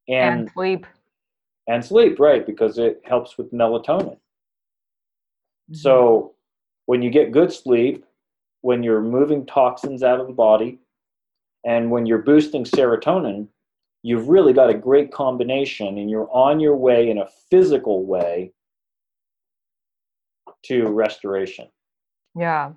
And, 0.07 0.41
and 0.41 0.51
sleep. 0.51 0.85
And 1.67 1.83
sleep, 1.83 2.19
right, 2.19 2.45
because 2.45 2.77
it 2.77 3.01
helps 3.05 3.37
with 3.37 3.51
melatonin. 3.51 4.17
Mm-hmm. 5.71 5.75
So 5.75 6.33
when 6.85 7.01
you 7.01 7.09
get 7.09 7.31
good 7.31 7.51
sleep, 7.53 8.05
when 8.61 8.83
you're 8.83 9.01
moving 9.01 9.45
toxins 9.45 10.03
out 10.03 10.19
of 10.19 10.27
the 10.27 10.33
body, 10.33 10.79
and 11.65 11.89
when 11.89 12.05
you're 12.05 12.19
boosting 12.19 12.65
serotonin, 12.65 13.47
you've 14.01 14.27
really 14.27 14.51
got 14.51 14.69
a 14.69 14.73
great 14.73 15.13
combination 15.13 15.97
and 15.97 16.09
you're 16.09 16.29
on 16.33 16.59
your 16.59 16.75
way 16.75 17.09
in 17.09 17.19
a 17.19 17.29
physical 17.49 18.05
way 18.05 18.51
to 20.65 20.87
restoration. 20.87 21.69
Yeah 22.35 22.73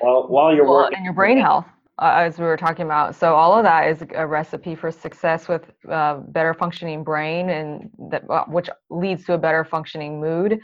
while, 0.00 0.28
while 0.28 0.54
you're 0.54 0.64
well, 0.64 0.74
working. 0.74 0.96
And 0.96 1.04
your 1.04 1.14
brain 1.14 1.38
health, 1.38 1.66
uh, 1.98 2.12
as 2.16 2.38
we 2.38 2.44
were 2.44 2.56
talking 2.56 2.84
about. 2.84 3.14
So 3.14 3.34
all 3.34 3.56
of 3.56 3.64
that 3.64 3.88
is 3.88 4.04
a 4.14 4.26
recipe 4.26 4.74
for 4.74 4.90
success 4.90 5.48
with 5.48 5.70
uh, 5.88 6.18
better 6.28 6.54
functioning 6.54 7.04
brain, 7.04 7.50
and 7.50 7.90
that 8.10 8.28
uh, 8.30 8.44
which 8.46 8.68
leads 8.88 9.24
to 9.26 9.34
a 9.34 9.38
better 9.38 9.64
functioning 9.64 10.20
mood. 10.20 10.60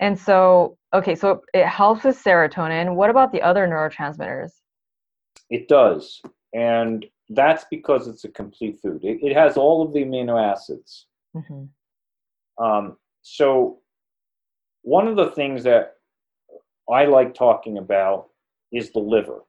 And 0.00 0.18
so, 0.18 0.76
okay, 0.92 1.14
so 1.14 1.42
it 1.54 1.66
helps 1.66 2.04
with 2.04 2.22
serotonin. 2.22 2.94
What 2.94 3.10
about 3.10 3.32
the 3.32 3.42
other 3.42 3.66
neurotransmitters? 3.66 4.50
It 5.50 5.68
does, 5.68 6.20
and 6.52 7.06
that's 7.30 7.64
because 7.70 8.08
it's 8.08 8.24
a 8.24 8.28
complete 8.28 8.78
food. 8.82 9.04
It, 9.04 9.18
it 9.22 9.34
has 9.34 9.56
all 9.56 9.82
of 9.82 9.92
the 9.92 10.00
amino 10.00 10.40
acids. 10.40 11.06
Mm-hmm. 11.36 12.64
Um, 12.64 12.96
so, 13.22 13.78
one 14.82 15.08
of 15.08 15.16
the 15.16 15.30
things 15.30 15.64
that 15.64 15.94
I 16.90 17.06
like 17.06 17.34
talking 17.34 17.78
about 17.78 18.28
is 18.74 18.90
the 18.92 18.98
liver 18.98 19.42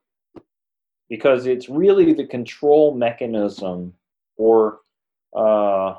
because 1.09 1.45
it's 1.45 1.69
really 1.69 2.13
the 2.13 2.25
control 2.25 2.93
mechanism 2.93 3.93
or 4.37 4.79
uh, 5.35 5.95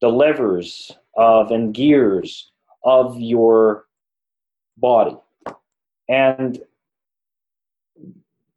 the 0.00 0.08
levers 0.08 0.92
of 1.16 1.50
and 1.50 1.74
gears 1.74 2.50
of 2.84 3.18
your 3.20 3.86
body. 4.76 5.16
And 6.08 6.60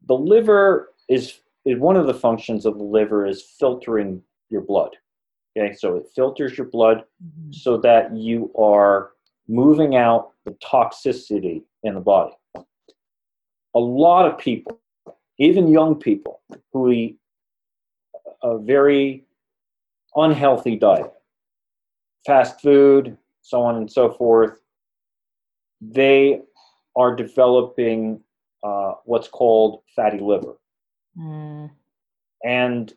the 0.06 0.14
liver 0.14 0.92
is, 1.08 1.40
is 1.64 1.78
one 1.78 1.96
of 1.96 2.06
the 2.06 2.14
functions 2.14 2.64
of 2.66 2.78
the 2.78 2.84
liver 2.84 3.26
is 3.26 3.42
filtering 3.42 4.22
your 4.50 4.62
blood. 4.62 4.96
Okay, 5.56 5.74
so 5.74 5.96
it 5.96 6.06
filters 6.14 6.56
your 6.56 6.68
blood 6.68 7.04
Mhm. 7.22 7.54
so 7.54 7.76
that 7.78 8.14
you 8.16 8.50
are 8.58 9.12
moving 9.48 9.96
out 9.96 10.32
the 10.44 10.52
toxicity 10.52 11.62
in 11.82 11.94
the 11.94 12.00
body. 12.00 12.32
A 13.74 13.80
lot 13.80 14.26
of 14.26 14.38
people, 14.38 14.80
even 15.38 15.68
young 15.68 15.96
people, 15.96 16.40
who 16.72 16.90
eat 16.90 17.18
a 18.42 18.58
very 18.58 19.24
unhealthy 20.14 20.76
diet, 20.76 21.12
fast 22.26 22.60
food, 22.60 23.16
so 23.42 23.62
on 23.62 23.76
and 23.76 23.90
so 23.90 24.12
forth, 24.12 24.60
they 25.80 26.40
are 26.96 27.14
developing 27.14 28.20
uh, 28.62 28.92
what's 29.04 29.28
called 29.28 29.82
fatty 29.96 30.20
liver. 30.20 30.54
Mm. 31.18 31.70
And 32.44 32.92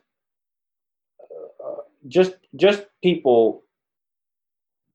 uh, 1.20 1.82
just 2.08 2.34
just 2.56 2.86
people 3.02 3.64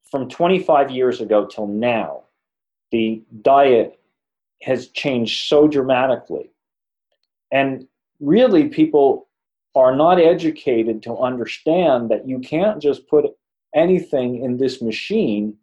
from 0.09 0.29
25 0.29 0.91
years 0.91 1.21
ago 1.21 1.45
till 1.45 1.67
now, 1.67 2.23
the 2.91 3.23
diet 3.41 4.00
has 4.63 4.87
changed 4.89 5.47
so 5.47 5.67
dramatically. 5.67 6.51
And 7.51 7.87
really, 8.19 8.69
people 8.69 9.27
are 9.75 9.95
not 9.95 10.19
educated 10.19 11.01
to 11.03 11.17
understand 11.17 12.09
that 12.11 12.27
you 12.27 12.39
can't 12.39 12.81
just 12.81 13.07
put 13.07 13.25
anything 13.73 14.43
in 14.43 14.57
this 14.57 14.81
machine 14.81 15.55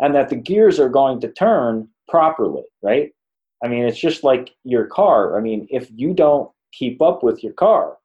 and 0.00 0.14
that 0.14 0.28
the 0.28 0.36
gears 0.36 0.80
are 0.80 0.88
going 0.88 1.20
to 1.20 1.28
turn 1.28 1.88
properly, 2.08 2.64
right? 2.82 3.12
I 3.62 3.68
mean, 3.68 3.84
it's 3.84 4.00
just 4.00 4.24
like 4.24 4.50
your 4.64 4.86
car. 4.86 5.38
I 5.38 5.40
mean, 5.40 5.66
if 5.70 5.88
you 5.94 6.14
don't 6.14 6.50
keep 6.72 7.00
up 7.00 7.22
with 7.22 7.44
your 7.44 7.52
car 7.52 7.96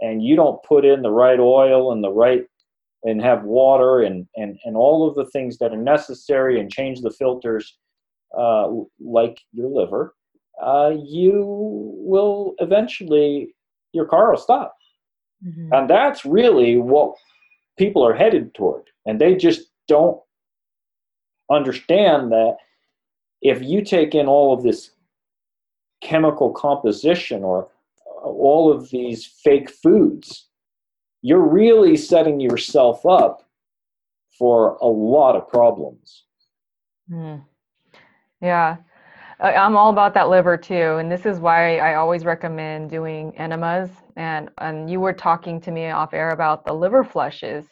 and 0.00 0.22
you 0.22 0.36
don't 0.36 0.62
put 0.62 0.84
in 0.84 1.02
the 1.02 1.10
right 1.10 1.40
oil 1.40 1.92
and 1.92 2.02
the 2.02 2.10
right 2.10 2.44
and 3.04 3.22
have 3.22 3.44
water 3.44 4.02
and, 4.02 4.26
and, 4.36 4.58
and 4.64 4.76
all 4.76 5.08
of 5.08 5.14
the 5.14 5.24
things 5.30 5.56
that 5.58 5.72
are 5.72 5.76
necessary 5.76 6.60
and 6.60 6.70
change 6.70 7.00
the 7.00 7.10
filters 7.10 7.78
uh, 8.36 8.70
like 9.00 9.40
your 9.52 9.68
liver, 9.68 10.14
uh, 10.62 10.92
you 11.02 11.44
will 11.96 12.54
eventually, 12.58 13.54
your 13.92 14.06
car 14.06 14.30
will 14.30 14.38
stop. 14.38 14.76
Mhm. 15.44 15.70
And 15.72 15.88
that's 15.88 16.24
really 16.24 16.76
what 16.76 17.16
people 17.78 18.06
are 18.06 18.14
headed 18.14 18.54
toward. 18.54 18.84
And 19.06 19.20
they 19.20 19.34
just 19.34 19.70
don't 19.88 20.20
understand 21.50 22.30
that 22.30 22.56
if 23.42 23.62
you 23.62 23.82
take 23.82 24.14
in 24.14 24.26
all 24.26 24.52
of 24.52 24.62
this 24.62 24.92
chemical 26.02 26.50
composition 26.52 27.42
or 27.42 27.70
uh, 28.06 28.28
all 28.28 28.70
of 28.70 28.90
these 28.90 29.26
fake 29.26 29.70
foods, 29.70 30.48
you're 31.22 31.38
really 31.40 31.96
setting 31.96 32.40
yourself 32.40 33.04
up 33.06 33.48
for 34.38 34.76
a 34.80 34.86
lot 34.86 35.36
of 35.36 35.48
problems. 35.48 36.24
Mm. 37.10 37.44
Yeah, 38.40 38.76
I'm 39.40 39.76
all 39.76 39.90
about 39.90 40.14
that 40.14 40.28
liver 40.28 40.56
too, 40.56 40.96
and 40.96 41.10
this 41.10 41.24
is 41.24 41.38
why 41.38 41.78
I 41.78 41.94
always 41.94 42.24
recommend 42.24 42.90
doing 42.90 43.36
enemas. 43.38 43.90
And 44.16 44.50
and 44.58 44.90
you 44.90 45.00
were 45.00 45.12
talking 45.12 45.60
to 45.62 45.70
me 45.70 45.90
off 45.90 46.12
air 46.12 46.30
about 46.30 46.64
the 46.64 46.72
liver 46.72 47.04
flushes. 47.04 47.66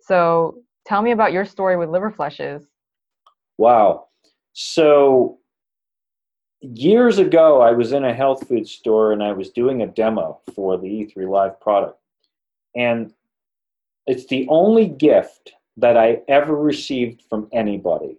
So 0.00 0.58
tell 0.86 1.02
me 1.02 1.10
about 1.10 1.32
your 1.32 1.44
story 1.44 1.76
with 1.76 1.88
liver 1.88 2.10
flushes. 2.10 2.62
Wow. 3.58 4.06
So 4.52 5.38
years 6.60 7.18
ago, 7.18 7.60
I 7.60 7.72
was 7.72 7.92
in 7.92 8.04
a 8.04 8.14
health 8.14 8.46
food 8.48 8.68
store 8.68 9.12
and 9.12 9.22
I 9.22 9.32
was 9.32 9.50
doing 9.50 9.82
a 9.82 9.86
demo 9.86 10.40
for 10.54 10.76
the 10.76 10.86
E3 10.86 11.28
Live 11.28 11.60
product. 11.60 11.98
And 12.76 13.12
it's 14.06 14.26
the 14.26 14.46
only 14.48 14.86
gift 14.86 15.52
that 15.76 15.96
I 15.96 16.22
ever 16.28 16.56
received 16.56 17.22
from 17.28 17.48
anybody. 17.52 18.18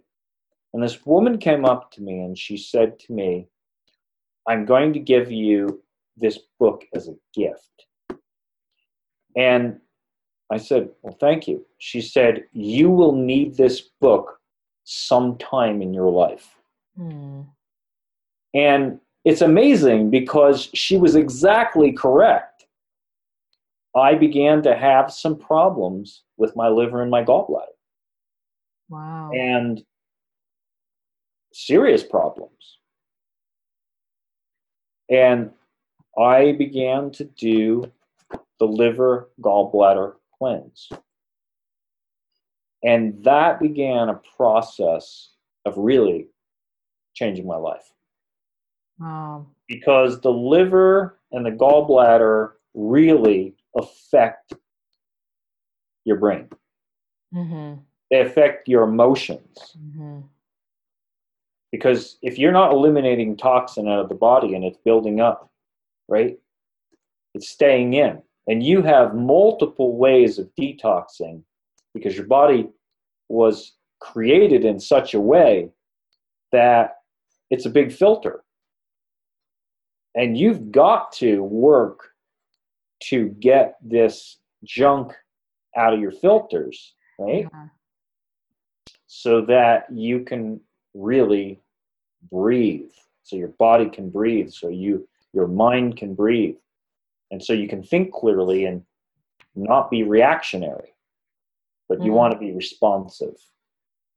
And 0.72 0.82
this 0.82 1.04
woman 1.04 1.38
came 1.38 1.64
up 1.64 1.90
to 1.92 2.02
me 2.02 2.20
and 2.20 2.38
she 2.38 2.56
said 2.56 2.98
to 3.00 3.12
me, 3.12 3.48
I'm 4.48 4.64
going 4.64 4.92
to 4.92 4.98
give 5.00 5.30
you 5.30 5.82
this 6.16 6.38
book 6.58 6.84
as 6.94 7.08
a 7.08 7.14
gift. 7.34 7.86
And 9.36 9.80
I 10.50 10.56
said, 10.56 10.90
Well, 11.02 11.16
thank 11.20 11.46
you. 11.46 11.64
She 11.78 12.00
said, 12.00 12.44
You 12.52 12.90
will 12.90 13.12
need 13.14 13.56
this 13.56 13.80
book 14.00 14.38
sometime 14.84 15.82
in 15.82 15.94
your 15.94 16.10
life. 16.10 16.56
Mm. 16.98 17.46
And 18.54 19.00
it's 19.24 19.42
amazing 19.42 20.10
because 20.10 20.70
she 20.74 20.96
was 20.96 21.14
exactly 21.14 21.92
correct. 21.92 22.66
I 23.94 24.14
began 24.14 24.62
to 24.62 24.74
have 24.74 25.12
some 25.12 25.36
problems 25.36 26.22
with 26.36 26.56
my 26.56 26.68
liver 26.68 27.02
and 27.02 27.10
my 27.10 27.24
gallbladder, 27.24 27.76
Wow. 28.88 29.30
and 29.32 29.82
serious 31.52 32.02
problems. 32.02 32.78
And 35.08 35.50
I 36.18 36.52
began 36.52 37.10
to 37.12 37.24
do 37.24 37.90
the 38.58 38.66
liver 38.66 39.30
gallbladder 39.40 40.14
cleanse. 40.38 40.88
And 42.82 43.22
that 43.24 43.60
began 43.60 44.08
a 44.08 44.20
process 44.36 45.30
of 45.66 45.74
really 45.76 46.28
changing 47.14 47.46
my 47.46 47.56
life. 47.56 47.92
Wow. 48.98 49.46
because 49.66 50.20
the 50.20 50.30
liver 50.30 51.18
and 51.32 51.46
the 51.46 51.50
gallbladder 51.50 52.52
really 52.74 53.54
affect 53.74 54.52
your 56.04 56.16
brain. 56.16 56.48
hmm 57.32 57.74
They 58.10 58.20
affect 58.20 58.68
your 58.68 58.82
emotions. 58.82 59.76
hmm 59.96 60.20
Because 61.72 62.18
if 62.22 62.38
you're 62.38 62.52
not 62.52 62.72
eliminating 62.72 63.36
toxin 63.36 63.88
out 63.88 64.00
of 64.00 64.08
the 64.08 64.14
body 64.14 64.54
and 64.54 64.64
it's 64.64 64.78
building 64.84 65.20
up, 65.20 65.50
right, 66.08 66.38
it's 67.34 67.48
staying 67.48 67.94
in. 67.94 68.20
And 68.48 68.62
you 68.62 68.82
have 68.82 69.14
multiple 69.14 69.96
ways 69.96 70.38
of 70.38 70.50
detoxing 70.58 71.42
because 71.94 72.16
your 72.16 72.26
body 72.26 72.68
was 73.28 73.74
created 74.00 74.64
in 74.64 74.80
such 74.80 75.14
a 75.14 75.20
way 75.20 75.70
that 76.50 76.96
it's 77.50 77.66
a 77.66 77.70
big 77.70 77.92
filter. 77.92 78.42
And 80.16 80.36
you've 80.36 80.72
got 80.72 81.12
to 81.12 81.42
work 81.42 82.08
to 83.04 83.28
get 83.40 83.76
this 83.80 84.38
junk 84.64 85.12
out 85.76 85.94
of 85.94 86.00
your 86.00 86.10
filters, 86.10 86.94
right? 87.18 87.46
Yeah. 87.52 87.66
So 89.06 89.42
that 89.42 89.84
you 89.92 90.20
can 90.20 90.60
really 90.94 91.60
breathe. 92.30 92.90
So 93.22 93.36
your 93.36 93.48
body 93.48 93.88
can 93.88 94.10
breathe. 94.10 94.50
So 94.50 94.68
you 94.68 95.08
your 95.32 95.46
mind 95.46 95.96
can 95.96 96.14
breathe. 96.14 96.56
And 97.30 97.42
so 97.42 97.52
you 97.52 97.68
can 97.68 97.82
think 97.82 98.12
clearly 98.12 98.64
and 98.64 98.84
not 99.54 99.90
be 99.90 100.02
reactionary. 100.02 100.94
But 101.88 102.02
you 102.02 102.12
Mhm. 102.12 102.14
want 102.14 102.32
to 102.32 102.38
be 102.38 102.52
responsive. 102.52 103.36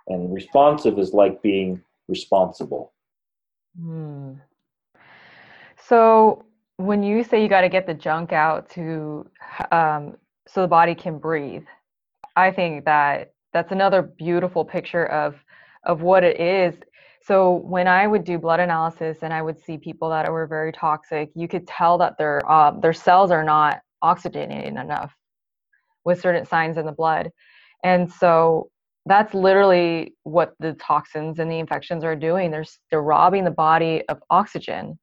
And 0.07 0.33
responsive 0.33 0.97
is 0.99 1.13
like 1.13 1.41
being 1.41 1.81
responsible. 2.07 2.93
Hmm. 3.79 4.33
So 5.87 6.45
when 6.77 7.03
you 7.03 7.23
say 7.23 7.41
you 7.41 7.49
got 7.49 7.61
to 7.61 7.69
get 7.69 7.85
the 7.85 7.93
junk 7.93 8.31
out 8.33 8.69
to 8.71 9.29
um, 9.71 10.17
so 10.47 10.61
the 10.61 10.67
body 10.67 10.95
can 10.95 11.19
breathe, 11.19 11.65
I 12.35 12.51
think 12.51 12.85
that 12.85 13.33
that's 13.53 13.71
another 13.71 14.01
beautiful 14.01 14.65
picture 14.65 15.05
of 15.05 15.35
of 15.85 16.01
what 16.01 16.23
it 16.23 16.39
is. 16.39 16.75
So 17.21 17.53
when 17.53 17.87
I 17.87 18.05
would 18.05 18.25
do 18.25 18.37
blood 18.37 18.59
analysis 18.59 19.19
and 19.21 19.33
I 19.33 19.41
would 19.41 19.59
see 19.59 19.77
people 19.77 20.09
that 20.09 20.29
were 20.31 20.45
very 20.45 20.71
toxic, 20.73 21.31
you 21.35 21.47
could 21.47 21.65
tell 21.67 21.97
that 21.99 22.17
their 22.17 22.41
uh, 22.49 22.71
their 22.71 22.93
cells 22.93 23.31
are 23.31 23.43
not 23.43 23.79
oxygenated 24.01 24.73
enough 24.77 25.13
with 26.03 26.19
certain 26.19 26.45
signs 26.45 26.77
in 26.77 26.85
the 26.85 26.91
blood, 26.91 27.31
and 27.83 28.11
so 28.11 28.69
that's 29.05 29.33
literally 29.33 30.13
what 30.23 30.53
the 30.59 30.73
toxins 30.73 31.39
and 31.39 31.49
the 31.49 31.59
infections 31.59 32.03
are 32.03 32.15
doing. 32.15 32.51
They're 32.51 32.65
they're 32.89 33.01
robbing 33.01 33.45
the 33.45 33.51
body 33.51 34.03
of 34.09 34.21
oxygen. 34.29 34.99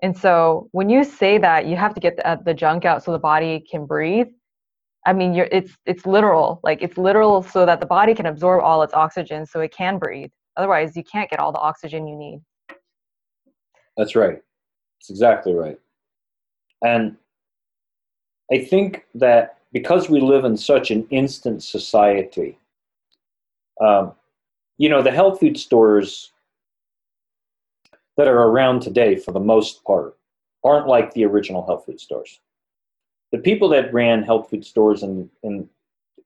And 0.00 0.16
so 0.16 0.68
when 0.70 0.88
you 0.88 1.02
say 1.02 1.38
that 1.38 1.66
you 1.66 1.74
have 1.76 1.92
to 1.94 2.00
get 2.00 2.16
the, 2.16 2.26
uh, 2.26 2.36
the 2.44 2.54
junk 2.54 2.84
out 2.84 3.02
so 3.02 3.10
the 3.10 3.18
body 3.18 3.64
can 3.68 3.84
breathe, 3.84 4.28
I 5.08 5.14
mean, 5.14 5.32
you're, 5.32 5.48
it's 5.50 5.72
it's 5.86 6.04
literal. 6.04 6.60
Like 6.62 6.82
it's 6.82 6.98
literal 6.98 7.42
so 7.42 7.64
that 7.64 7.80
the 7.80 7.86
body 7.86 8.14
can 8.14 8.26
absorb 8.26 8.62
all 8.62 8.82
its 8.82 8.92
oxygen 8.92 9.46
so 9.46 9.60
it 9.60 9.72
can 9.72 9.98
breathe. 9.98 10.30
Otherwise, 10.58 10.94
you 10.98 11.02
can't 11.02 11.30
get 11.30 11.38
all 11.40 11.50
the 11.50 11.58
oxygen 11.58 12.06
you 12.06 12.14
need. 12.14 12.42
That's 13.96 14.14
right. 14.14 14.42
That's 15.00 15.08
exactly 15.08 15.54
right. 15.54 15.80
And 16.84 17.16
I 18.52 18.58
think 18.58 19.06
that 19.14 19.60
because 19.72 20.10
we 20.10 20.20
live 20.20 20.44
in 20.44 20.58
such 20.58 20.90
an 20.90 21.06
instant 21.08 21.62
society, 21.62 22.58
um, 23.80 24.12
you 24.76 24.90
know, 24.90 25.00
the 25.00 25.10
health 25.10 25.40
food 25.40 25.58
stores 25.58 26.32
that 28.18 28.28
are 28.28 28.42
around 28.48 28.82
today, 28.82 29.16
for 29.16 29.32
the 29.32 29.40
most 29.40 29.82
part, 29.84 30.18
aren't 30.62 30.86
like 30.86 31.14
the 31.14 31.24
original 31.24 31.64
health 31.64 31.86
food 31.86 31.98
stores. 31.98 32.40
The 33.32 33.38
people 33.38 33.68
that 33.70 33.92
ran 33.92 34.22
health 34.22 34.50
food 34.50 34.64
stores 34.64 35.02
in, 35.02 35.28
in, 35.42 35.68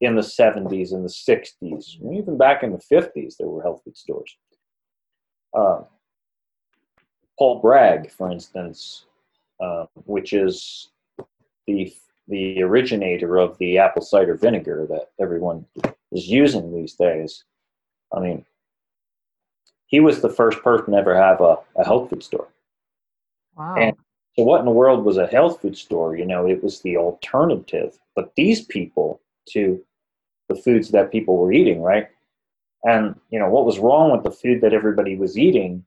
in 0.01 0.15
the 0.15 0.23
70s 0.23 0.93
and 0.93 1.05
the 1.05 1.09
60s, 1.09 2.17
even 2.17 2.39
back 2.39 2.63
in 2.63 2.73
the 2.73 2.79
50s, 2.79 3.37
there 3.37 3.49
were 3.49 3.63
health 3.63 3.83
food 3.85 3.97
stores. 3.97 4.37
Uh, 5.55 5.83
Paul 7.39 7.61
Bragg, 7.61 8.11
for 8.11 8.31
instance, 8.31 9.07
uh, 9.61 9.87
which 10.05 10.33
is 10.33 10.91
the 11.67 11.93
the 12.29 12.63
originator 12.63 13.37
of 13.37 13.59
the 13.59 13.79
apple 13.79 14.01
cider 14.01 14.37
vinegar 14.37 14.87
that 14.89 15.11
everyone 15.21 15.67
is 16.13 16.29
using 16.29 16.73
these 16.73 16.95
days. 16.95 17.45
I 18.15 18.21
mean, 18.21 18.45
he 19.87 20.01
was 20.01 20.21
the 20.21 20.31
first 20.31 20.63
person 20.63 20.93
to 20.93 20.99
ever 20.99 21.17
have 21.17 21.41
a, 21.41 21.59
a 21.77 21.85
health 21.85 22.11
food 22.11 22.23
store. 22.23 22.49
Wow. 23.57 23.75
And 23.77 23.97
so, 24.37 24.45
what 24.45 24.61
in 24.61 24.65
the 24.65 24.73
world 24.73 25.05
was 25.05 25.19
a 25.19 25.27
health 25.27 25.61
food 25.61 25.77
store? 25.77 26.17
You 26.17 26.25
know, 26.25 26.47
it 26.47 26.63
was 26.63 26.81
the 26.81 26.97
alternative. 26.97 27.99
But 28.15 28.35
these 28.35 28.63
people 28.63 29.21
to 29.51 29.83
the 30.49 30.55
foods 30.55 30.91
that 30.91 31.13
people 31.13 31.37
were 31.37 31.53
eating, 31.53 31.83
right? 31.83 32.09
And, 32.85 33.19
you 33.31 33.39
know, 33.39 33.49
what 33.49 33.67
was 33.67 33.79
wrong 33.79 34.11
with 34.11 34.25
the 34.25 34.31
food 34.31 34.61
that 34.63 34.73
everybody 34.73 35.17
was 35.17 35.39
eating 35.39 35.85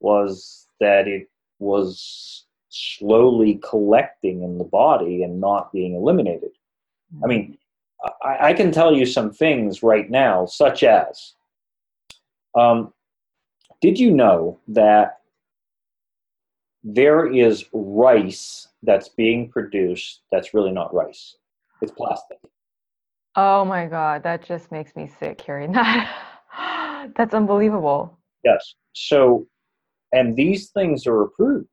was 0.00 0.66
that 0.80 1.08
it 1.08 1.28
was 1.58 2.44
slowly 2.68 3.60
collecting 3.62 4.42
in 4.42 4.58
the 4.58 4.64
body 4.64 5.22
and 5.22 5.40
not 5.40 5.72
being 5.72 5.94
eliminated. 5.94 6.50
I 7.24 7.26
mean, 7.26 7.56
I, 8.22 8.48
I 8.48 8.52
can 8.52 8.70
tell 8.70 8.94
you 8.94 9.06
some 9.06 9.32
things 9.32 9.82
right 9.82 10.10
now, 10.10 10.46
such 10.46 10.84
as 10.84 11.32
um, 12.54 12.92
did 13.80 13.98
you 13.98 14.10
know 14.10 14.58
that 14.68 15.20
there 16.88 17.26
is 17.26 17.64
rice 17.72 18.68
that's 18.84 19.08
being 19.08 19.50
produced 19.50 20.22
that's 20.30 20.54
really 20.54 20.70
not 20.70 20.94
rice? 20.94 21.36
It's 21.82 21.90
plastic. 21.90 22.38
Oh 23.34 23.64
my 23.64 23.86
God, 23.86 24.22
that 24.22 24.44
just 24.44 24.70
makes 24.70 24.94
me 24.94 25.10
sick 25.18 25.40
hearing 25.40 25.72
that. 25.72 27.12
That's 27.16 27.34
unbelievable. 27.34 28.16
Yes. 28.44 28.74
So, 28.92 29.46
and 30.12 30.36
these 30.36 30.70
things 30.70 31.06
are 31.06 31.22
approved. 31.22 31.68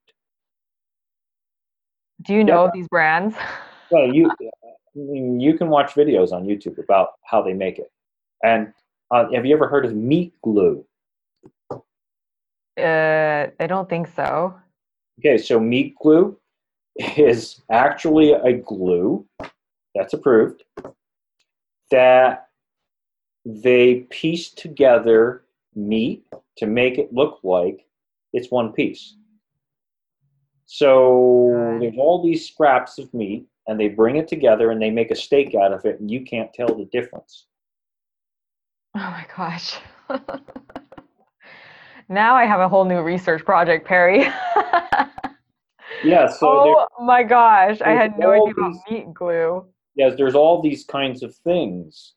Do 2.24 2.34
you 2.34 2.44
know 2.44 2.70
these 2.74 2.88
brands? 2.88 3.36
Well, 3.92 4.12
you 4.12 4.32
you 4.96 5.56
can 5.56 5.70
watch 5.70 5.94
videos 5.94 6.32
on 6.32 6.46
YouTube 6.46 6.80
about 6.80 7.10
how 7.26 7.44
they 7.44 7.54
make 7.54 7.78
it. 7.78 7.92
And 8.44 8.74
uh, 9.12 9.26
have 9.32 9.46
you 9.46 9.54
ever 9.56 9.68
heard 9.68 9.86
of 9.86 9.94
meat 9.94 10.34
glue? 10.42 10.84
Uh, 12.76 13.48
I 13.60 13.68
don't 13.68 13.88
think 13.88 14.08
so. 14.16 14.56
Okay, 15.20 15.38
so 15.38 15.60
meat 15.60 15.96
glue 16.02 16.38
is 17.18 17.62
actually 17.70 18.34
a 18.34 18.54
glue 18.54 19.26
that's 19.96 20.14
approved 20.14 20.64
that 21.92 22.48
they 23.46 24.08
piece 24.10 24.50
together 24.50 25.44
meat 25.76 26.26
to 26.58 26.66
make 26.66 26.98
it 26.98 27.14
look 27.14 27.40
like 27.44 27.86
it's 28.32 28.50
one 28.50 28.72
piece. 28.74 29.16
So 30.66 31.78
there's 31.80 31.98
all 31.98 32.24
these 32.24 32.48
scraps 32.48 32.98
of 32.98 33.14
meat, 33.14 33.46
and 33.68 33.80
they 33.80 33.90
bring 33.90 34.16
it 34.16 34.28
together 34.28 34.72
and 34.72 34.82
they 34.82 34.90
make 34.90 35.12
a 35.12 35.16
steak 35.16 35.54
out 35.56 35.72
of 35.72 35.86
it, 35.86 36.00
and 36.00 36.10
you 36.10 36.22
can't 36.22 36.52
tell 36.54 36.74
the 36.74 36.86
difference. 36.86 37.46
Oh 38.96 39.00
my 39.00 39.26
gosh. 39.36 39.78
now 42.10 42.36
I 42.36 42.46
have 42.46 42.60
a 42.60 42.68
whole 42.70 42.86
new 42.86 43.02
research 43.02 43.44
project, 43.46 43.88
Perry. 43.88 44.26
Yeah, 46.04 46.28
so 46.28 46.64
there, 46.66 46.76
oh 47.00 47.06
my 47.06 47.24
gosh, 47.24 47.80
I 47.82 47.92
had 47.92 48.18
no 48.20 48.32
idea 48.32 48.52
about 48.58 48.74
these- 48.74 48.82
meat 48.90 49.14
glue. 49.14 49.66
yes, 49.96 50.16
there's 50.18 50.36
all 50.36 50.62
these 50.62 50.84
kinds 50.84 51.24
of 51.24 51.34
things. 51.36 52.16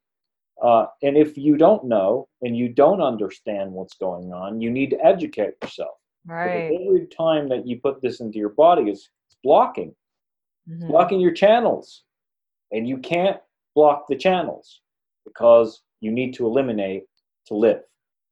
Uh, 0.61 0.87
and 1.03 1.17
if 1.17 1.37
you 1.39 1.57
don't 1.57 1.85
know 1.85 2.27
and 2.43 2.57
you 2.57 2.69
don't 2.69 3.01
understand 3.01 3.71
what's 3.71 3.95
going 3.95 4.33
on, 4.33 4.61
you 4.61 4.71
need 4.71 4.91
to 4.91 5.05
educate 5.05 5.55
yourself. 5.63 5.99
Because 6.25 6.47
Right. 6.47 6.73
every 6.81 7.07
time 7.07 7.49
that 7.51 7.67
you 7.67 7.79
put 7.81 8.01
this 8.03 8.19
into 8.21 8.39
your 8.39 8.49
body, 8.49 8.91
is 8.91 9.11
it's 9.29 9.37
blocking. 9.45 9.95
Mhm. 10.69 10.89
blocking 10.89 11.21
your 11.21 11.33
channels. 11.33 12.03
And 12.73 12.89
you 12.89 12.99
can't 12.99 13.41
block 13.77 14.09
the 14.09 14.17
channels 14.17 14.81
because 15.25 15.83
you 16.01 16.11
need 16.11 16.35
to 16.35 16.47
eliminate 16.47 17.05
to 17.47 17.55
live. 17.55 17.85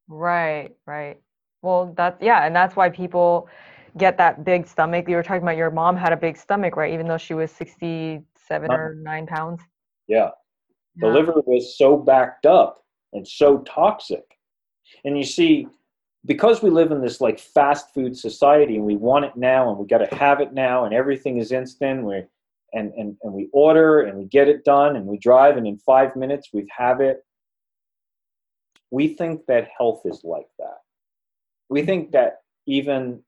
Right, 0.09 0.75
right. 0.87 1.21
Well, 1.65 1.95
that's 1.97 2.21
yeah, 2.23 2.45
and 2.45 2.55
that's 2.55 2.77
why 2.77 2.91
people 2.91 3.49
get 3.97 4.19
that 4.19 4.45
big 4.45 4.67
stomach. 4.67 5.09
You 5.09 5.17
were 5.17 5.23
talking 5.23 5.43
about 5.43 5.57
your 5.57 5.71
mom 5.71 5.97
had 5.97 6.12
a 6.12 6.17
big 6.17 6.37
stomach, 6.37 6.77
right? 6.77 6.93
Even 6.93 7.09
though 7.09 7.17
she 7.17 7.33
was 7.33 7.51
67 7.53 8.71
Uh, 8.71 8.75
or 8.75 8.95
9 9.01 9.27
pounds. 9.27 9.62
Yeah. 10.07 10.31
The 11.01 11.07
Yeah. 11.07 11.15
liver 11.15 11.43
was 11.47 11.79
so 11.79 11.97
backed 11.97 12.45
up 12.45 12.85
and 13.15 13.27
so 13.27 13.59
toxic. 13.59 14.39
And 15.07 15.17
you 15.17 15.25
see, 15.25 15.67
because 16.27 16.62
we 16.62 16.69
live 16.69 16.93
in 16.93 17.01
this 17.01 17.21
like 17.23 17.39
fast 17.39 17.95
food 17.95 18.17
society 18.17 18.77
and 18.77 18.85
we 18.85 18.97
want 18.97 19.25
it 19.25 19.37
now 19.37 19.71
and 19.71 19.79
we 19.79 19.87
got 19.87 19.99
to 19.99 20.15
have 20.17 20.41
it 20.41 20.53
now 20.53 20.85
and 20.85 20.95
everything 20.95 21.39
is 21.39 21.51
instant, 21.51 22.05
we 22.05 22.25
and, 22.75 22.93
and, 22.95 23.17
and 23.23 23.33
we 23.33 23.49
order 23.53 24.03
and 24.03 24.19
we 24.19 24.25
get 24.27 24.49
it 24.49 24.65
done 24.65 24.97
and 24.97 25.07
we 25.07 25.17
drive 25.17 25.57
and 25.57 25.67
in 25.67 25.79
five 25.79 26.15
minutes 26.15 26.51
we 26.53 26.67
have 26.77 27.01
it. 27.01 27.25
We 28.91 29.15
think 29.15 29.47
that 29.47 29.69
health 29.79 30.03
is 30.05 30.23
like 30.25 30.49
that. 30.59 30.84
We 31.69 31.83
think 31.83 32.12
that 32.12 32.43
even 32.67 33.21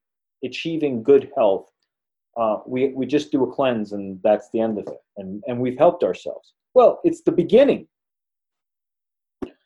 achieving 0.45 1.03
good 1.03 1.31
health, 1.37 1.71
uh, 2.37 2.61
we, 2.67 2.89
we 2.89 3.07
just 3.07 3.33
do 3.33 3.43
a 3.45 3.53
cleanse 3.53 3.93
and 3.93 4.21
that's 4.23 4.51
the 4.51 4.61
end 4.61 4.79
of 4.79 4.87
it. 4.89 5.03
And, 5.17 5.43
and 5.47 5.59
we've 5.59 5.79
helped 5.79 6.05
ourselves. 6.05 6.53
Well, 6.75 7.01
it's 7.05 7.23
the 7.23 7.33
beginning, 7.33 7.89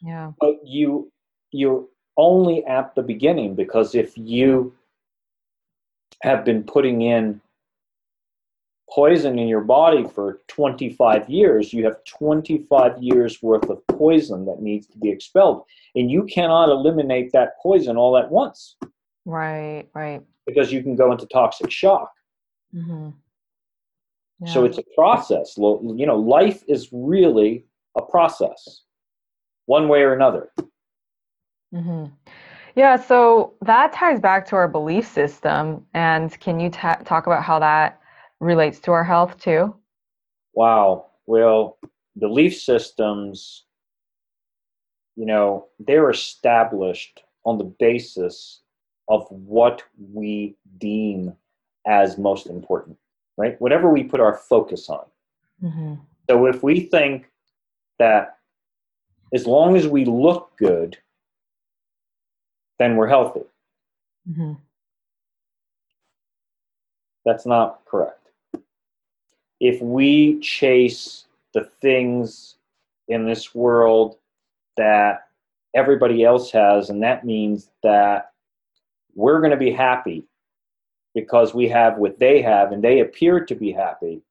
Yeah. 0.01 0.33
but 0.41 0.57
you 0.65 1.11
you're 1.53 1.85
only 2.17 2.65
at 2.67 2.95
the 2.95 3.03
beginning 3.03 3.57
because 3.57 3.97
if 3.97 4.17
you 4.17 4.73
have 6.23 6.45
been 6.45 6.63
putting 6.63 7.03
in 7.03 7.41
poison 8.93 9.39
in 9.39 9.49
your 9.49 9.61
body 9.61 10.07
for 10.09 10.41
25 10.49 11.29
years, 11.31 11.73
you 11.73 11.85
have 11.85 12.03
25 12.05 13.03
years 13.03 13.41
worth 13.43 13.69
of 13.71 13.87
poison 13.87 14.45
that 14.47 14.61
needs 14.61 14.87
to 14.89 14.99
be 14.99 15.11
expelled. 15.11 15.63
And 15.95 16.11
you 16.11 16.25
cannot 16.25 16.69
eliminate 16.69 17.33
that 17.33 17.51
poison 17.63 17.97
all 17.97 18.17
at 18.17 18.31
once 18.31 18.77
Right, 19.25 19.87
right. 19.95 20.23
because 20.47 20.73
you 20.73 20.83
can 20.83 20.97
go 20.97 21.13
into 21.13 21.27
toxic 21.27 21.71
shock. 21.71 22.11
Mm-hmm. 22.75 23.11
So 24.47 24.65
it's 24.65 24.79
a 24.79 24.85
process. 24.95 25.55
You 25.59 26.07
know, 26.07 26.17
life 26.17 26.63
is 26.67 26.89
really 26.93 27.67
a 27.97 28.03
process, 28.03 28.83
one 29.67 29.89
way 29.89 30.01
or 30.03 30.15
another. 30.15 30.51
hmm 31.73 32.07
Yeah, 32.75 32.97
so 32.97 33.55
that 33.63 33.93
ties 33.93 34.19
back 34.21 34.47
to 34.47 34.57
our 34.57 34.67
belief 34.67 35.07
system. 35.07 35.85
And 35.93 36.39
can 36.41 36.59
you 36.59 36.71
ta- 36.71 37.01
talk 37.05 37.27
about 37.27 37.43
how 37.45 37.59
that 37.59 38.00
relates 38.41 38.81
to 38.81 38.93
our 38.93 39.05
health 39.05 39.39
too? 39.39 39.75
Wow. 40.55 41.07
Well, 41.27 41.79
belief 42.19 42.61
systems, 42.61 43.65
you 45.17 45.27
know, 45.27 45.67
they're 45.79 46.11
established 46.11 47.23
on 47.45 47.59
the 47.59 47.65
basis 47.65 48.61
of 49.09 49.27
what 49.31 49.83
we 50.13 50.57
deem 50.79 51.35
as 51.87 52.19
most 52.19 52.47
important, 52.47 52.97
right? 53.37 53.61
Whatever 53.61 53.91
we 53.91 54.03
put 54.05 54.21
our 54.21 54.35
focus 54.35 54.89
on. 54.89 55.05
Mm-hmm. 55.63 55.95
So 56.29 56.47
if 56.47 56.63
we 56.63 56.81
think 56.81 57.27
that 57.99 58.39
as 59.35 59.47
long 59.47 59.77
as 59.77 59.87
we 59.87 60.05
look 60.05 60.53
good, 60.59 60.97
then 62.79 62.97
we're 62.97 63.09
healthy. 63.09 63.43
Mm-hmm. 64.29 64.53
That's 67.25 67.47
not 67.47 67.85
correct. 67.85 68.20
If 69.61 69.81
we 69.83 70.41
chase 70.41 71.27
the 71.53 71.65
things 71.81 72.57
in 73.09 73.27
this 73.27 73.55
world 73.55 74.17
that 74.77 75.29
everybody 75.75 76.25
else 76.25 76.51
has, 76.53 76.91
and 76.91 77.03
that 77.03 77.25
means 77.25 77.71
that 77.83 78.33
we're 79.15 79.41
going 79.41 79.51
to 79.51 79.57
be 79.57 79.73
happy 79.73 80.25
because 81.15 81.55
we 81.55 81.69
have 81.69 81.99
what 81.99 82.19
they 82.19 82.41
have 82.41 82.73
and 82.73 82.83
they 82.83 83.01
appear 83.01 83.45
to 83.45 83.55
be 83.55 83.73
happy, 83.73 84.23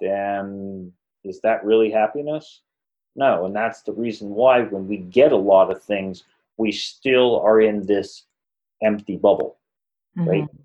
then 0.00 0.92
is 1.24 1.40
that 1.40 1.64
really 1.64 1.90
happiness? 1.90 2.62
No, 3.14 3.44
and 3.44 3.54
that's 3.54 3.82
the 3.82 3.92
reason 3.92 4.30
why 4.30 4.62
when 4.62 4.88
we 4.88 4.96
get 4.96 5.32
a 5.32 5.36
lot 5.36 5.70
of 5.70 5.82
things, 5.82 6.24
we 6.56 6.72
still 6.72 7.40
are 7.40 7.60
in 7.60 7.86
this 7.86 8.24
empty 8.82 9.16
bubble 9.16 9.58
right? 10.16 10.44
Mm-hmm. 10.44 10.56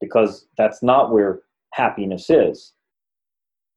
Because 0.00 0.46
that's 0.56 0.82
not 0.82 1.12
where 1.12 1.40
happiness 1.72 2.30
is. 2.30 2.72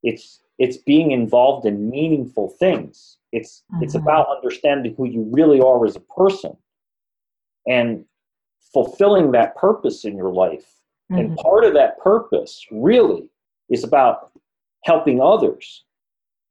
It's 0.03 0.41
it's 0.59 0.77
being 0.77 1.11
involved 1.11 1.65
in 1.65 1.89
meaningful 1.89 2.49
things. 2.49 3.17
It's 3.31 3.63
it's 3.81 3.95
Mhm. 3.95 4.01
about 4.01 4.35
understanding 4.35 4.93
who 4.95 5.05
you 5.05 5.23
really 5.31 5.59
are 5.61 5.85
as 5.85 5.95
a 5.95 5.99
person 6.01 6.55
and 7.67 8.05
fulfilling 8.73 9.31
that 9.31 9.55
purpose 9.55 10.05
in 10.05 10.15
your 10.17 10.31
life 10.33 10.83
Mm-hmm. 11.11 11.19
And 11.19 11.37
part 11.37 11.63
of 11.65 11.73
that 11.73 11.99
purpose 11.99 12.65
really 12.71 13.29
is 13.69 13.83
about 13.83 14.31
helping 14.83 15.21
others, 15.21 15.83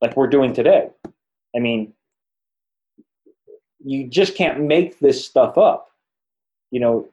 like 0.00 0.16
we're 0.16 0.26
doing 0.28 0.52
today. 0.52 0.90
I 1.56 1.58
mean, 1.58 1.92
you 3.84 4.06
just 4.06 4.36
can't 4.36 4.60
make 4.60 4.98
this 5.00 5.24
stuff 5.26 5.58
up. 5.58 5.88
You 6.70 6.80
know, 6.80 7.08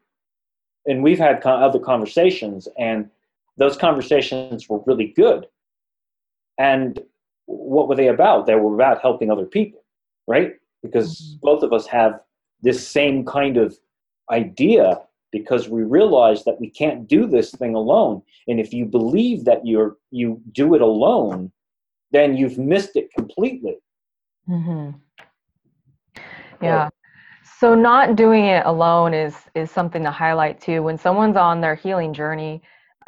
and 0.85 1.03
we've 1.03 1.17
had 1.19 1.43
other 1.45 1.79
conversations, 1.79 2.67
and 2.77 3.09
those 3.59 3.77
conversations 3.77 4.67
were 4.67 4.81
really 4.87 5.13
good. 5.15 5.45
And 6.57 6.99
what 7.45 7.87
were 7.87 7.95
they 7.95 8.07
about? 8.07 8.45
They 8.45 8.55
were 8.55 8.73
about 8.73 9.01
helping 9.01 9.29
other 9.29 9.45
people, 9.45 9.83
right? 10.27 10.53
Because 10.81 11.21
mm-hmm. 11.21 11.39
both 11.41 11.63
of 11.63 11.73
us 11.73 11.85
have 11.87 12.19
this 12.61 12.87
same 12.87 13.25
kind 13.25 13.57
of 13.57 13.77
idea 14.31 14.99
because 15.31 15.69
we 15.69 15.83
realize 15.83 16.43
that 16.43 16.59
we 16.59 16.69
can't 16.69 17.07
do 17.07 17.27
this 17.27 17.51
thing 17.51 17.75
alone 17.75 18.21
and 18.47 18.59
if 18.59 18.73
you 18.73 18.85
believe 18.85 19.45
that 19.45 19.65
you're 19.65 19.97
you 20.11 20.41
do 20.51 20.73
it 20.73 20.81
alone 20.81 21.51
then 22.11 22.35
you've 22.35 22.57
missed 22.57 22.95
it 22.95 23.11
completely 23.15 23.77
mm-hmm. 24.47 24.89
yeah 26.61 26.89
so 27.59 27.75
not 27.75 28.15
doing 28.15 28.45
it 28.45 28.65
alone 28.65 29.13
is 29.13 29.35
is 29.55 29.69
something 29.69 30.03
to 30.03 30.11
highlight 30.11 30.59
too 30.59 30.81
when 30.81 30.97
someone's 30.97 31.37
on 31.37 31.61
their 31.61 31.75
healing 31.75 32.13
journey 32.13 32.61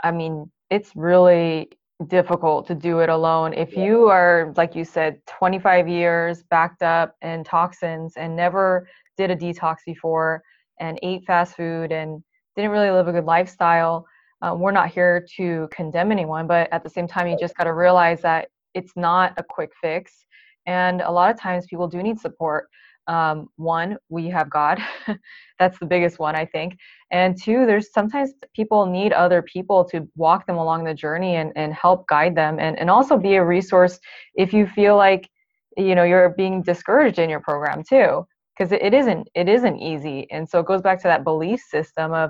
i 0.03 0.11
mean 0.11 0.49
it's 0.69 0.91
really 0.95 1.69
difficult 2.07 2.65
to 2.65 2.73
do 2.73 2.99
it 2.99 3.09
alone 3.09 3.53
if 3.53 3.73
yeah. 3.73 3.85
you 3.85 4.07
are 4.07 4.53
like 4.57 4.75
you 4.75 4.83
said 4.83 5.19
25 5.27 5.87
years 5.87 6.43
backed 6.49 6.81
up 6.81 7.15
in 7.21 7.43
toxins 7.43 8.13
and 8.17 8.35
never 8.35 8.87
did 9.17 9.29
a 9.29 9.35
detox 9.35 9.77
before 9.85 10.41
and 10.79 10.99
ate 11.03 11.23
fast 11.25 11.55
food 11.55 11.91
and 11.91 12.23
didn't 12.55 12.71
really 12.71 12.89
live 12.89 13.07
a 13.07 13.11
good 13.11 13.25
lifestyle. 13.25 14.05
Um, 14.41 14.59
we're 14.59 14.71
not 14.71 14.89
here 14.89 15.25
to 15.37 15.69
condemn 15.71 16.11
anyone, 16.11 16.47
but 16.47 16.67
at 16.73 16.83
the 16.83 16.89
same 16.89 17.07
time, 17.07 17.27
you 17.27 17.37
just 17.39 17.55
got 17.55 17.65
to 17.65 17.73
realize 17.73 18.21
that 18.21 18.49
it's 18.73 18.93
not 18.95 19.33
a 19.37 19.43
quick 19.43 19.71
fix. 19.79 20.25
And 20.65 21.01
a 21.01 21.11
lot 21.11 21.31
of 21.31 21.39
times 21.39 21.65
people 21.67 21.87
do 21.87 22.01
need 22.01 22.19
support. 22.19 22.67
Um, 23.11 23.49
one, 23.57 23.97
we 24.07 24.29
have 24.29 24.49
God. 24.49 24.79
That's 25.59 25.77
the 25.79 25.85
biggest 25.85 26.17
one, 26.17 26.33
I 26.33 26.45
think. 26.45 26.77
And 27.11 27.35
two, 27.37 27.65
there's 27.65 27.91
sometimes 27.91 28.31
people 28.55 28.85
need 28.85 29.11
other 29.11 29.41
people 29.41 29.83
to 29.85 30.07
walk 30.15 30.47
them 30.47 30.55
along 30.55 30.85
the 30.85 30.93
journey 30.93 31.35
and, 31.35 31.51
and 31.57 31.73
help 31.73 32.07
guide 32.07 32.35
them 32.35 32.57
and, 32.57 32.79
and 32.79 32.89
also 32.89 33.17
be 33.17 33.35
a 33.35 33.43
resource 33.43 33.99
if 34.35 34.53
you 34.53 34.65
feel 34.65 34.95
like 34.95 35.29
you 35.77 35.95
know 35.95 36.03
you're 36.03 36.29
being 36.29 36.61
discouraged 36.61 37.19
in 37.19 37.29
your 37.29 37.39
program 37.39 37.83
too 37.83 38.25
because 38.57 38.71
it 38.71 38.93
isn't 38.93 39.27
it 39.35 39.47
isn't 39.47 39.77
easy 39.77 40.29
and 40.31 40.49
so 40.49 40.59
it 40.59 40.65
goes 40.65 40.81
back 40.81 41.01
to 41.01 41.07
that 41.07 41.23
belief 41.23 41.61
system 41.61 42.13
of 42.13 42.29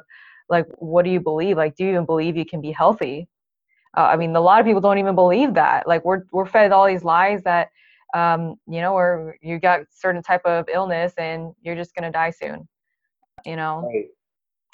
like 0.50 0.66
what 0.78 1.04
do 1.04 1.12
you 1.12 1.20
believe 1.20 1.58
like 1.58 1.76
do 1.76 1.84
you 1.84 1.90
even 1.92 2.06
believe 2.06 2.38
you 2.38 2.46
can 2.46 2.62
be 2.62 2.72
healthy 2.72 3.28
uh, 3.98 4.02
i 4.02 4.16
mean 4.16 4.36
a 4.36 4.42
lot 4.42 4.60
of 4.60 4.66
people 4.66 4.82
don't 4.82 5.00
even 5.00 5.16
believe 5.16 5.56
that 5.56 5.88
like 5.88 6.06
we're 6.06 6.24
we're 6.32 6.46
fed 6.46 6.72
all 6.72 6.88
these 6.88 7.04
lies 7.04 7.42
that 7.44 7.70
um 8.14 8.56
you 8.68 8.82
know 8.82 8.94
or 8.94 9.38
you 9.42 9.60
got 9.60 9.82
certain 9.90 10.22
type 10.22 10.46
of 10.46 10.66
illness 10.74 11.14
and 11.18 11.54
you're 11.62 11.76
just 11.76 11.96
going 11.96 12.04
to 12.04 12.12
die 12.12 12.30
soon 12.30 12.68
you 13.46 13.56
know 13.56 13.90
right. 13.94 14.08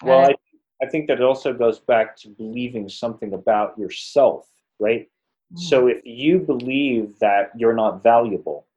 well 0.03 0.29
I, 0.29 0.35
I 0.83 0.89
think 0.89 1.07
that 1.07 1.19
it 1.19 1.23
also 1.23 1.53
goes 1.53 1.79
back 1.79 2.17
to 2.17 2.29
believing 2.29 2.89
something 2.89 3.33
about 3.33 3.77
yourself 3.77 4.47
right 4.79 5.09
mm-hmm. 5.53 5.57
so 5.57 5.87
if 5.87 6.01
you 6.03 6.39
believe 6.39 7.19
that 7.19 7.51
you're 7.55 7.75
not 7.75 8.03
valuable 8.03 8.67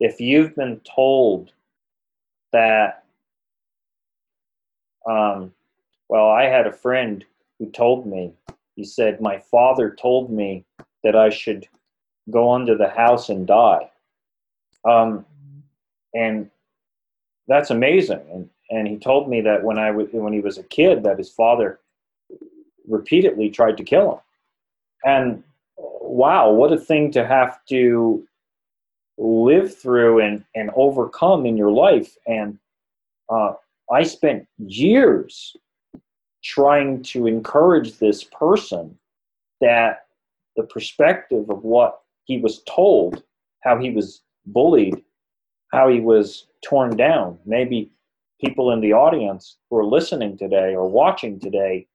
if 0.00 0.20
you've 0.20 0.54
been 0.54 0.80
told 0.80 1.52
that, 2.52 3.04
um, 5.08 5.52
well, 6.08 6.28
I 6.28 6.44
had 6.44 6.66
a 6.66 6.72
friend 6.72 7.24
who 7.58 7.70
told 7.70 8.06
me, 8.06 8.32
he 8.76 8.84
said, 8.84 9.20
my 9.20 9.38
father 9.38 9.94
told 9.94 10.30
me 10.30 10.64
that 11.02 11.16
I 11.16 11.30
should 11.30 11.66
go 12.30 12.52
under 12.52 12.76
the 12.76 12.88
house 12.88 13.28
and 13.28 13.46
die. 13.46 13.90
Um, 14.84 15.24
and 16.14 16.50
that's 17.48 17.70
amazing. 17.70 18.20
And, 18.32 18.50
and 18.70 18.88
he 18.88 18.96
told 18.96 19.28
me 19.28 19.40
that 19.42 19.62
when 19.62 19.78
I 19.78 19.88
w- 19.88 20.08
when 20.12 20.32
he 20.32 20.40
was 20.40 20.58
a 20.58 20.62
kid, 20.62 21.02
that 21.02 21.18
his 21.18 21.30
father 21.30 21.80
repeatedly 22.88 23.50
tried 23.50 23.76
to 23.76 23.84
kill 23.84 24.12
him. 24.12 24.20
And 25.04 25.44
wow, 25.78 26.50
what 26.50 26.72
a 26.72 26.78
thing 26.78 27.10
to 27.12 27.26
have 27.26 27.64
to 27.66 28.26
live 29.18 29.76
through 29.76 30.20
and, 30.20 30.44
and 30.54 30.70
overcome 30.76 31.46
in 31.46 31.56
your 31.56 31.70
life. 31.70 32.16
And 32.26 32.58
uh, 33.28 33.54
I 33.90 34.02
spent 34.02 34.46
years 34.58 35.56
trying 36.42 37.02
to 37.02 37.26
encourage 37.26 37.98
this 37.98 38.24
person 38.24 38.98
that 39.60 40.06
the 40.56 40.62
perspective 40.62 41.48
of 41.50 41.64
what 41.64 42.00
he 42.24 42.38
was 42.38 42.62
told, 42.64 43.22
how 43.62 43.78
he 43.78 43.90
was 43.90 44.22
bullied, 44.46 45.02
how 45.72 45.88
he 45.88 46.00
was 46.00 46.46
torn 46.64 46.96
down. 46.96 47.38
Maybe 47.46 47.90
people 48.40 48.72
in 48.72 48.80
the 48.80 48.92
audience 48.92 49.56
who 49.68 49.78
are 49.78 49.84
listening 49.84 50.36
today 50.36 50.74
or 50.74 50.88
watching 50.88 51.38
today 51.38 51.86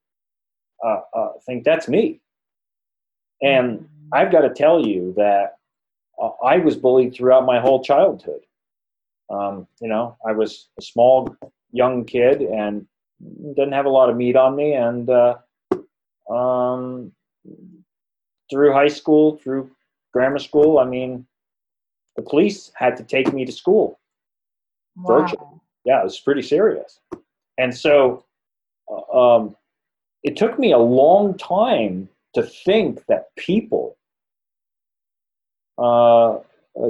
uh, 0.83 1.01
uh, 1.13 1.29
think 1.45 1.63
that's 1.63 1.87
me. 1.87 2.21
And 3.41 3.87
I've 4.11 4.31
got 4.31 4.41
to 4.41 4.53
tell 4.53 4.85
you 4.85 5.13
that 5.17 5.57
I 6.43 6.57
was 6.57 6.75
bullied 6.75 7.13
throughout 7.13 7.45
my 7.45 7.59
whole 7.59 7.81
childhood. 7.83 8.41
Um, 9.29 9.67
you 9.79 9.87
know, 9.87 10.17
I 10.27 10.31
was 10.31 10.69
a 10.77 10.81
small 10.81 11.35
young 11.71 12.03
kid 12.05 12.41
and 12.41 12.85
didn't 13.55 13.73
have 13.73 13.85
a 13.85 13.89
lot 13.89 14.09
of 14.09 14.17
meat 14.17 14.35
on 14.35 14.55
me. 14.55 14.73
And 14.73 15.09
uh, 15.09 15.35
um, 16.29 17.11
through 18.49 18.73
high 18.73 18.87
school, 18.87 19.37
through 19.37 19.69
grammar 20.19 20.39
school, 20.39 20.79
I 20.79 20.85
mean, 20.85 21.25
the 22.17 22.21
police 22.21 22.73
had 22.75 22.97
to 22.97 23.03
take 23.03 23.31
me 23.31 23.45
to 23.45 23.53
school. 23.53 23.97
Wow. 24.97 25.21
Virtually. 25.21 25.61
Yeah, 25.85 26.01
it 26.01 26.03
was 26.03 26.19
pretty 26.19 26.41
serious. 26.41 26.99
And 27.57 27.73
so 27.73 28.25
uh, 28.91 29.17
um, 29.17 29.55
it 30.23 30.35
took 30.35 30.59
me 30.59 30.73
a 30.73 30.77
long 30.77 31.37
time 31.37 32.09
to 32.33 32.43
think 32.43 33.05
that 33.07 33.33
people 33.37 33.97
uh, 35.77 36.39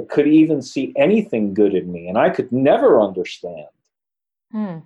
could 0.08 0.26
even 0.26 0.60
see 0.60 0.92
anything 0.96 1.54
good 1.54 1.76
in 1.76 1.92
me. 1.92 2.08
And 2.08 2.18
I 2.18 2.30
could 2.30 2.50
never 2.50 3.00
understand 3.00 3.68
hmm. 4.50 4.78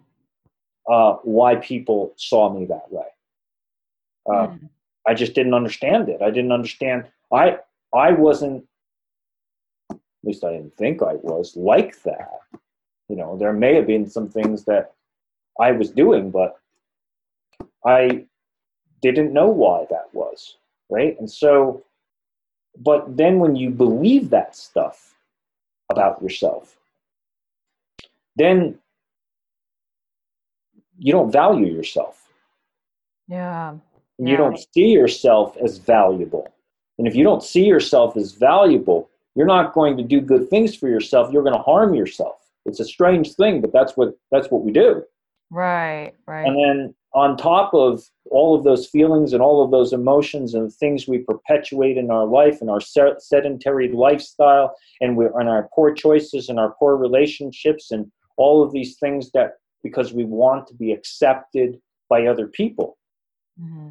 uh, 0.86 1.14
why 1.22 1.57
people 1.57 2.12
saw 2.16 2.53
me 2.53 2.66
that 2.66 2.92
way. 2.92 3.07
Uh, 4.30 4.49
hmm. 4.49 4.66
I 5.07 5.14
just 5.14 5.32
didn't 5.34 5.55
understand 5.55 6.11
it. 6.11 6.20
I 6.20 6.28
didn't 6.28 6.53
understand. 6.53 7.07
I 7.32 7.59
I 7.95 8.12
wasn't. 8.12 8.64
At 9.90 9.99
least 10.24 10.45
I 10.45 10.53
didn't 10.53 10.76
think 10.76 11.03
I 11.03 11.14
was 11.14 11.57
like 11.57 12.03
that. 12.03 12.40
You 13.09 13.16
know, 13.16 13.36
there 13.36 13.53
may 13.53 13.74
have 13.74 13.86
been 13.86 14.09
some 14.09 14.28
things 14.28 14.64
that 14.64 14.95
I 15.61 15.72
was 15.72 15.90
doing, 15.90 16.30
but 16.30 16.59
I 17.84 18.24
didn't 19.03 19.32
know 19.32 19.49
why 19.49 19.86
that 19.90 20.09
was. 20.12 20.57
Right, 20.90 21.18
and 21.18 21.30
so 21.30 21.84
but 22.78 23.16
then 23.16 23.38
when 23.38 23.57
you 23.57 23.70
believe 23.70 24.30
that 24.30 24.57
stuff 24.57 25.14
about 25.90 26.20
yourself, 26.22 26.76
then 28.36 28.78
you 30.99 31.12
don't 31.12 31.30
value 31.30 31.72
yourself. 31.72 32.28
Yeah. 33.28 33.74
You 34.18 34.36
don't 34.36 34.59
see 34.72 34.88
yourself 34.88 35.57
as 35.57 35.78
valuable. 35.78 36.54
And 36.99 37.09
if 37.09 37.14
you 37.14 37.24
don't 37.24 37.42
see 37.42 37.64
yourself 37.64 38.16
as 38.16 38.32
valuable, 38.32 39.11
you're 39.34 39.47
not 39.47 39.74
going 39.74 39.97
to 39.97 40.03
do 40.03 40.20
good 40.20 40.49
things 40.49 40.74
for 40.76 40.88
yourself. 40.88 41.32
You're 41.32 41.42
going 41.42 41.57
to 41.57 41.62
harm 41.62 41.95
yourself. 41.95 42.36
It's 42.66 42.80
a 42.80 42.84
strange 42.84 43.34
thing, 43.34 43.61
but 43.61 43.72
that's 43.72 43.97
what 43.97 44.16
that's 44.30 44.51
what 44.51 44.64
we 44.64 44.72
do. 44.72 45.03
Right, 45.51 46.12
right. 46.26 46.47
And 46.47 46.57
then 46.57 46.95
on 47.14 47.36
top 47.36 47.72
of 47.74 48.03
all 48.30 48.57
of 48.57 48.64
those 48.64 48.86
feelings 48.88 49.32
and 49.32 49.40
all 49.40 49.62
of 49.62 49.70
those 49.70 49.92
emotions 49.92 50.55
and 50.55 50.72
things 50.72 51.07
we 51.07 51.18
perpetuate 51.18 51.97
in 51.97 52.11
our 52.11 52.26
life 52.26 52.61
and 52.61 52.68
our 52.68 52.80
sedentary 52.80 53.88
lifestyle 53.92 54.74
and 55.01 55.16
we 55.16 55.26
and 55.26 55.49
our 55.49 55.68
poor 55.74 55.92
choices 55.92 56.49
and 56.49 56.59
our 56.59 56.74
poor 56.78 56.97
relationships 56.97 57.90
and 57.90 58.11
all 58.36 58.62
of 58.62 58.72
these 58.72 58.97
things 58.99 59.30
that 59.32 59.53
because 59.82 60.12
we 60.12 60.24
want 60.24 60.66
to 60.66 60.74
be 60.74 60.90
accepted 60.90 61.80
by 62.09 62.26
other 62.26 62.49
people 62.49 62.99
mm-hmm. 63.61 63.90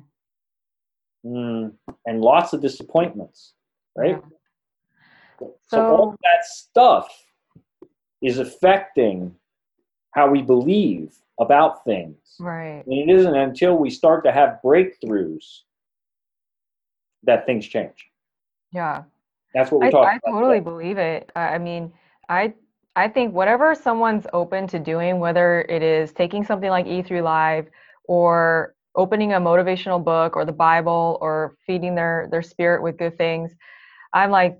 Mm, 1.25 1.71
and 2.05 2.21
lots 2.21 2.53
of 2.53 2.61
disappointments 2.61 3.53
right 3.95 4.21
yeah. 4.21 5.39
so, 5.39 5.55
so 5.67 5.85
all 5.85 6.15
that 6.21 6.45
stuff 6.45 7.07
is 8.21 8.39
affecting 8.39 9.35
how 10.11 10.29
we 10.29 10.41
believe 10.41 11.13
about 11.39 11.83
things. 11.83 12.17
Right. 12.39 12.83
And 12.85 13.09
it 13.09 13.13
isn't 13.13 13.35
until 13.35 13.77
we 13.77 13.89
start 13.89 14.23
to 14.25 14.31
have 14.31 14.59
breakthroughs 14.63 15.61
that 17.23 17.45
things 17.45 17.67
change. 17.67 18.07
Yeah. 18.71 19.03
That's 19.53 19.71
what 19.71 19.81
we're 19.81 19.87
I, 19.87 19.91
talking 19.91 20.09
I 20.09 20.15
about. 20.15 20.29
I 20.29 20.31
totally 20.31 20.59
believe 20.59 20.97
it. 20.97 21.31
I 21.35 21.57
mean, 21.57 21.91
I 22.29 22.53
I 22.95 23.07
think 23.07 23.33
whatever 23.33 23.73
someone's 23.75 24.25
open 24.33 24.67
to 24.67 24.79
doing, 24.79 25.19
whether 25.19 25.61
it 25.63 25.81
is 25.81 26.11
taking 26.11 26.43
something 26.43 26.69
like 26.69 26.85
E3 26.85 27.23
Live 27.23 27.67
or 28.05 28.72
opening 28.95 29.33
a 29.33 29.39
motivational 29.39 30.03
book 30.03 30.35
or 30.35 30.45
the 30.45 30.51
bible 30.51 31.17
or 31.21 31.55
feeding 31.65 31.95
their 31.95 32.27
their 32.31 32.41
spirit 32.41 32.81
with 32.81 32.97
good 32.97 33.17
things 33.17 33.51
i'm 34.13 34.31
like 34.31 34.57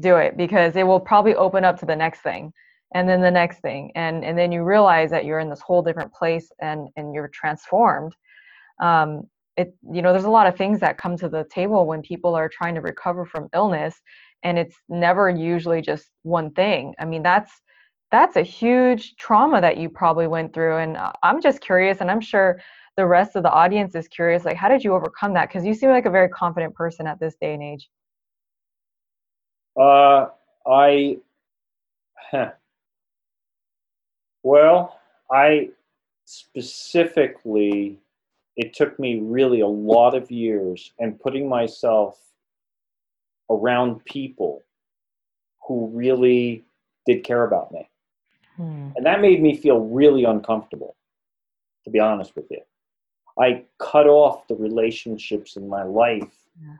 do 0.00 0.16
it 0.16 0.36
because 0.36 0.76
it 0.76 0.86
will 0.86 1.00
probably 1.00 1.34
open 1.34 1.64
up 1.64 1.78
to 1.78 1.86
the 1.86 1.94
next 1.96 2.20
thing 2.20 2.52
and 2.94 3.08
then 3.08 3.20
the 3.20 3.30
next 3.30 3.58
thing. 3.60 3.90
And 3.96 4.24
and 4.24 4.38
then 4.38 4.52
you 4.52 4.62
realize 4.62 5.10
that 5.10 5.24
you're 5.24 5.40
in 5.40 5.50
this 5.50 5.60
whole 5.60 5.82
different 5.82 6.12
place 6.12 6.50
and 6.60 6.88
and 6.96 7.12
you're 7.12 7.28
transformed. 7.28 8.14
Um 8.80 9.24
it 9.56 9.74
you 9.92 10.00
know 10.02 10.12
there's 10.12 10.24
a 10.24 10.30
lot 10.30 10.46
of 10.46 10.56
things 10.56 10.80
that 10.80 10.98
come 10.98 11.16
to 11.18 11.28
the 11.28 11.44
table 11.52 11.86
when 11.86 12.02
people 12.02 12.34
are 12.34 12.48
trying 12.48 12.74
to 12.76 12.80
recover 12.80 13.26
from 13.26 13.48
illness 13.54 14.00
and 14.42 14.58
it's 14.58 14.76
never 14.88 15.28
usually 15.28 15.82
just 15.82 16.08
one 16.22 16.50
thing. 16.52 16.94
I 16.98 17.04
mean 17.04 17.22
that's 17.22 17.52
that's 18.10 18.36
a 18.36 18.42
huge 18.42 19.16
trauma 19.16 19.60
that 19.60 19.76
you 19.76 19.88
probably 19.88 20.28
went 20.28 20.54
through. 20.54 20.76
And 20.78 20.96
uh, 20.96 21.12
i'm 21.22 21.40
just 21.42 21.60
curious 21.60 22.00
and 22.00 22.10
i'm 22.10 22.20
sure 22.20 22.60
the 22.96 23.06
rest 23.06 23.36
of 23.36 23.42
the 23.42 23.50
audience 23.50 23.94
is 23.94 24.08
curious 24.08 24.44
like 24.44 24.56
how 24.56 24.68
did 24.68 24.82
you 24.84 24.94
overcome 24.94 25.34
that 25.34 25.48
because 25.48 25.64
you 25.64 25.74
seem 25.74 25.90
like 25.90 26.06
a 26.06 26.10
very 26.10 26.28
confident 26.28 26.74
person 26.74 27.06
at 27.06 27.18
this 27.20 27.34
day 27.40 27.54
and 27.54 27.62
age 27.62 27.88
uh 29.80 30.26
i 30.66 31.16
huh. 32.30 32.50
well 34.42 35.00
i 35.30 35.68
specifically 36.24 37.98
it 38.56 38.72
took 38.72 38.98
me 38.98 39.18
really 39.20 39.60
a 39.60 39.66
lot 39.66 40.14
of 40.14 40.30
years 40.30 40.92
and 40.98 41.18
putting 41.18 41.48
myself 41.48 42.18
around 43.50 44.04
people 44.04 44.62
who 45.66 45.90
really 45.92 46.64
did 47.06 47.24
care 47.24 47.44
about 47.44 47.72
me. 47.72 47.88
Hmm. 48.56 48.90
And 48.96 49.06
that 49.06 49.20
made 49.20 49.42
me 49.42 49.56
feel 49.56 49.80
really 49.80 50.24
uncomfortable, 50.24 50.96
to 51.84 51.90
be 51.90 51.98
honest 51.98 52.36
with 52.36 52.46
you. 52.50 52.60
I 53.38 53.64
cut 53.78 54.06
off 54.06 54.46
the 54.48 54.54
relationships 54.54 55.56
in 55.56 55.68
my 55.68 55.82
life 55.82 56.34
yeah. 56.62 56.76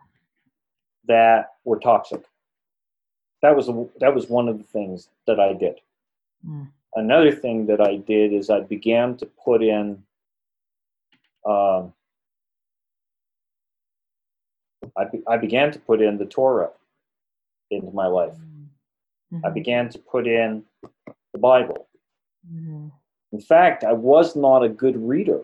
that 1.07 1.55
were 1.65 1.79
toxic. 1.79 2.23
That 3.43 3.57
was 3.57 3.67
that 4.01 4.15
was 4.15 4.29
one 4.29 4.49
of 4.49 4.59
the 4.59 4.65
things 4.65 5.09
that 5.27 5.39
I 5.39 5.53
did. 5.53 5.81
Hmm. 6.45 6.65
Another 6.95 7.33
thing 7.33 7.67
that 7.67 7.81
I 7.81 7.97
did 7.97 8.33
is 8.33 8.51
I 8.51 8.61
began 8.61 9.17
to 9.17 9.27
put 9.27 9.63
in 9.63 10.03
um, 11.45 11.93
I, 14.97 15.05
be, 15.05 15.23
I 15.27 15.37
began 15.37 15.73
to 15.73 15.79
put 15.79 16.01
in 16.01 16.19
the 16.19 16.25
Torah 16.25 16.71
into 17.71 17.91
my 17.91 18.07
life. 18.07 18.35
Mm-hmm. 19.33 19.47
I 19.47 19.51
began 19.51 19.89
to 19.91 19.99
put 19.99 20.27
in 20.27 20.65
the 21.33 21.39
Bible. 21.39 21.89
Mm-hmm. 22.51 22.89
In 23.33 23.41
fact, 23.41 23.85
I 23.85 23.93
was 23.93 24.37
not 24.37 24.63
a 24.63 24.69
good 24.69 24.97
reader. 24.97 25.43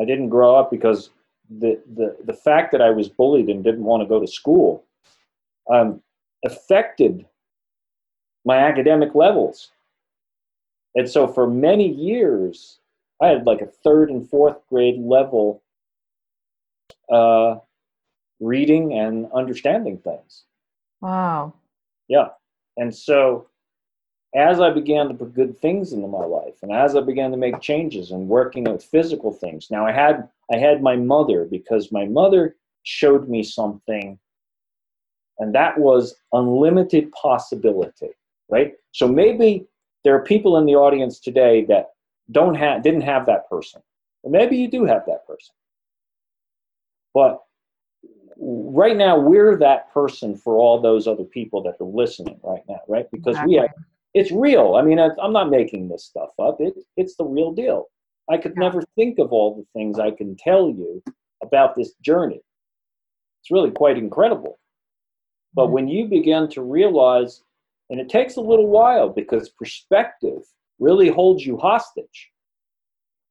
I 0.00 0.04
didn't 0.04 0.28
grow 0.28 0.56
up 0.56 0.70
because 0.70 1.10
the, 1.48 1.80
the, 1.94 2.16
the 2.24 2.32
fact 2.32 2.72
that 2.72 2.82
I 2.82 2.90
was 2.90 3.08
bullied 3.08 3.48
and 3.48 3.62
didn't 3.62 3.84
want 3.84 4.02
to 4.02 4.08
go 4.08 4.20
to 4.20 4.26
school 4.26 4.84
um, 5.70 6.00
affected 6.44 7.26
my 8.44 8.58
academic 8.58 9.14
levels. 9.14 9.70
And 10.94 11.08
so 11.08 11.26
for 11.26 11.46
many 11.46 11.88
years, 11.88 12.78
I 13.22 13.28
had 13.28 13.46
like 13.46 13.60
a 13.60 13.66
third 13.66 14.10
and 14.10 14.28
fourth 14.28 14.56
grade 14.68 14.98
level 14.98 15.62
uh, 17.10 17.56
reading 18.40 18.92
and 18.92 19.30
understanding 19.32 19.98
things. 19.98 20.44
Wow. 21.00 21.54
Yeah. 22.08 22.28
And 22.76 22.94
so 22.94 23.46
as 24.34 24.60
I 24.60 24.70
began 24.70 25.08
to 25.08 25.14
put 25.14 25.34
good 25.34 25.60
things 25.60 25.92
into 25.92 26.08
my 26.08 26.24
life 26.24 26.54
and 26.62 26.72
as 26.72 26.96
I 26.96 27.00
began 27.00 27.30
to 27.30 27.36
make 27.36 27.60
changes 27.60 28.10
and 28.10 28.28
working 28.28 28.64
with 28.64 28.84
physical 28.84 29.32
things. 29.32 29.70
Now 29.70 29.86
I 29.86 29.92
had 29.92 30.28
I 30.52 30.56
had 30.56 30.82
my 30.82 30.96
mother 30.96 31.44
because 31.44 31.92
my 31.92 32.04
mother 32.04 32.56
showed 32.82 33.28
me 33.28 33.42
something 33.42 34.18
and 35.38 35.54
that 35.54 35.78
was 35.78 36.14
unlimited 36.32 37.10
possibility, 37.12 38.10
right? 38.48 38.74
So 38.92 39.08
maybe 39.08 39.66
there 40.04 40.14
are 40.14 40.22
people 40.22 40.58
in 40.58 40.66
the 40.66 40.76
audience 40.76 41.18
today 41.18 41.64
that 41.66 41.90
don't 42.30 42.54
have 42.54 42.82
didn't 42.82 43.02
have 43.02 43.26
that 43.26 43.48
person. 43.48 43.82
Or 44.22 44.30
maybe 44.30 44.56
you 44.56 44.68
do 44.68 44.84
have 44.84 45.04
that 45.06 45.26
person. 45.26 45.54
But 47.12 47.40
right 48.36 48.96
now 48.96 49.18
we're 49.18 49.56
that 49.58 49.92
person 49.92 50.36
for 50.36 50.56
all 50.56 50.80
those 50.80 51.06
other 51.06 51.24
people 51.24 51.62
that 51.62 51.76
are 51.80 51.86
listening 51.86 52.40
right 52.42 52.62
now, 52.68 52.80
right? 52.88 53.08
Because 53.12 53.36
exactly. 53.36 53.54
we 53.54 53.60
have 53.60 53.70
it's 54.14 54.30
real. 54.30 54.76
I 54.76 54.82
mean, 54.82 54.98
I'm 54.98 55.32
not 55.32 55.50
making 55.50 55.88
this 55.88 56.04
stuff 56.04 56.30
up. 56.38 56.56
It, 56.60 56.74
it's 56.96 57.16
the 57.16 57.24
real 57.24 57.52
deal. 57.52 57.86
I 58.30 58.38
could 58.38 58.56
never 58.56 58.82
think 58.94 59.18
of 59.18 59.32
all 59.32 59.56
the 59.56 59.66
things 59.78 59.98
I 59.98 60.12
can 60.12 60.36
tell 60.36 60.70
you 60.70 61.02
about 61.42 61.74
this 61.74 61.92
journey. 62.00 62.40
It's 63.42 63.50
really 63.50 63.72
quite 63.72 63.98
incredible. 63.98 64.58
But 65.52 65.64
mm-hmm. 65.64 65.72
when 65.72 65.88
you 65.88 66.06
begin 66.06 66.48
to 66.50 66.62
realize, 66.62 67.42
and 67.90 68.00
it 68.00 68.08
takes 68.08 68.36
a 68.36 68.40
little 68.40 68.68
while 68.68 69.10
because 69.10 69.50
perspective 69.50 70.40
really 70.78 71.08
holds 71.08 71.44
you 71.44 71.58
hostage. 71.58 72.30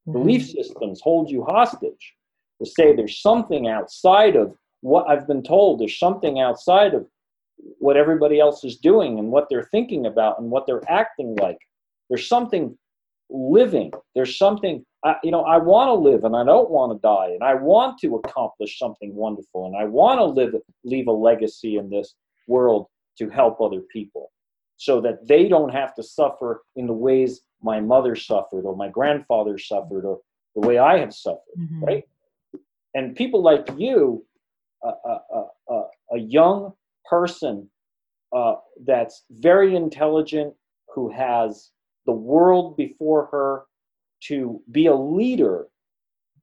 Mm-hmm. 0.07 0.19
Belief 0.19 0.49
systems 0.49 1.01
hold 1.01 1.31
you 1.31 1.43
hostage 1.45 2.13
to 2.61 2.69
say 2.69 2.93
there's 2.95 3.21
something 3.21 3.67
outside 3.67 4.35
of 4.35 4.55
what 4.81 5.09
I've 5.09 5.27
been 5.27 5.43
told, 5.43 5.79
there's 5.79 5.97
something 5.97 6.39
outside 6.39 6.93
of 6.93 7.07
what 7.79 7.97
everybody 7.97 8.39
else 8.39 8.63
is 8.63 8.77
doing 8.77 9.19
and 9.19 9.29
what 9.29 9.47
they're 9.49 9.69
thinking 9.71 10.05
about 10.05 10.39
and 10.39 10.49
what 10.49 10.65
they're 10.65 10.89
acting 10.89 11.35
like. 11.39 11.57
There's 12.09 12.27
something 12.27 12.77
living. 13.29 13.91
There's 14.15 14.37
something, 14.37 14.85
I, 15.03 15.15
you 15.23 15.31
know, 15.31 15.43
I 15.43 15.57
want 15.57 15.89
to 15.89 15.93
live 15.93 16.23
and 16.23 16.35
I 16.35 16.43
don't 16.43 16.69
want 16.69 16.91
to 16.93 16.99
die 17.01 17.31
and 17.33 17.43
I 17.43 17.55
want 17.55 17.99
to 17.99 18.15
accomplish 18.15 18.77
something 18.77 19.15
wonderful 19.15 19.65
and 19.65 19.75
I 19.75 19.85
want 19.85 20.19
to 20.19 20.25
live, 20.25 20.53
leave 20.83 21.07
a 21.07 21.11
legacy 21.11 21.77
in 21.77 21.89
this 21.89 22.15
world 22.47 22.87
to 23.17 23.29
help 23.29 23.61
other 23.61 23.81
people 23.91 24.31
so 24.77 24.99
that 25.01 25.27
they 25.27 25.47
don't 25.47 25.73
have 25.73 25.93
to 25.95 26.03
suffer 26.03 26.63
in 26.75 26.87
the 26.87 26.93
ways 26.93 27.41
my 27.61 27.79
mother 27.79 28.15
suffered 28.15 28.65
or 28.65 28.75
my 28.75 28.89
grandfather 28.89 29.57
suffered 29.57 30.05
or 30.05 30.19
the 30.55 30.67
way 30.67 30.77
I 30.77 30.99
have 30.99 31.13
suffered, 31.13 31.39
mm-hmm. 31.57 31.83
right? 31.83 32.03
And 32.93 33.15
people 33.15 33.41
like 33.41 33.67
you, 33.77 34.25
a, 34.83 34.89
a, 34.89 35.43
a, 35.69 35.81
a 36.11 36.19
young 36.19 36.73
person 37.09 37.69
uh, 38.35 38.55
that's 38.85 39.25
very 39.29 39.75
intelligent, 39.75 40.53
who 40.93 41.11
has 41.11 41.71
the 42.05 42.11
world 42.11 42.77
before 42.77 43.27
her 43.31 43.63
to 44.21 44.61
be 44.71 44.87
a 44.87 44.95
leader, 44.95 45.67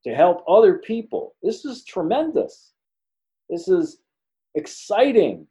to 0.04 0.14
help 0.14 0.44
other 0.48 0.78
people. 0.78 1.34
This 1.42 1.64
is 1.64 1.84
tremendous. 1.84 2.72
This 3.48 3.68
is 3.68 3.98
exciting 4.54 5.46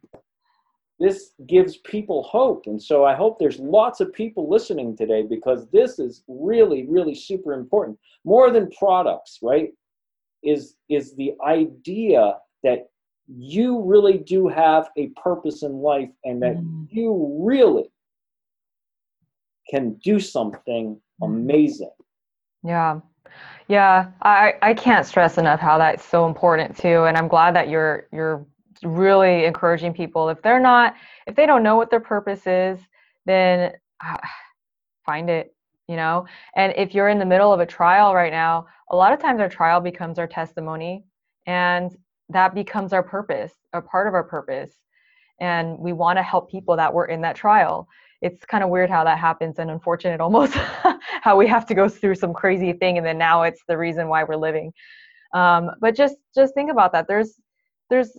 this 1.00 1.32
gives 1.46 1.78
people 1.78 2.22
hope. 2.22 2.66
And 2.66 2.80
so 2.80 3.06
I 3.06 3.14
hope 3.14 3.38
there's 3.38 3.58
lots 3.58 4.00
of 4.00 4.12
people 4.12 4.50
listening 4.50 4.94
today 4.94 5.22
because 5.22 5.66
this 5.70 5.98
is 5.98 6.22
really, 6.28 6.86
really 6.86 7.14
super 7.14 7.54
important. 7.54 7.98
More 8.24 8.50
than 8.50 8.70
products, 8.78 9.38
right? 9.42 9.70
Is 10.42 10.76
is 10.90 11.16
the 11.16 11.32
idea 11.44 12.34
that 12.62 12.90
you 13.28 13.82
really 13.82 14.18
do 14.18 14.48
have 14.48 14.88
a 14.96 15.08
purpose 15.22 15.62
in 15.62 15.72
life 15.74 16.10
and 16.24 16.42
that 16.42 16.56
mm. 16.56 16.86
you 16.90 17.38
really 17.40 17.90
can 19.70 19.94
do 20.02 20.18
something 20.18 21.00
mm-hmm. 21.22 21.24
amazing. 21.24 21.92
Yeah. 22.64 23.00
Yeah, 23.68 24.10
I, 24.22 24.54
I 24.62 24.74
can't 24.74 25.06
stress 25.06 25.38
enough 25.38 25.60
how 25.60 25.78
that's 25.78 26.04
so 26.04 26.26
important 26.26 26.76
too. 26.76 27.04
And 27.04 27.16
I'm 27.16 27.28
glad 27.28 27.54
that 27.54 27.68
you're 27.68 28.08
you're 28.10 28.44
really 28.82 29.44
encouraging 29.44 29.92
people 29.92 30.28
if 30.28 30.40
they're 30.42 30.60
not 30.60 30.94
if 31.26 31.34
they 31.34 31.46
don't 31.46 31.62
know 31.62 31.76
what 31.76 31.90
their 31.90 32.00
purpose 32.00 32.46
is 32.46 32.78
then 33.26 33.72
uh, 34.04 34.16
find 35.04 35.28
it 35.28 35.54
you 35.88 35.96
know 35.96 36.26
and 36.56 36.72
if 36.76 36.94
you're 36.94 37.08
in 37.08 37.18
the 37.18 37.26
middle 37.26 37.52
of 37.52 37.60
a 37.60 37.66
trial 37.66 38.14
right 38.14 38.32
now 38.32 38.66
a 38.90 38.96
lot 38.96 39.12
of 39.12 39.20
times 39.20 39.40
our 39.40 39.48
trial 39.48 39.80
becomes 39.80 40.18
our 40.18 40.26
testimony 40.26 41.04
and 41.46 41.96
that 42.30 42.54
becomes 42.54 42.92
our 42.92 43.02
purpose 43.02 43.52
a 43.72 43.80
part 43.80 44.06
of 44.06 44.14
our 44.14 44.24
purpose. 44.24 44.72
And 45.40 45.78
we 45.78 45.92
want 45.92 46.18
to 46.18 46.22
help 46.22 46.50
people 46.50 46.76
that 46.76 46.92
were 46.92 47.06
in 47.06 47.20
that 47.22 47.36
trial. 47.36 47.88
It's 48.20 48.44
kind 48.44 48.62
of 48.62 48.68
weird 48.68 48.90
how 48.90 49.04
that 49.04 49.18
happens 49.18 49.58
and 49.58 49.70
unfortunate 49.70 50.20
almost 50.26 50.54
how 51.22 51.36
we 51.36 51.46
have 51.46 51.66
to 51.66 51.74
go 51.74 51.88
through 51.88 52.16
some 52.16 52.34
crazy 52.34 52.72
thing 52.72 52.98
and 52.98 53.06
then 53.06 53.18
now 53.18 53.42
it's 53.42 53.62
the 53.66 53.78
reason 53.78 54.08
why 54.08 54.24
we're 54.24 54.36
living. 54.36 54.72
Um, 55.32 55.70
but 55.80 55.94
just 55.96 56.16
just 56.34 56.54
think 56.54 56.70
about 56.70 56.92
that. 56.92 57.06
There's 57.08 57.40
there's 57.88 58.18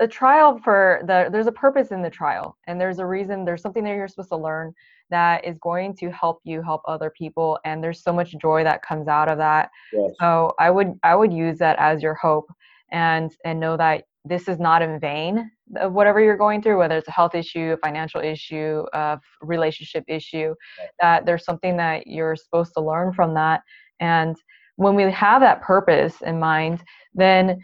a 0.00 0.08
trial 0.08 0.58
for 0.58 1.02
the 1.06 1.28
there's 1.30 1.46
a 1.46 1.52
purpose 1.52 1.92
in 1.92 2.02
the 2.02 2.10
trial 2.10 2.56
and 2.66 2.80
there's 2.80 2.98
a 2.98 3.06
reason 3.06 3.44
there's 3.44 3.60
something 3.60 3.84
that 3.84 3.90
you're 3.90 4.08
supposed 4.08 4.30
to 4.30 4.36
learn 4.36 4.72
that 5.10 5.44
is 5.44 5.58
going 5.58 5.94
to 5.94 6.10
help 6.10 6.40
you 6.44 6.62
help 6.62 6.80
other 6.86 7.10
people 7.10 7.58
and 7.66 7.84
there's 7.84 8.02
so 8.02 8.12
much 8.12 8.34
joy 8.38 8.64
that 8.64 8.80
comes 8.80 9.08
out 9.08 9.30
of 9.30 9.36
that. 9.36 9.68
Yes. 9.92 10.12
so 10.18 10.54
i 10.58 10.70
would 10.70 10.98
i 11.02 11.14
would 11.14 11.32
use 11.32 11.58
that 11.58 11.76
as 11.78 12.02
your 12.02 12.14
hope 12.14 12.46
and 12.92 13.32
and 13.44 13.60
know 13.60 13.76
that 13.76 14.04
this 14.24 14.48
is 14.48 14.58
not 14.58 14.82
in 14.82 15.00
vain 15.00 15.50
of 15.76 15.92
whatever 15.92 16.20
you're 16.20 16.36
going 16.36 16.60
through 16.60 16.78
whether 16.78 16.96
it's 16.96 17.08
a 17.08 17.12
health 17.12 17.34
issue 17.34 17.72
a 17.72 17.76
financial 17.78 18.20
issue 18.20 18.84
a 18.92 19.18
relationship 19.40 20.04
issue 20.08 20.54
that 21.00 21.24
there's 21.24 21.44
something 21.44 21.76
that 21.76 22.06
you're 22.06 22.36
supposed 22.36 22.72
to 22.74 22.82
learn 22.82 23.12
from 23.12 23.34
that 23.34 23.62
and 24.00 24.36
when 24.80 24.94
we 24.94 25.02
have 25.12 25.42
that 25.42 25.60
purpose 25.60 26.22
in 26.22 26.40
mind, 26.40 26.82
then 27.14 27.60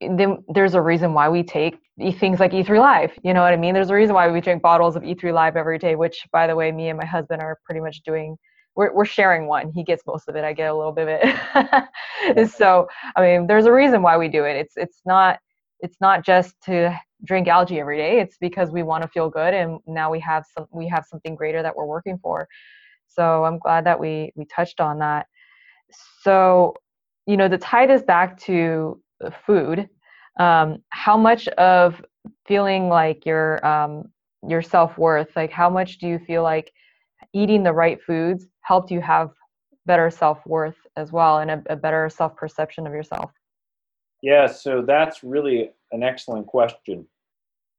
then 0.00 0.44
there's 0.48 0.74
a 0.74 0.82
reason 0.82 1.14
why 1.14 1.30
we 1.30 1.42
take 1.42 1.78
things 2.18 2.38
like 2.38 2.52
E3 2.52 2.78
Live. 2.78 3.12
You 3.22 3.32
know 3.32 3.40
what 3.40 3.54
I 3.54 3.56
mean? 3.56 3.72
There's 3.72 3.88
a 3.88 3.94
reason 3.94 4.14
why 4.14 4.28
we 4.30 4.42
drink 4.42 4.60
bottles 4.60 4.94
of 4.94 5.02
E3 5.02 5.32
Live 5.32 5.56
every 5.56 5.78
day, 5.78 5.94
which, 5.94 6.26
by 6.32 6.46
the 6.46 6.54
way, 6.54 6.70
me 6.70 6.90
and 6.90 6.98
my 6.98 7.06
husband 7.06 7.40
are 7.40 7.58
pretty 7.64 7.80
much 7.80 8.02
doing. 8.02 8.36
We're, 8.76 8.92
we're 8.92 9.04
sharing 9.04 9.46
one. 9.46 9.70
He 9.72 9.84
gets 9.84 10.02
most 10.06 10.28
of 10.28 10.36
it. 10.36 10.44
I 10.44 10.52
get 10.52 10.70
a 10.70 10.74
little 10.74 10.92
bit 10.92 11.08
of 11.08 11.66
it. 12.34 12.50
so, 12.56 12.88
I 13.16 13.22
mean, 13.22 13.46
there's 13.46 13.66
a 13.66 13.72
reason 13.72 14.02
why 14.02 14.16
we 14.16 14.28
do 14.28 14.44
it. 14.44 14.56
It's 14.56 14.74
it's 14.76 15.00
not 15.06 15.38
it's 15.80 16.00
not 16.00 16.24
just 16.24 16.54
to 16.64 16.98
drink 17.24 17.48
algae 17.48 17.80
every 17.80 17.96
day. 17.96 18.20
It's 18.20 18.36
because 18.38 18.70
we 18.70 18.82
want 18.82 19.02
to 19.02 19.08
feel 19.08 19.28
good, 19.30 19.54
and 19.54 19.78
now 19.86 20.10
we 20.10 20.20
have 20.20 20.44
some 20.56 20.66
we 20.72 20.88
have 20.88 21.04
something 21.08 21.34
greater 21.34 21.62
that 21.62 21.74
we're 21.74 21.86
working 21.86 22.18
for. 22.18 22.48
So 23.06 23.44
I'm 23.44 23.58
glad 23.58 23.84
that 23.86 23.98
we 23.98 24.32
we 24.34 24.44
touched 24.46 24.80
on 24.80 24.98
that. 25.00 25.26
So, 26.22 26.74
you 27.26 27.36
know, 27.36 27.48
to 27.48 27.58
tie 27.58 27.86
this 27.86 28.02
back 28.02 28.38
to 28.40 29.00
food, 29.46 29.88
um, 30.40 30.78
how 30.90 31.16
much 31.16 31.46
of 31.48 32.02
feeling 32.46 32.88
like 32.88 33.24
your 33.24 33.64
um, 33.66 34.10
your 34.46 34.62
self 34.62 34.98
worth, 34.98 35.28
like 35.36 35.50
how 35.50 35.70
much 35.70 35.98
do 35.98 36.08
you 36.08 36.18
feel 36.18 36.42
like 36.42 36.72
eating 37.34 37.62
the 37.62 37.72
right 37.72 38.00
foods 38.02 38.46
helped 38.62 38.90
you 38.90 39.00
have 39.00 39.30
better 39.84 40.10
self 40.10 40.44
worth 40.46 40.76
as 40.96 41.12
well 41.12 41.38
and 41.38 41.50
a, 41.50 41.62
a 41.68 41.76
better 41.76 42.08
self 42.08 42.34
perception 42.36 42.86
of 42.86 42.92
yourself? 42.92 43.30
Yeah, 44.22 44.46
so 44.46 44.80
that's 44.80 45.22
really 45.22 45.70
an 45.92 46.02
excellent 46.02 46.46
question. 46.46 47.06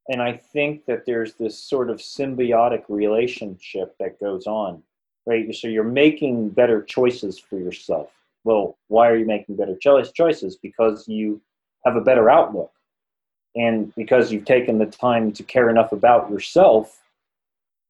And 0.09 0.21
I 0.21 0.33
think 0.33 0.85
that 0.85 1.05
there's 1.07 1.33
this 1.33 1.57
sort 1.57 1.89
of 1.89 1.97
symbiotic 1.97 2.83
relationship 2.89 3.95
that 3.99 4.19
goes 4.19 4.45
on, 4.45 4.83
right? 5.25 5.53
So 5.55 5.67
you're 5.67 5.83
making 5.83 6.49
better 6.49 6.83
choices 6.83 7.39
for 7.39 7.57
yourself. 7.57 8.11
Well, 8.43 8.77
why 8.89 9.09
are 9.09 9.17
you 9.17 9.25
making 9.25 9.55
better 9.55 9.75
choices? 9.75 10.55
Because 10.57 11.07
you 11.07 11.41
have 11.83 11.95
a 11.95 12.01
better 12.01 12.29
outlook. 12.29 12.71
And 13.55 13.95
because 13.95 14.31
you've 14.31 14.45
taken 14.45 14.77
the 14.77 14.85
time 14.85 15.31
to 15.31 15.43
care 15.43 15.69
enough 15.69 15.91
about 15.91 16.29
yourself 16.29 17.01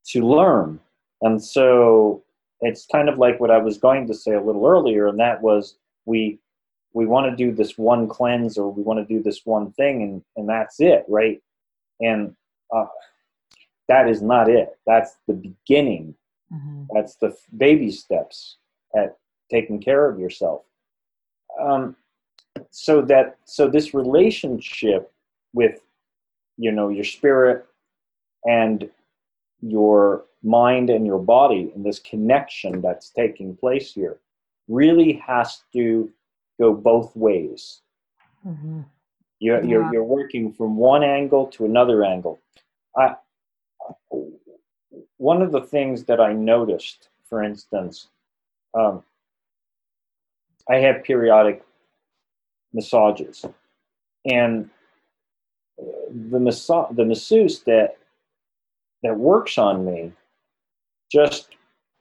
to 0.08 0.26
learn. 0.26 0.80
And 1.26 1.44
so 1.44 2.24
it's 2.62 2.86
kind 2.86 3.10
of 3.10 3.18
like 3.18 3.40
what 3.40 3.50
I 3.50 3.58
was 3.58 3.80
going 3.80 4.06
to 4.08 4.14
say 4.14 4.34
a 4.34 4.42
little 4.42 4.68
earlier, 4.68 5.08
and 5.08 5.20
that 5.20 5.42
was 5.42 5.76
we 6.06 6.40
we 6.94 7.06
want 7.06 7.30
to 7.30 7.36
do 7.36 7.52
this 7.52 7.78
one 7.78 8.08
cleanse 8.08 8.58
or 8.58 8.72
we 8.72 8.84
want 8.84 9.00
to 9.00 9.14
do 9.14 9.22
this 9.22 9.42
one 9.44 9.72
thing 9.74 10.02
and, 10.02 10.24
and 10.38 10.48
that's 10.48 10.80
it, 10.80 11.04
right? 11.10 11.42
And 12.00 12.34
uh, 12.74 12.86
that 13.90 14.08
is 14.08 14.22
not 14.22 14.50
it. 14.50 14.78
That's 14.88 15.18
the 15.28 15.34
beginning. 15.34 16.16
Mm-hmm. 16.54 16.84
That's 16.94 17.16
the 17.16 17.36
baby 17.58 17.92
steps 17.92 18.58
at 18.96 19.18
taking 19.52 19.82
care 19.82 20.08
of 20.10 20.20
yourself. 20.20 20.62
Um, 21.60 21.98
so 22.70 23.02
that 23.02 23.38
so 23.46 23.68
this 23.68 23.94
relationship 23.94 25.12
with 25.54 25.82
you 26.58 26.72
know 26.72 26.90
your 26.90 27.04
spirit 27.04 27.66
and 28.46 28.90
your 29.62 30.26
mind 30.46 30.90
and 30.90 31.06
your 31.06 31.20
body 31.20 31.72
and 31.76 31.86
this 31.86 32.00
connection 32.00 32.82
that's 32.82 33.10
taking 33.10 33.56
place 33.56 33.94
here 33.94 34.20
really 34.68 35.14
has 35.14 35.64
to 35.74 36.12
go 36.60 36.74
both 36.74 37.16
ways 37.16 37.82
mm-hmm. 38.46 38.82
you're, 39.40 39.62
yeah. 39.62 39.70
you're, 39.70 39.94
you're 39.94 40.04
working 40.04 40.52
from 40.52 40.78
one 40.78 41.04
angle 41.04 41.48
to 41.48 41.66
another 41.66 42.04
angle 42.04 42.40
I, 42.98 43.16
one 45.18 45.42
of 45.42 45.52
the 45.52 45.62
things 45.62 46.04
that 46.06 46.22
i 46.22 46.32
noticed 46.32 47.10
for 47.28 47.44
instance 47.44 48.08
um, 48.74 49.04
i 50.70 50.76
have 50.76 51.04
periodic 51.04 51.66
massages. 52.76 53.46
And 54.26 54.70
the 55.78 56.40
massa- 56.40 56.88
the 56.92 57.06
masseuse 57.06 57.62
that 57.62 57.98
that 59.04 59.18
works 59.18 59.58
on 59.58 59.86
me 59.86 60.12
just 61.16 61.48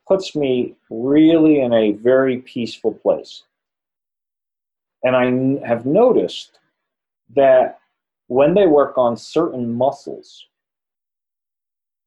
puts 0.08 0.34
me 0.34 0.74
really 0.90 1.60
in 1.60 1.72
a 1.72 1.92
very 1.92 2.38
peaceful 2.38 2.92
place. 2.92 3.44
And 5.04 5.14
I 5.14 5.66
have 5.66 5.86
noticed 5.86 6.58
that 7.36 7.78
when 8.26 8.54
they 8.54 8.66
work 8.66 8.98
on 8.98 9.16
certain 9.16 9.72
muscles, 9.72 10.46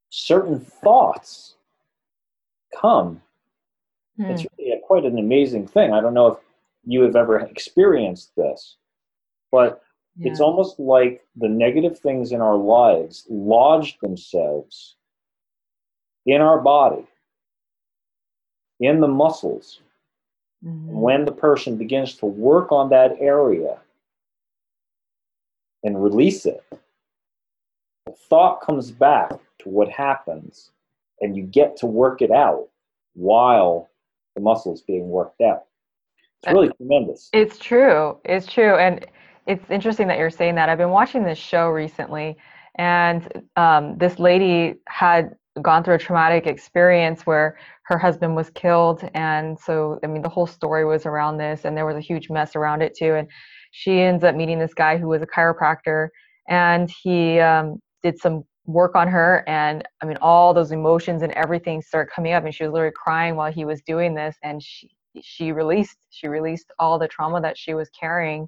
certain 0.10 0.60
thoughts 0.60 1.56
come. 2.76 3.22
Mm. 4.20 4.32
It's 4.32 4.46
really 4.58 4.72
a, 4.74 4.80
quite 4.80 5.06
an 5.06 5.18
amazing 5.18 5.68
thing. 5.68 5.94
I 5.94 6.02
don't 6.02 6.14
know 6.14 6.28
if 6.28 6.38
you 6.86 7.04
have 7.04 7.16
ever 7.16 7.40
experienced 7.40 8.32
this. 8.36 8.76
But 9.50 9.82
yeah. 10.18 10.32
it's 10.32 10.42
almost 10.42 10.78
like 10.78 11.24
the 11.38 11.48
negative 11.48 11.98
things 11.98 12.34
in 12.34 12.42
our 12.42 12.58
lives 12.58 13.26
lodge 13.30 13.98
themselves 14.00 14.98
in 16.28 16.42
our 16.42 16.60
body, 16.60 17.08
in 18.80 19.00
the 19.00 19.08
muscles. 19.08 19.80
Mm-hmm. 20.64 20.92
When 20.92 21.26
the 21.26 21.32
person 21.32 21.78
begins 21.78 22.16
to 22.18 22.26
work 22.26 22.72
on 22.72 22.90
that 22.90 23.16
area 23.20 23.78
and 25.84 26.04
release 26.04 26.46
it, 26.46 26.64
the 28.06 28.12
thought 28.12 28.62
comes 28.62 28.92
back 28.92 29.30
to 29.60 29.70
what 29.70 29.90
happens, 29.90 30.72
and 31.22 31.36
you 31.36 31.44
get 31.44 31.78
to 31.78 31.86
work 31.86 32.22
it 32.22 32.32
out 32.32 32.68
while 33.14 33.90
the 34.36 34.42
muscle 34.42 34.74
is 34.74 34.82
being 34.82 35.10
worked 35.10 35.42
out. 35.42 35.66
It's 36.44 36.52
really 36.52 36.70
tremendous. 36.78 37.30
It's 37.34 37.58
true. 37.58 38.18
It's 38.26 38.46
true. 38.46 38.76
And 38.78 39.06
it's 39.48 39.70
interesting 39.70 40.08
that 40.08 40.18
you're 40.18 40.30
saying 40.30 40.56
that. 40.56 40.70
I've 40.70 40.78
been 40.78 40.90
watching 40.90 41.24
this 41.24 41.38
show 41.38 41.70
recently, 41.70 42.38
and 42.76 43.44
um, 43.56 43.98
this 43.98 44.20
lady 44.20 44.76
had 44.88 45.36
gone 45.62 45.84
through 45.84 45.96
a 45.96 46.00
traumatic 46.00 46.48
experience 46.48 47.26
where 47.26 47.58
her 47.84 47.98
husband 47.98 48.36
was 48.36 48.50
killed. 48.52 49.08
And 49.14 49.58
so, 49.60 50.00
I 50.04 50.08
mean, 50.08 50.22
the 50.22 50.30
whole 50.30 50.48
story 50.48 50.86
was 50.86 51.06
around 51.06 51.38
this, 51.38 51.66
and 51.66 51.76
there 51.76 51.86
was 51.86 51.96
a 51.96 52.02
huge 52.02 52.30
mess 52.30 52.56
around 52.56 52.82
it 52.82 52.96
too. 52.96 53.16
And 53.16 53.28
she 53.72 54.02
ends 54.02 54.24
up 54.24 54.36
meeting 54.36 54.60
this 54.60 54.74
guy 54.74 54.98
who 54.98 55.08
was 55.08 55.22
a 55.22 55.28
chiropractor, 55.28 56.10
and 56.50 56.90
he 57.04 57.40
um, 57.40 57.80
did 58.04 58.20
some 58.20 58.44
work 58.66 58.96
on 58.96 59.08
her. 59.08 59.44
And 59.48 59.88
I 60.02 60.06
mean, 60.06 60.18
all 60.22 60.54
those 60.54 60.72
emotions 60.72 61.22
and 61.22 61.32
everything 61.34 61.82
started 61.82 62.12
coming 62.12 62.34
up, 62.34 62.44
and 62.44 62.54
she 62.54 62.64
was 62.64 62.74
literally 62.74 62.94
crying 62.96 63.36
while 63.36 63.52
he 63.52 63.66
was 63.66 63.82
doing 63.82 64.14
this. 64.14 64.36
And 64.44 64.62
she, 64.62 64.92
she 65.22 65.52
released 65.52 65.98
she 66.10 66.28
released 66.28 66.72
all 66.80 67.00
the 67.00 67.08
trauma 67.08 67.42
that 67.42 67.58
she 67.58 67.74
was 67.74 67.90
carrying 67.90 68.48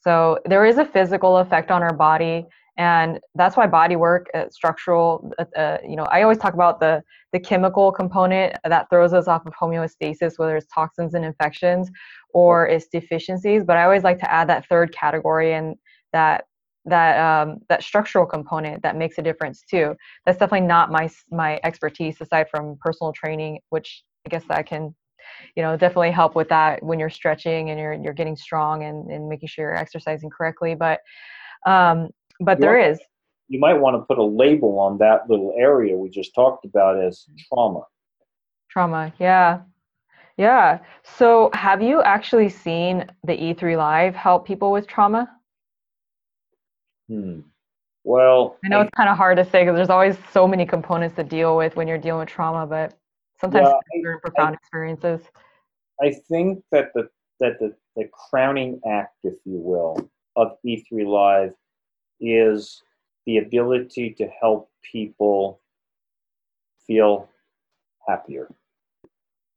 so 0.00 0.38
there 0.46 0.64
is 0.64 0.78
a 0.78 0.84
physical 0.84 1.38
effect 1.38 1.70
on 1.70 1.82
her 1.82 1.92
body 1.92 2.46
and 2.78 3.20
that's 3.34 3.56
why 3.56 3.66
body 3.66 3.96
work 3.96 4.28
uh, 4.34 4.44
structural 4.50 5.30
uh, 5.38 5.44
uh, 5.56 5.78
you 5.86 5.96
know 5.96 6.04
i 6.04 6.22
always 6.22 6.38
talk 6.38 6.54
about 6.54 6.80
the 6.80 7.02
the 7.32 7.40
chemical 7.40 7.92
component 7.92 8.54
that 8.64 8.88
throws 8.90 9.12
us 9.12 9.28
off 9.28 9.44
of 9.46 9.52
homeostasis 9.54 10.38
whether 10.38 10.56
it's 10.56 10.66
toxins 10.72 11.14
and 11.14 11.24
infections 11.24 11.90
or 12.34 12.66
it's 12.66 12.86
deficiencies. 12.88 13.64
But 13.64 13.76
i 13.76 13.84
always 13.84 14.04
like 14.04 14.18
to 14.20 14.30
add 14.30 14.48
that 14.48 14.66
third 14.68 14.92
category 14.92 15.54
and 15.54 15.76
that 16.12 16.44
that 16.84 17.18
um, 17.18 17.58
that 17.68 17.82
structural 17.82 18.26
component 18.26 18.82
that 18.82 18.96
makes 18.96 19.16
a 19.18 19.22
difference 19.22 19.62
too. 19.70 19.94
That's 20.26 20.38
definitely 20.38 20.66
not 20.66 20.90
my 20.90 21.08
my 21.30 21.60
expertise 21.62 22.20
aside 22.20 22.48
from 22.50 22.76
personal 22.80 23.12
training 23.12 23.60
which 23.70 24.02
i 24.26 24.28
guess 24.28 24.44
i 24.50 24.62
can 24.62 24.94
you 25.56 25.62
know 25.62 25.76
definitely 25.76 26.10
help 26.10 26.34
with 26.34 26.48
that 26.48 26.82
when 26.82 26.98
you're 26.98 27.10
stretching 27.10 27.70
and 27.70 27.78
you're 27.78 27.92
you're 27.94 28.12
getting 28.12 28.36
strong 28.36 28.84
and, 28.84 29.10
and 29.10 29.28
making 29.28 29.48
sure 29.48 29.66
you're 29.66 29.76
exercising 29.76 30.30
correctly. 30.30 30.74
But 30.74 31.00
um 31.66 32.08
but 32.40 32.60
there 32.60 32.78
is. 32.78 33.00
you 33.48 33.58
might 33.58 33.74
want 33.74 33.96
to 33.96 34.00
put 34.06 34.18
a 34.18 34.24
label 34.24 34.78
on 34.78 34.98
that 34.98 35.28
little 35.28 35.54
area 35.56 35.96
we 35.96 36.08
just 36.08 36.34
talked 36.34 36.64
about 36.64 37.00
as 37.00 37.26
trauma. 37.48 37.82
Trauma 38.70 39.12
yeah. 39.18 39.60
Yeah. 40.38 40.78
So 41.02 41.50
have 41.52 41.82
you 41.82 42.02
actually 42.02 42.48
seen 42.48 43.06
the 43.24 43.36
e3 43.36 43.76
live 43.76 44.14
help 44.14 44.46
people 44.46 44.72
with 44.72 44.86
trauma? 44.86 45.28
Hmm. 47.08 47.40
Well 48.04 48.56
i 48.64 48.68
know 48.68 48.80
I, 48.80 48.82
it's 48.82 48.96
kind 48.96 49.08
of 49.08 49.16
hard 49.16 49.36
to 49.36 49.44
say 49.44 49.62
because 49.62 49.76
there's 49.76 49.90
always 49.90 50.16
so 50.32 50.48
many 50.48 50.66
components 50.66 51.14
to 51.16 51.22
deal 51.22 51.56
with 51.56 51.76
when 51.76 51.86
you're 51.86 51.98
dealing 51.98 52.20
with 52.20 52.28
trauma 52.28 52.66
but 52.66 52.98
sometimes 53.42 53.68
yeah, 53.68 54.02
very 54.02 54.20
profound 54.20 54.54
I, 54.54 54.54
experiences. 54.54 55.20
I 56.00 56.14
think 56.28 56.64
that 56.72 56.92
the 56.94 57.08
that 57.40 57.58
the, 57.58 57.74
the 57.96 58.08
crowning 58.12 58.80
act, 58.88 59.16
if 59.24 59.34
you 59.44 59.58
will, 59.58 60.08
of 60.36 60.52
E3 60.64 61.06
Live 61.06 61.52
is 62.22 62.82
the 63.26 63.38
ability 63.38 64.14
to 64.18 64.26
help 64.40 64.70
people 64.90 65.60
feel 66.86 67.28
happier. 68.08 68.48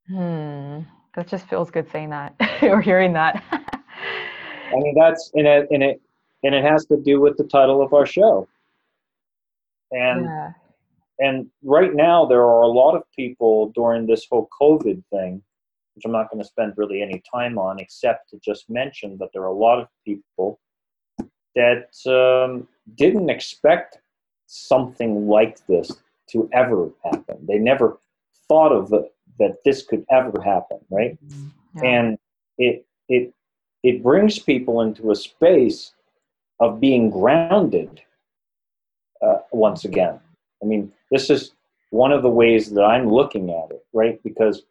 Hmm. 0.08 0.82
That 1.16 1.28
just 1.28 1.48
feels 1.48 1.72
good 1.72 1.90
saying 1.92 2.10
that 2.10 2.36
or 2.62 2.82
hearing 2.82 3.14
that. 3.14 3.44
I 3.52 4.76
mean, 4.76 4.96
that's 4.98 5.32
and 5.36 5.48
it 5.48 5.68
and 5.72 5.82
it 5.82 6.02
and 6.44 6.54
it 6.54 6.64
has 6.64 6.86
to 6.88 6.98
do 6.98 7.22
with 7.22 7.38
the 7.38 7.46
title 7.46 7.82
of 7.82 7.94
our 7.94 8.06
show. 8.06 8.48
And 9.92 10.26
yeah 10.26 10.52
and 11.20 11.48
right 11.64 11.94
now 11.94 12.26
there 12.26 12.42
are 12.42 12.64
a 12.64 12.68
lot 12.68 12.94
of 12.94 13.04
people 13.16 13.72
during 13.74 14.06
this 14.06 14.28
whole 14.30 14.50
covid 14.62 15.02
thing 15.14 15.42
which 15.96 16.06
I'm 16.06 16.12
not 16.12 16.30
going 16.30 16.44
to 16.44 16.48
spend 16.48 16.74
really 16.76 17.02
any 17.02 17.24
time 17.34 17.58
on, 17.58 17.80
except 17.80 18.30
to 18.30 18.40
just 18.44 18.70
mention 18.70 19.18
that 19.20 19.30
there 19.34 19.44
are 19.44 19.48
a 19.48 19.54
lot 19.54 19.80
of 19.80 19.88
people 20.04 20.60
that 21.56 21.90
um, 22.08 22.68
didn't 22.96 23.30
expect 23.30 24.00
something 24.48 25.28
like 25.28 25.66
this 25.68 25.92
to 26.30 26.50
ever 26.54 26.90
happen. 27.04 27.38
They 27.48 27.58
never 27.58 27.98
thought 28.48 28.72
of 28.72 28.90
that 28.90 29.58
this 29.64 29.84
could 29.84 30.06
ever 30.12 30.42
happen, 30.42 30.80
right? 30.90 31.18
Yeah. 31.76 31.84
And 31.84 32.18
it 32.58 32.86
it 33.10 33.34
it 33.84 34.04
brings 34.04 34.40
people 34.40 34.82
into 34.82 35.12
a 35.12 35.16
space 35.16 35.94
of 36.60 36.80
being 36.80 37.10
grounded 37.10 38.02
uh, 39.22 39.40
once 39.52 39.86
again. 39.86 40.20
I 40.62 40.66
mean, 40.66 40.92
this 41.12 41.30
is 41.30 41.52
one 41.90 42.12
of 42.12 42.24
the 42.24 42.30
ways 42.30 42.72
that 42.72 42.84
I'm 42.84 43.10
looking 43.12 43.50
at 43.50 43.72
it, 43.72 43.86
right? 43.94 44.22
Because 44.24 44.64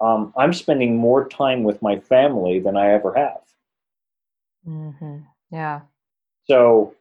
um, 0.00 0.32
I'm 0.36 0.52
spending 0.52 0.96
more 0.96 1.28
time 1.28 1.62
with 1.62 1.80
my 1.82 1.98
family 1.98 2.60
than 2.60 2.76
I 2.76 2.92
ever 2.92 3.14
have. 3.14 3.40
Mm-hmm. 4.66 5.18
Yeah. 5.50 5.80
So 6.44 6.94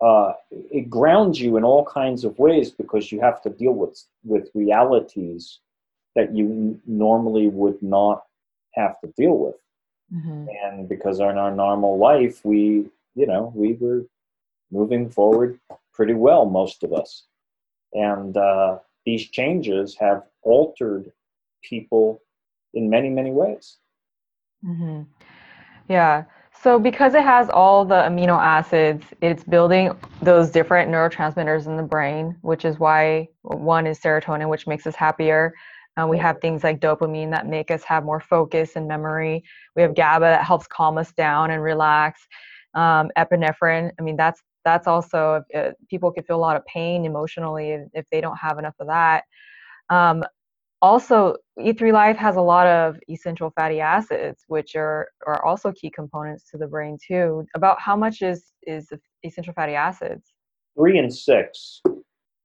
uh, 0.00 0.32
it 0.50 0.90
grounds 0.90 1.40
you 1.40 1.56
in 1.56 1.64
all 1.64 1.84
kinds 1.84 2.24
of 2.24 2.38
ways 2.38 2.70
because 2.70 3.12
you 3.12 3.20
have 3.20 3.42
to 3.42 3.50
deal 3.50 3.72
with 3.72 4.02
with 4.24 4.50
realities 4.54 5.60
that 6.14 6.34
you 6.34 6.80
normally 6.86 7.48
would 7.48 7.82
not 7.82 8.24
have 8.74 9.00
to 9.00 9.06
deal 9.16 9.36
with. 9.38 9.56
Mm-hmm. 10.14 10.46
And 10.64 10.88
because 10.88 11.20
in 11.20 11.38
our 11.38 11.54
normal 11.54 11.98
life, 11.98 12.44
we, 12.44 12.86
you 13.14 13.26
know, 13.26 13.52
we 13.54 13.74
were 13.74 14.04
moving 14.70 15.08
forward 15.08 15.58
pretty 15.94 16.14
well, 16.14 16.44
most 16.46 16.82
of 16.82 16.92
us. 16.92 17.24
And 17.94 18.36
uh, 18.36 18.78
these 19.06 19.28
changes 19.28 19.96
have 19.96 20.24
altered 20.42 21.12
people 21.62 22.20
in 22.74 22.90
many, 22.90 23.08
many 23.08 23.30
ways. 23.30 23.76
Mm-hmm. 24.64 25.02
Yeah. 25.88 26.24
So, 26.62 26.78
because 26.78 27.14
it 27.14 27.24
has 27.24 27.50
all 27.50 27.84
the 27.84 27.96
amino 27.96 28.40
acids, 28.40 29.04
it's 29.20 29.42
building 29.42 29.90
those 30.20 30.48
different 30.48 30.92
neurotransmitters 30.92 31.66
in 31.66 31.76
the 31.76 31.82
brain, 31.82 32.36
which 32.42 32.64
is 32.64 32.78
why 32.78 33.26
one 33.42 33.84
is 33.84 33.98
serotonin, 33.98 34.48
which 34.48 34.68
makes 34.68 34.86
us 34.86 34.94
happier. 34.94 35.52
Uh, 36.00 36.06
we 36.06 36.18
have 36.18 36.40
things 36.40 36.62
like 36.62 36.78
dopamine 36.78 37.32
that 37.32 37.48
make 37.48 37.72
us 37.72 37.82
have 37.82 38.04
more 38.04 38.20
focus 38.20 38.76
and 38.76 38.86
memory. 38.86 39.42
We 39.74 39.82
have 39.82 39.96
GABA 39.96 40.24
that 40.24 40.44
helps 40.44 40.68
calm 40.68 40.98
us 40.98 41.12
down 41.12 41.50
and 41.50 41.60
relax. 41.60 42.20
Um, 42.74 43.10
epinephrine, 43.18 43.90
I 43.98 44.02
mean, 44.02 44.16
that's 44.16 44.40
that's 44.64 44.86
also 44.86 45.42
uh, 45.52 45.70
people 45.90 46.12
can 46.12 46.22
feel 46.22 46.36
a 46.36 46.38
lot 46.38 46.56
of 46.56 46.64
pain 46.66 47.04
emotionally 47.04 47.70
if, 47.72 47.88
if 47.92 48.06
they 48.12 48.20
don't 48.20 48.36
have 48.36 48.60
enough 48.60 48.76
of 48.78 48.86
that. 48.86 49.24
Um, 49.90 50.22
also, 50.82 51.36
E3 51.60 51.92
Live 51.92 52.16
has 52.16 52.34
a 52.34 52.40
lot 52.40 52.66
of 52.66 52.98
essential 53.08 53.50
fatty 53.50 53.80
acids, 53.80 54.44
which 54.48 54.74
are 54.74 55.08
are 55.26 55.42
also 55.44 55.70
key 55.72 55.90
components 55.90 56.50
to 56.50 56.58
the 56.58 56.66
brain 56.66 56.98
too. 57.06 57.46
About 57.54 57.80
how 57.80 57.96
much 57.96 58.20
is 58.20 58.52
is 58.66 58.92
essential 59.22 59.54
fatty 59.54 59.74
acids? 59.74 60.34
Three 60.76 60.98
and 60.98 61.14
six. 61.14 61.80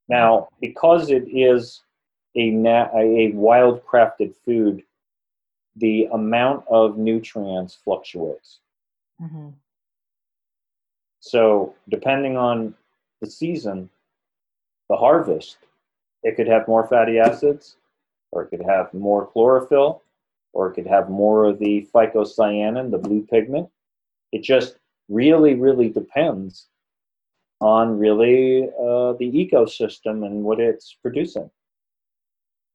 Now, 0.08 0.48
because 0.60 1.10
it 1.10 1.24
is 1.28 1.82
a, 2.36 2.50
na- 2.50 2.88
a 2.96 3.32
wild 3.32 3.84
crafted 3.84 4.34
food, 4.44 4.82
the 5.76 6.08
amount 6.12 6.64
of 6.70 6.96
nutrients 6.96 7.74
fluctuates. 7.74 8.60
Mm-hmm. 9.20 9.48
So, 11.20 11.74
depending 11.88 12.36
on 12.36 12.74
the 13.20 13.28
season, 13.28 13.90
the 14.88 14.96
harvest, 14.96 15.58
it 16.22 16.36
could 16.36 16.46
have 16.46 16.68
more 16.68 16.86
fatty 16.86 17.18
acids, 17.18 17.76
or 18.32 18.42
it 18.42 18.48
could 18.48 18.62
have 18.62 18.92
more 18.94 19.26
chlorophyll, 19.26 20.02
or 20.52 20.68
it 20.68 20.74
could 20.74 20.86
have 20.86 21.08
more 21.08 21.44
of 21.44 21.58
the 21.58 21.88
phycocyanin, 21.94 22.90
the 22.90 22.98
blue 22.98 23.22
pigment. 23.22 23.68
It 24.32 24.42
just 24.42 24.76
really, 25.08 25.54
really 25.54 25.88
depends 25.88 26.66
on 27.60 27.98
really 27.98 28.64
uh, 28.64 29.14
the 29.14 29.30
ecosystem 29.32 30.24
and 30.24 30.44
what 30.44 30.60
it's 30.60 30.96
producing. 31.02 31.50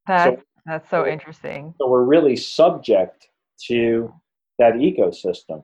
That's, 0.07 0.41
so, 0.41 0.45
that's 0.65 0.89
so 0.89 1.07
interesting. 1.07 1.73
So 1.77 1.87
we're 1.87 2.03
really 2.03 2.35
subject 2.35 3.27
to 3.67 4.13
that 4.59 4.73
ecosystem. 4.73 5.63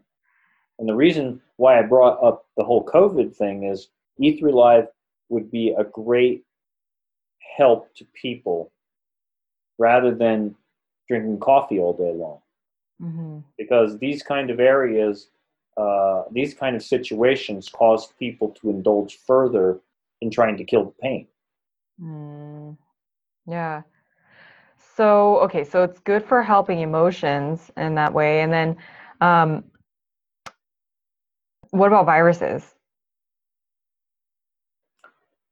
And 0.77 0.87
the 0.87 0.95
reason 0.95 1.41
why 1.57 1.77
I 1.77 1.81
brought 1.81 2.23
up 2.23 2.45
the 2.55 2.63
whole 2.63 2.85
COVID 2.85 3.35
thing 3.35 3.65
is 3.65 3.89
E3 4.21 4.53
Live 4.53 4.87
would 5.27 5.51
be 5.51 5.75
a 5.77 5.83
great 5.83 6.43
help 7.57 7.93
to 7.95 8.05
people 8.19 8.71
rather 9.79 10.13
than 10.13 10.55
drinking 11.07 11.39
coffee 11.39 11.79
all 11.79 11.93
day 11.93 12.13
long. 12.13 12.39
Mm-hmm. 13.01 13.39
Because 13.57 13.97
these 13.97 14.21
kind 14.21 14.51
of 14.51 14.59
areas, 14.59 15.29
uh, 15.77 16.23
these 16.31 16.53
kind 16.53 16.75
of 16.75 16.83
situations 16.83 17.69
cause 17.69 18.13
people 18.19 18.49
to 18.61 18.69
indulge 18.69 19.17
further 19.25 19.79
in 20.21 20.29
trying 20.29 20.57
to 20.57 20.63
kill 20.63 20.83
the 20.83 20.93
pain. 21.01 21.27
Mm. 22.01 22.77
Yeah. 23.47 23.81
So, 24.95 25.39
okay, 25.39 25.63
so 25.63 25.83
it's 25.83 25.99
good 25.99 26.23
for 26.25 26.43
helping 26.43 26.81
emotions 26.81 27.71
in 27.77 27.95
that 27.95 28.13
way. 28.13 28.41
And 28.41 28.51
then, 28.51 28.77
um, 29.21 29.63
what 31.71 31.87
about 31.87 32.05
viruses? 32.05 32.75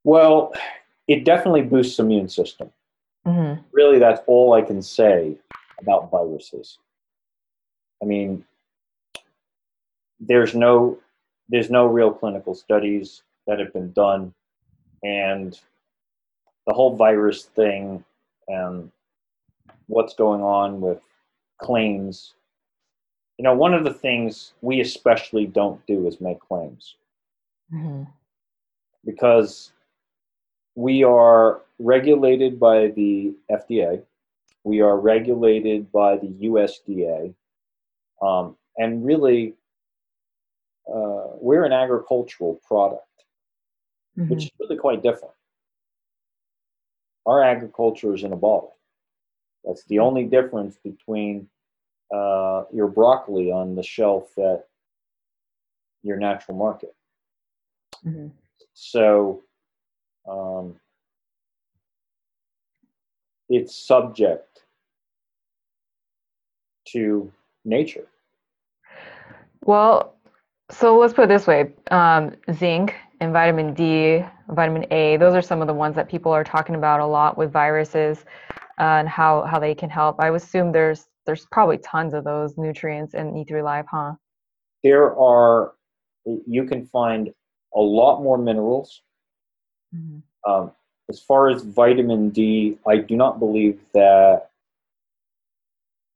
Well, 0.04 0.54
it 1.08 1.24
definitely 1.24 1.62
boosts 1.62 1.98
the 1.98 2.04
immune 2.04 2.28
system. 2.28 2.72
Mm-hmm. 3.28 3.62
Really, 3.74 4.00
that's 4.00 4.22
all 4.26 4.54
I 4.54 4.62
can 4.62 4.82
say 4.82 5.38
about 5.80 6.10
viruses. 6.10 6.80
I 8.02 8.06
mean, 8.06 8.46
there's 10.20 10.56
no 10.56 10.98
there's 11.50 11.70
no 11.70 11.86
real 11.86 12.12
clinical 12.12 12.56
studies 12.56 13.24
that 13.46 13.60
have 13.60 13.74
been 13.74 13.92
done, 13.92 14.34
and 15.04 15.60
the 16.66 16.74
whole 16.74 16.96
virus 16.96 17.44
thing 17.44 18.04
and 18.48 18.92
what's 19.88 20.14
going 20.14 20.42
on 20.42 20.80
with 20.82 21.00
claims. 21.58 22.34
You 23.38 23.44
know, 23.44 23.54
one 23.54 23.74
of 23.74 23.84
the 23.84 23.94
things 23.94 24.54
we 24.62 24.80
especially 24.82 25.46
don't 25.46 25.86
do 25.86 26.08
is 26.08 26.20
make 26.22 26.40
claims. 26.40 26.96
Mm-hmm. 27.74 28.04
Because 29.06 29.72
we 30.78 31.04
are 31.04 31.64
regulated 31.80 32.60
by 32.60 32.90
the 32.90 33.34
FDA, 33.50 34.04
we 34.64 34.80
are 34.80 35.00
regulated 35.00 35.92
by 35.92 36.18
the 36.18 36.28
USDA, 36.28 37.34
um, 38.22 38.56
and 38.78 39.04
really, 39.04 39.56
uh, 40.88 41.34
we're 41.42 41.66
an 41.66 41.74
agricultural 41.74 42.62
product, 42.68 43.08
mm-hmm. 44.16 44.30
which 44.30 44.46
is 44.46 44.52
really 44.60 44.78
quite 44.78 45.02
different. 45.02 45.34
Our 47.26 47.44
agriculture 47.44 48.14
is 48.14 48.24
in 48.24 48.32
a 48.32 48.38
bottle. 48.38 48.76
That's 49.66 49.84
the 49.86 49.98
only 49.98 50.26
difference 50.26 50.78
between 50.84 51.50
uh, 52.14 52.66
your 52.72 52.88
broccoli 52.88 53.52
on 53.52 53.74
the 53.74 53.84
shelf 53.84 54.38
at 54.38 54.68
your 56.04 56.18
natural 56.18 56.56
market. 56.56 56.94
Mm-hmm. 58.06 58.28
So 58.76 59.42
um, 60.28 60.76
it's 63.50 63.76
subject 63.76 64.64
to 66.90 67.32
nature. 67.66 68.08
Well, 69.64 70.16
so 70.70 70.98
let's 70.98 71.14
put 71.14 71.26
it 71.26 71.30
this 71.30 71.48
way 71.48 71.74
um, 71.92 72.36
zinc 72.54 72.96
and 73.20 73.34
vitamin 73.34 73.74
D, 73.74 74.24
vitamin 74.50 74.86
A, 74.92 75.18
those 75.18 75.34
are 75.34 75.42
some 75.42 75.62
of 75.62 75.68
the 75.68 75.74
ones 75.74 75.96
that 75.96 76.10
people 76.10 76.32
are 76.32 76.44
talking 76.44 76.76
about 76.76 77.00
a 77.00 77.06
lot 77.06 77.38
with 77.38 77.52
viruses 77.52 78.26
and 78.78 79.08
how 79.08 79.44
how 79.44 79.60
they 79.60 79.74
can 79.74 79.90
help. 79.90 80.20
I 80.20 80.30
would 80.30 80.42
assume 80.42 80.72
there's 80.72 81.08
there's 81.26 81.46
probably 81.52 81.78
tons 81.80 82.14
of 82.14 82.24
those 82.24 82.58
nutrients 82.58 83.14
in 83.14 83.34
E3 83.34 83.64
Live, 83.64 83.86
huh? 83.90 84.14
There 84.84 85.18
are. 85.18 85.74
You 86.26 86.66
can 86.66 86.86
find 86.86 87.30
a 87.76 87.80
lot 87.80 88.22
more 88.22 88.38
minerals. 88.38 89.02
Mm-hmm. 89.98 90.52
Um, 90.52 90.72
as 91.10 91.20
far 91.20 91.50
as 91.50 91.64
vitamin 91.64 92.30
D, 92.30 92.78
I 92.86 92.98
do 92.98 93.16
not 93.16 93.40
believe 93.40 93.80
that 93.94 94.50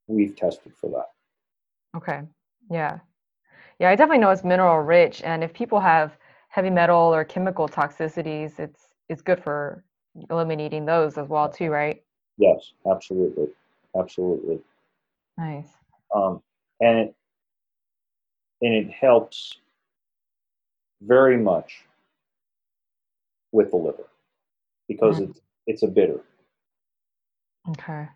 we've 0.08 0.36
tested 0.36 0.74
for 0.80 0.90
that. 0.92 1.10
Okay. 1.98 2.22
Yeah. 2.70 3.00
Yeah, 3.80 3.90
I 3.90 3.96
definitely 3.96 4.20
know 4.20 4.30
it's 4.30 4.44
mineral 4.44 4.78
rich, 4.78 5.24
and 5.24 5.44
if 5.44 5.54
people 5.54 5.80
have 5.80 6.16
heavy 6.50 6.70
metal 6.70 6.98
or 6.98 7.24
chemical 7.24 7.68
toxicities, 7.68 8.60
it's 8.60 8.94
it's 9.10 9.22
good 9.22 9.42
for 9.42 9.84
eliminating 10.30 10.86
those 10.86 11.18
as 11.18 11.28
well 11.30 11.50
too, 11.50 11.72
right? 11.72 12.04
Yes, 12.38 12.74
absolutely, 12.90 13.48
absolutely. 13.98 14.60
Nice. 15.38 15.70
Um, 16.14 16.44
and 16.80 17.00
it 17.00 17.16
and 18.62 18.74
it 18.74 18.92
helps 18.92 19.58
very 21.02 21.38
much 21.38 21.84
with 23.52 23.72
the 23.72 23.78
liver 23.78 24.08
because 24.88 25.18
mm-hmm. 25.18 25.32
it's 25.32 25.41
it's 25.68 25.84
a 25.84 25.88
bitter. 25.88 26.22
Okay. 27.70 28.08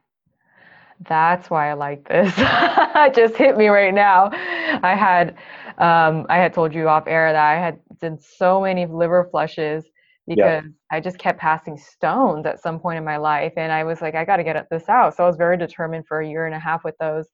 That's 1.07 1.49
why 1.49 1.69
I 1.69 1.73
like 1.73 2.07
this. 2.07 2.33
it 2.37 3.13
just 3.13 3.35
hit 3.35 3.57
me 3.57 3.67
right 3.67 3.93
now. 3.93 4.29
I 4.31 4.95
had 4.95 5.37
um, 5.77 6.25
I 6.29 6.37
had 6.37 6.53
told 6.53 6.73
you 6.73 6.87
off 6.87 7.03
air 7.07 7.33
that 7.33 7.43
I 7.43 7.59
had 7.59 7.79
did 7.99 8.21
so 8.23 8.61
many 8.61 8.85
liver 8.85 9.27
flushes 9.29 9.85
because 10.27 10.63
yeah. 10.63 10.69
I 10.91 10.99
just 10.99 11.19
kept 11.19 11.39
passing 11.39 11.77
stones 11.77 12.45
at 12.45 12.61
some 12.61 12.79
point 12.79 12.97
in 12.97 13.03
my 13.03 13.17
life, 13.17 13.53
and 13.57 13.71
I 13.71 13.83
was 13.83 14.01
like, 14.01 14.15
I 14.15 14.25
got 14.25 14.37
to 14.37 14.43
get 14.43 14.65
this 14.71 14.89
out. 14.89 15.15
So 15.15 15.23
I 15.23 15.27
was 15.27 15.35
very 15.35 15.57
determined 15.57 16.07
for 16.07 16.21
a 16.21 16.27
year 16.27 16.45
and 16.45 16.55
a 16.55 16.59
half 16.59 16.83
with 16.83 16.95
those, 16.97 17.27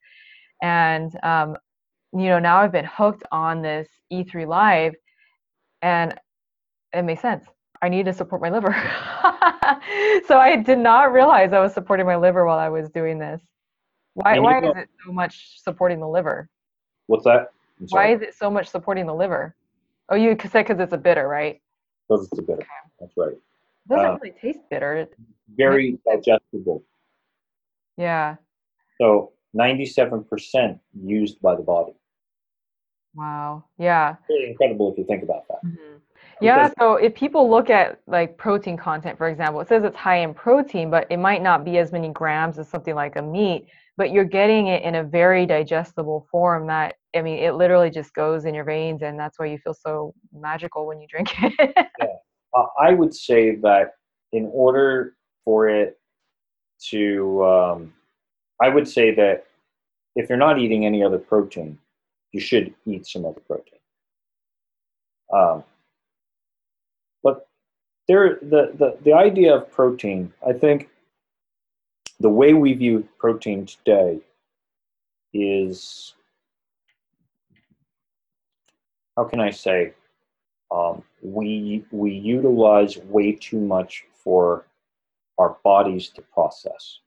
and 0.62 1.12
um, 1.24 1.56
you 2.14 2.26
know 2.26 2.40
now 2.40 2.58
I've 2.58 2.72
been 2.72 2.86
hooked 2.86 3.24
on 3.32 3.62
this 3.62 3.88
E3 4.12 4.48
Live, 4.48 4.94
and 5.82 6.16
it 6.94 7.04
makes 7.04 7.22
sense. 7.22 7.46
I 7.82 7.90
need 7.90 8.06
to 8.06 8.14
support 8.14 8.42
my 8.42 8.50
liver. 8.50 8.72
so 10.28 10.38
I 10.38 10.56
did 10.56 10.78
not 10.78 11.12
realize 11.12 11.52
I 11.52 11.60
was 11.60 11.74
supporting 11.74 12.06
my 12.06 12.16
liver 12.16 12.46
while 12.46 12.60
I 12.60 12.70
was 12.70 12.90
doing 12.90 13.18
this. 13.18 13.42
Why, 14.14 14.40
why 14.40 14.60
is 14.60 14.76
it 14.76 14.90
so 15.06 15.12
much 15.12 15.62
supporting 15.64 16.00
the 16.00 16.08
liver? 16.08 16.50
What's 17.08 17.24
that? 17.24 17.52
Why 17.90 18.14
is 18.14 18.22
it 18.22 18.36
so 18.36 18.52
much 18.52 18.70
supporting 18.70 19.08
the 19.08 19.16
liver? 19.16 19.56
Oh, 20.10 20.16
you 20.16 20.38
said 20.40 20.68
because 20.68 20.80
it's 20.80 20.94
a 20.94 20.98
bitter, 20.98 21.28
right? 21.28 21.62
Because 22.08 22.28
it's 22.28 22.40
a 22.40 22.42
bitter. 22.42 22.62
Okay. 22.62 22.68
That's 23.00 23.14
right. 23.18 23.32
It 23.32 23.90
doesn't 23.90 24.06
uh, 24.06 24.18
really 24.22 24.36
taste 24.40 24.60
bitter. 24.70 25.08
Very 25.56 25.98
digestible. 26.06 26.84
Yeah. 27.98 28.36
So 29.00 29.32
97% 29.58 30.80
used 31.04 31.42
by 31.42 31.56
the 31.56 31.64
body. 31.64 31.94
Wow. 33.16 33.64
Yeah. 33.78 34.16
Really 34.30 34.52
incredible 34.52 34.92
if 34.92 34.98
you 34.98 35.06
think 35.06 35.24
about 35.24 35.48
that. 35.48 35.66
Mm-hmm. 35.66 35.98
Yeah, 36.42 36.72
so 36.80 36.96
if 36.96 37.14
people 37.14 37.50
look 37.50 37.70
at 37.70 38.00
like 38.08 38.38
protein 38.38 38.78
content, 38.78 39.18
for 39.18 39.30
example, 39.30 39.62
it 39.62 39.68
says 39.68 39.84
it's 39.84 39.96
high 39.96 40.18
in 40.18 40.34
protein, 40.34 40.90
but 40.90 41.08
it 41.10 41.18
might 41.18 41.42
not 41.42 41.64
be 41.64 41.78
as 41.78 41.92
many 41.92 42.10
grams 42.10 42.58
as 42.58 42.68
something 42.68 42.96
like 42.96 43.16
a 43.16 43.22
meat, 43.22 43.68
but 43.98 44.12
you're 44.12 44.26
getting 44.26 44.68
it 44.68 44.84
in 44.84 44.96
a 44.96 45.04
very 45.04 45.46
digestible 45.46 46.28
form 46.32 46.68
that, 46.68 46.96
I 47.16 47.22
mean, 47.22 47.38
it 47.38 47.54
literally 47.54 47.90
just 47.90 48.14
goes 48.14 48.46
in 48.46 48.56
your 48.56 48.64
veins, 48.64 49.02
and 49.02 49.20
that's 49.20 49.38
why 49.38 49.46
you 49.46 49.58
feel 49.60 49.74
so 49.74 50.14
magical 50.34 50.88
when 50.88 51.00
you 51.00 51.08
drink 51.08 51.32
it. 51.42 51.74
yeah. 52.00 52.08
Uh, 52.56 52.66
I 52.80 52.94
would 52.94 53.14
say 53.14 53.56
that 53.58 53.94
in 54.32 54.50
order 54.52 55.16
for 55.46 55.70
it 55.70 56.00
to, 56.90 57.46
um, 57.46 57.94
I 58.62 58.70
would 58.70 58.88
say 58.88 59.14
that 59.16 59.46
if 60.16 60.30
you're 60.30 60.38
not 60.38 60.60
eating 60.60 60.86
any 60.86 61.04
other 61.04 61.18
protein, 61.18 61.78
you 62.32 62.40
should 62.40 62.74
eat 62.86 63.06
some 63.06 63.26
other 63.26 63.42
protein. 63.42 63.80
Um, 65.34 65.64
there, 68.12 68.40
the, 68.42 68.74
the, 68.78 68.98
the 69.06 69.14
idea 69.14 69.56
of 69.56 69.72
protein, 69.72 70.34
I 70.46 70.52
think 70.52 70.90
the 72.20 72.30
way 72.30 72.54
we 72.54 72.74
view 72.74 73.08
protein 73.18 73.66
today 73.66 74.20
is, 75.34 76.14
how 79.16 79.24
can 79.24 79.40
I 79.40 79.50
say, 79.50 79.94
um, 80.72 81.04
we, 81.22 81.86
we 81.92 82.12
utilize 82.12 82.98
way 82.98 83.32
too 83.32 83.62
much 83.62 84.04
for 84.14 84.66
our 85.38 85.56
bodies 85.64 86.10
to 86.10 86.22
process. 86.22 87.00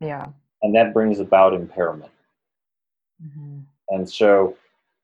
Yeah. 0.00 0.26
And 0.62 0.74
that 0.74 0.92
brings 0.92 1.18
about 1.18 1.54
impairment. 1.54 2.12
Mm-hmm. 3.24 3.60
And 3.88 4.08
so 4.08 4.56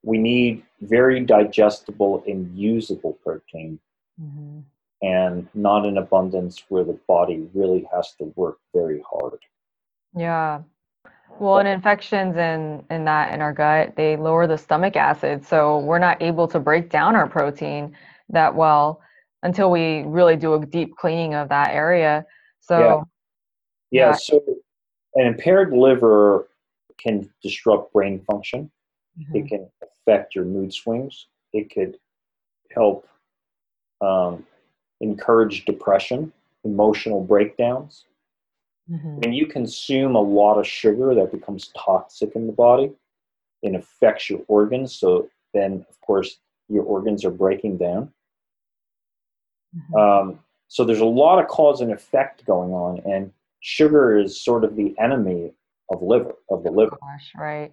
we 0.03 0.19
need 0.19 0.63
very 0.83 1.21
digestible 1.21 2.23
and 2.27 2.55
usable 2.55 3.15
protein 3.25 3.79
mm-hmm. 4.21 4.61
And 5.03 5.49
not 5.55 5.87
an 5.87 5.99
abundance 5.99 6.65
where 6.69 6.85
the 6.85 6.99
body 7.07 7.49
really 7.55 7.87
has 7.95 8.15
to 8.19 8.33
work 8.37 8.59
very 8.75 9.03
hard. 9.09 9.39
Yeah. 10.17 10.63
Well, 11.39 11.59
and 11.59 11.69
infections 11.69 12.37
in, 12.37 12.85
in 12.91 13.05
that 13.05 13.33
in 13.33 13.41
our 13.41 13.53
gut, 13.53 13.95
they 13.97 14.17
lower 14.17 14.47
the 14.47 14.59
stomach 14.59 14.97
acid. 14.97 15.47
So 15.47 15.79
we're 15.79 16.01
not 16.01 16.21
able 16.21 16.49
to 16.49 16.59
break 16.59 16.91
down 16.91 17.15
our 17.15 17.29
protein 17.29 17.95
that 18.31 18.55
well 18.55 19.01
until 19.45 19.71
we 19.71 20.03
really 20.03 20.37
do 20.37 20.55
a 20.55 20.67
deep 20.67 20.97
cleaning 20.97 21.35
of 21.35 21.49
that 21.51 21.71
area. 21.71 22.27
So, 22.61 22.79
yeah. 23.91 24.07
yeah, 24.07 24.11
yeah. 24.11 24.17
So, 24.17 24.43
an 25.15 25.27
impaired 25.27 25.73
liver 25.73 26.49
can 26.99 27.31
disrupt 27.43 27.93
brain 27.93 28.21
function. 28.31 28.71
Mm-hmm. 29.19 29.37
It 29.37 29.49
can 29.49 29.71
affect 29.83 30.35
your 30.35 30.45
mood 30.45 30.73
swings. 30.73 31.27
It 31.53 31.73
could 31.73 31.99
help 32.75 33.09
um, 34.01 34.45
encourage 35.01 35.65
depression, 35.65 36.33
emotional 36.65 37.23
breakdowns. 37.23 38.05
Mm-hmm. 38.91 39.17
When 39.21 39.33
you 39.33 39.47
consume 39.47 40.15
a 40.15 40.21
lot 40.21 40.59
of 40.59 40.67
sugar, 40.67 41.15
that 41.15 41.33
becomes 41.33 41.71
toxic 41.77 42.35
in 42.35 42.47
the 42.47 42.53
body 42.53 42.91
and 43.63 43.77
affects 43.77 44.31
your 44.31 44.41
organs. 44.49 44.95
So 44.95 45.29
then, 45.53 45.85
of 45.89 46.01
course, 46.01 46.39
your 46.69 46.85
organs 46.85 47.25
are 47.25 47.31
breaking 47.31 47.79
down. 47.79 48.13
Mm-hmm. 49.77 49.97
Um, 49.97 50.39
so 50.69 50.85
there's 50.85 51.01
a 51.01 51.05
lot 51.05 51.39
of 51.39 51.49
cause 51.49 51.81
and 51.81 51.93
effect 51.93 52.45
going 52.45 52.73
on, 52.73 53.01
and 53.11 53.33
sugar 53.61 54.19
is 54.19 54.41
sort 54.41 54.65
of 54.65 54.77
the 54.77 54.95
enemy 54.99 55.53
of 55.91 56.03
liver 56.03 56.35
of 56.51 56.63
the 56.63 56.71
liver. 56.71 56.99
Gosh, 57.01 57.33
right. 57.37 57.73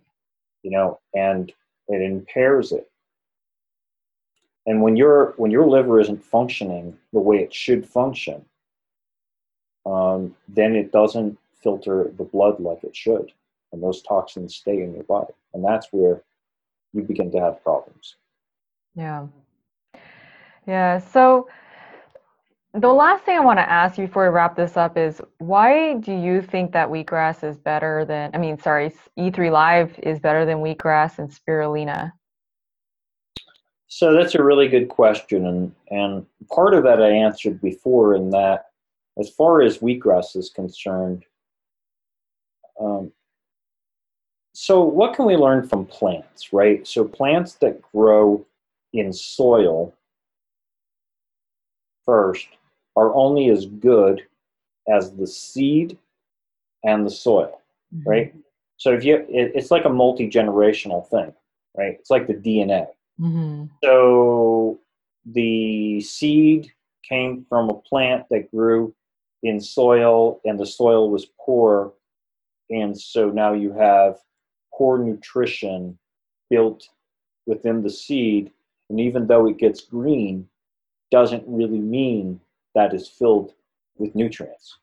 You 0.64 0.72
know, 0.72 1.00
and 1.14 1.52
it 1.88 2.02
impairs 2.02 2.72
it. 2.72 2.90
And 4.66 4.82
when 4.82 4.96
your 4.96 5.34
when 5.38 5.52
your 5.52 5.68
liver 5.68 6.00
isn't 6.00 6.24
functioning 6.24 6.98
the 7.14 7.20
way 7.20 7.38
it 7.38 7.54
should 7.54 7.88
function, 7.88 8.46
um, 9.86 10.36
then 10.48 10.76
it 10.76 10.92
doesn't 10.92 11.38
filter 11.54 12.12
the 12.18 12.24
blood 12.24 12.60
like 12.60 12.84
it 12.84 12.96
should, 12.96 13.32
and 13.72 13.82
those 13.82 14.02
toxins 14.02 14.56
stay 14.56 14.82
in 14.82 14.94
your 14.94 15.04
body, 15.04 15.34
and 15.54 15.64
that's 15.64 15.88
where 15.92 16.24
you 16.94 17.02
begin 17.02 17.32
to 17.32 17.40
have 17.40 17.64
problems. 17.64 18.16
Yeah. 18.96 19.28
Yeah. 20.66 21.00
So 21.00 21.48
the 22.74 22.92
last 22.92 23.24
thing 23.24 23.38
I 23.38 23.42
want 23.42 23.60
to 23.60 23.70
ask 23.70 23.98
you 23.98 24.08
before 24.08 24.24
we 24.24 24.36
wrap 24.36 24.56
this 24.56 24.76
up 24.76 24.98
is 24.98 25.22
why 25.38 25.94
do 25.96 26.14
you 26.14 26.42
think 26.42 26.72
that 26.74 26.90
wheatgrass 26.90 27.44
is 27.44 27.58
better 27.58 28.04
than, 28.06 28.32
I 28.34 28.38
mean, 28.38 28.58
sorry, 28.60 28.92
E3 29.18 29.52
Live 29.52 29.98
is 30.04 30.20
better 30.20 30.46
than 30.46 30.58
wheatgrass 30.58 31.20
and 31.20 31.30
spirulina? 31.30 32.12
So 33.96 34.14
that's 34.14 34.36
a 34.36 34.44
really 34.44 34.68
good 34.68 34.90
question. 34.90 35.46
And, 35.46 35.74
and 35.90 36.26
part 36.52 36.74
of 36.74 36.84
that 36.84 37.02
I 37.02 37.12
answered 37.12 37.62
before 37.62 38.14
in 38.14 38.30
that, 38.32 38.66
as 39.18 39.30
far 39.30 39.62
as 39.62 39.78
wheatgrass 39.78 40.36
is 40.36 40.50
concerned, 40.50 41.24
um, 42.78 43.14
so 44.52 44.84
what 44.84 45.16
can 45.16 45.26
we 45.26 45.38
learn 45.38 45.66
from 45.66 45.86
plants, 45.86 46.52
right? 46.52 46.86
So 46.86 47.06
plants 47.06 47.54
that 47.62 47.82
grow 47.82 48.46
in 48.92 49.14
soil 49.14 49.94
first 52.04 52.50
are 52.98 53.16
only 53.16 53.48
as 53.48 53.66
good 53.66 54.24
as 54.90 55.14
the 55.14 55.26
seed 55.26 55.98
and 56.84 57.06
the 57.06 57.12
soil, 57.12 57.62
mm-hmm. 57.96 58.10
right? 58.10 58.36
So 58.76 58.92
if 58.92 59.06
you, 59.06 59.26
it, 59.30 59.54
it's 59.56 59.72
like 59.72 59.86
a 59.86 59.90
multi 59.90 60.30
generational 60.30 61.08
thing, 61.08 61.34
right? 61.78 61.96
It's 61.98 62.10
like 62.10 62.28
the 62.28 62.34
DNA. 62.34 62.88
Mm-hmm. 63.20 63.66
So 63.84 64.80
the 65.26 66.02
seed 66.02 66.72
came 67.08 67.46
from 67.48 67.70
a 67.70 67.74
plant 67.74 68.26
that 68.30 68.52
grew 68.52 68.94
in 69.44 69.60
soil, 69.60 70.42
and 70.44 70.60
the 70.60 70.66
soil 70.66 71.10
was 71.10 71.28
poor, 71.40 71.94
and 72.70 73.00
so 73.00 73.30
now 73.30 73.54
you 73.54 73.72
have 73.74 74.18
poor 74.74 74.98
nutrition 74.98 75.98
built 76.50 76.88
within 77.46 77.84
the 77.84 77.90
seed, 77.90 78.52
and 78.90 79.00
even 79.00 79.28
though 79.28 79.48
it 79.48 79.58
gets 79.58 79.82
green, 79.82 80.48
doesn't 81.12 81.44
really 81.48 81.80
mean 81.80 82.40
that 82.74 82.94
is 82.94 83.08
filled 83.08 83.54
with 83.98 84.16
nutrients. 84.16 84.78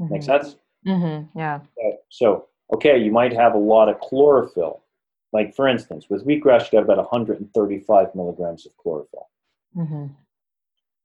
Mm-hmm. 0.00 0.12
Make 0.14 0.22
sense? 0.22 0.56
Mm-hmm. 0.86 1.38
Yeah. 1.38 1.60
So, 2.08 2.48
okay, 2.74 2.98
you 2.98 3.12
might 3.12 3.32
have 3.32 3.54
a 3.54 3.58
lot 3.58 3.88
of 3.88 4.00
chlorophyll. 4.00 4.81
Like, 5.32 5.54
for 5.54 5.66
instance, 5.66 6.06
with 6.10 6.26
wheatgrass, 6.26 6.64
you 6.64 6.72
got 6.72 6.82
about 6.82 6.98
135 6.98 8.14
milligrams 8.14 8.66
of 8.66 8.76
chlorophyll. 8.76 9.28
Mm-hmm. 9.76 10.06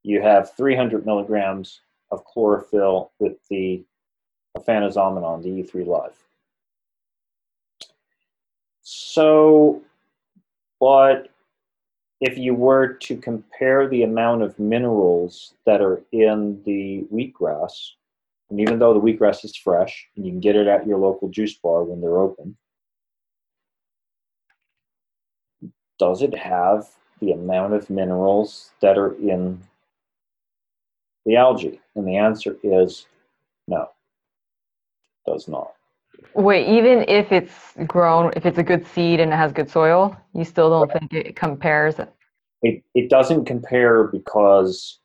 You 0.03 0.21
have 0.21 0.53
300 0.55 1.05
milligrams 1.05 1.81
of 2.11 2.25
chlorophyll 2.25 3.11
with 3.19 3.37
the 3.49 3.83
aphanizomenon, 4.57 5.43
the 5.43 5.49
E3 5.49 5.85
Live. 5.85 6.15
So, 8.81 9.81
but 10.79 11.29
if 12.19 12.37
you 12.37 12.53
were 12.53 12.93
to 12.93 13.17
compare 13.17 13.87
the 13.87 14.03
amount 14.03 14.41
of 14.41 14.57
minerals 14.59 15.53
that 15.65 15.81
are 15.81 16.01
in 16.11 16.61
the 16.65 17.05
wheatgrass, 17.13 17.91
and 18.49 18.59
even 18.59 18.79
though 18.79 18.93
the 18.93 18.99
wheatgrass 19.01 19.43
is 19.43 19.55
fresh 19.55 20.07
and 20.15 20.25
you 20.25 20.31
can 20.31 20.39
get 20.39 20.55
it 20.55 20.67
at 20.67 20.87
your 20.87 20.97
local 20.97 21.29
juice 21.29 21.55
bar 21.55 21.83
when 21.83 22.01
they're 22.01 22.17
open, 22.17 22.55
does 25.99 26.21
it 26.21 26.35
have 26.35 26.87
the 27.19 27.31
amount 27.31 27.73
of 27.73 27.89
minerals 27.89 28.71
that 28.81 28.97
are 28.97 29.13
in 29.15 29.61
the 31.25 31.35
algae? 31.35 31.81
And 31.95 32.07
the 32.07 32.17
answer 32.17 32.57
is 32.63 33.07
no, 33.67 33.89
does 35.25 35.47
not. 35.47 35.73
Wait, 36.33 36.67
even 36.67 37.05
if 37.07 37.31
it's 37.31 37.73
grown, 37.85 38.31
if 38.35 38.45
it's 38.45 38.57
a 38.57 38.63
good 38.63 38.85
seed 38.87 39.19
and 39.19 39.31
it 39.31 39.35
has 39.35 39.51
good 39.51 39.69
soil, 39.69 40.15
you 40.33 40.43
still 40.43 40.69
don't 40.69 40.91
think 40.91 41.13
it 41.13 41.35
compares? 41.35 41.95
It, 42.61 42.83
it 42.95 43.09
doesn't 43.09 43.45
compare 43.45 44.05
because 44.05 44.99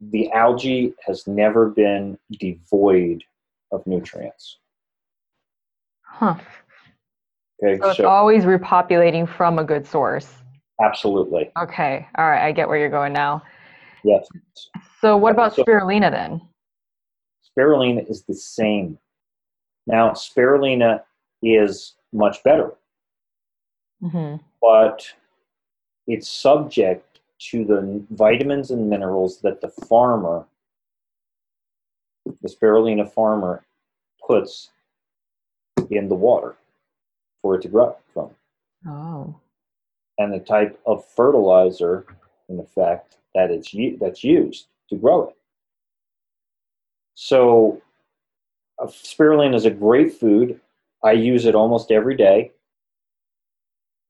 the 0.00 0.30
algae 0.32 0.94
has 1.06 1.26
never 1.26 1.70
been 1.70 2.18
devoid 2.38 3.22
of 3.70 3.86
nutrients. 3.86 4.58
Huh. 6.02 6.36
Okay, 7.62 7.78
So 7.80 7.90
it's 7.90 8.00
always 8.00 8.44
repopulating 8.44 9.28
from 9.28 9.58
a 9.58 9.64
good 9.64 9.86
source. 9.86 10.28
absolutely. 10.82 11.50
Okay. 11.56 12.08
All 12.18 12.28
right. 12.28 12.44
I 12.46 12.50
get 12.52 12.68
where 12.68 12.76
you're 12.78 12.88
going 12.90 13.12
now. 13.12 13.42
Yes. 14.02 14.26
So 15.00 15.16
what 15.16 15.30
about 15.32 15.54
So- 15.54 15.62
spirulina 15.64 16.10
then? 16.10 16.40
Spirulina 17.56 18.08
is 18.10 18.24
the 18.24 18.34
same. 18.34 18.98
Now, 19.86 20.10
spirulina 20.10 21.02
is 21.42 21.94
much 22.12 22.42
better, 22.44 22.74
hmm 24.00 24.36
but 24.60 25.12
it's 26.06 26.28
subject 26.28 27.20
to 27.50 27.64
the 27.64 28.04
vitamins 28.10 28.70
and 28.70 28.88
minerals 28.88 29.40
that 29.40 29.60
the 29.60 29.68
farmer, 29.68 30.46
the 32.42 32.48
spirulina 32.48 33.08
farmer, 33.10 33.64
puts 34.26 34.70
in 35.90 36.08
the 36.08 36.14
water 36.14 36.54
for 37.42 37.56
it 37.56 37.62
to 37.62 37.68
grow 37.68 37.96
from. 38.14 38.30
Oh. 38.86 39.34
and 40.18 40.32
the 40.32 40.38
type 40.40 40.78
of 40.86 41.04
fertilizer, 41.16 42.06
in 42.48 42.58
effect, 42.60 43.16
that 43.34 43.50
it's 43.50 43.74
that's 44.00 44.24
used 44.24 44.66
to 44.88 44.96
grow 44.96 45.28
it. 45.28 45.36
So, 47.14 47.80
uh, 48.80 48.86
spirulina 48.86 49.54
is 49.54 49.64
a 49.64 49.70
great 49.70 50.14
food. 50.14 50.60
I 51.04 51.12
use 51.12 51.44
it 51.46 51.54
almost 51.54 51.90
every 51.90 52.16
day 52.16 52.52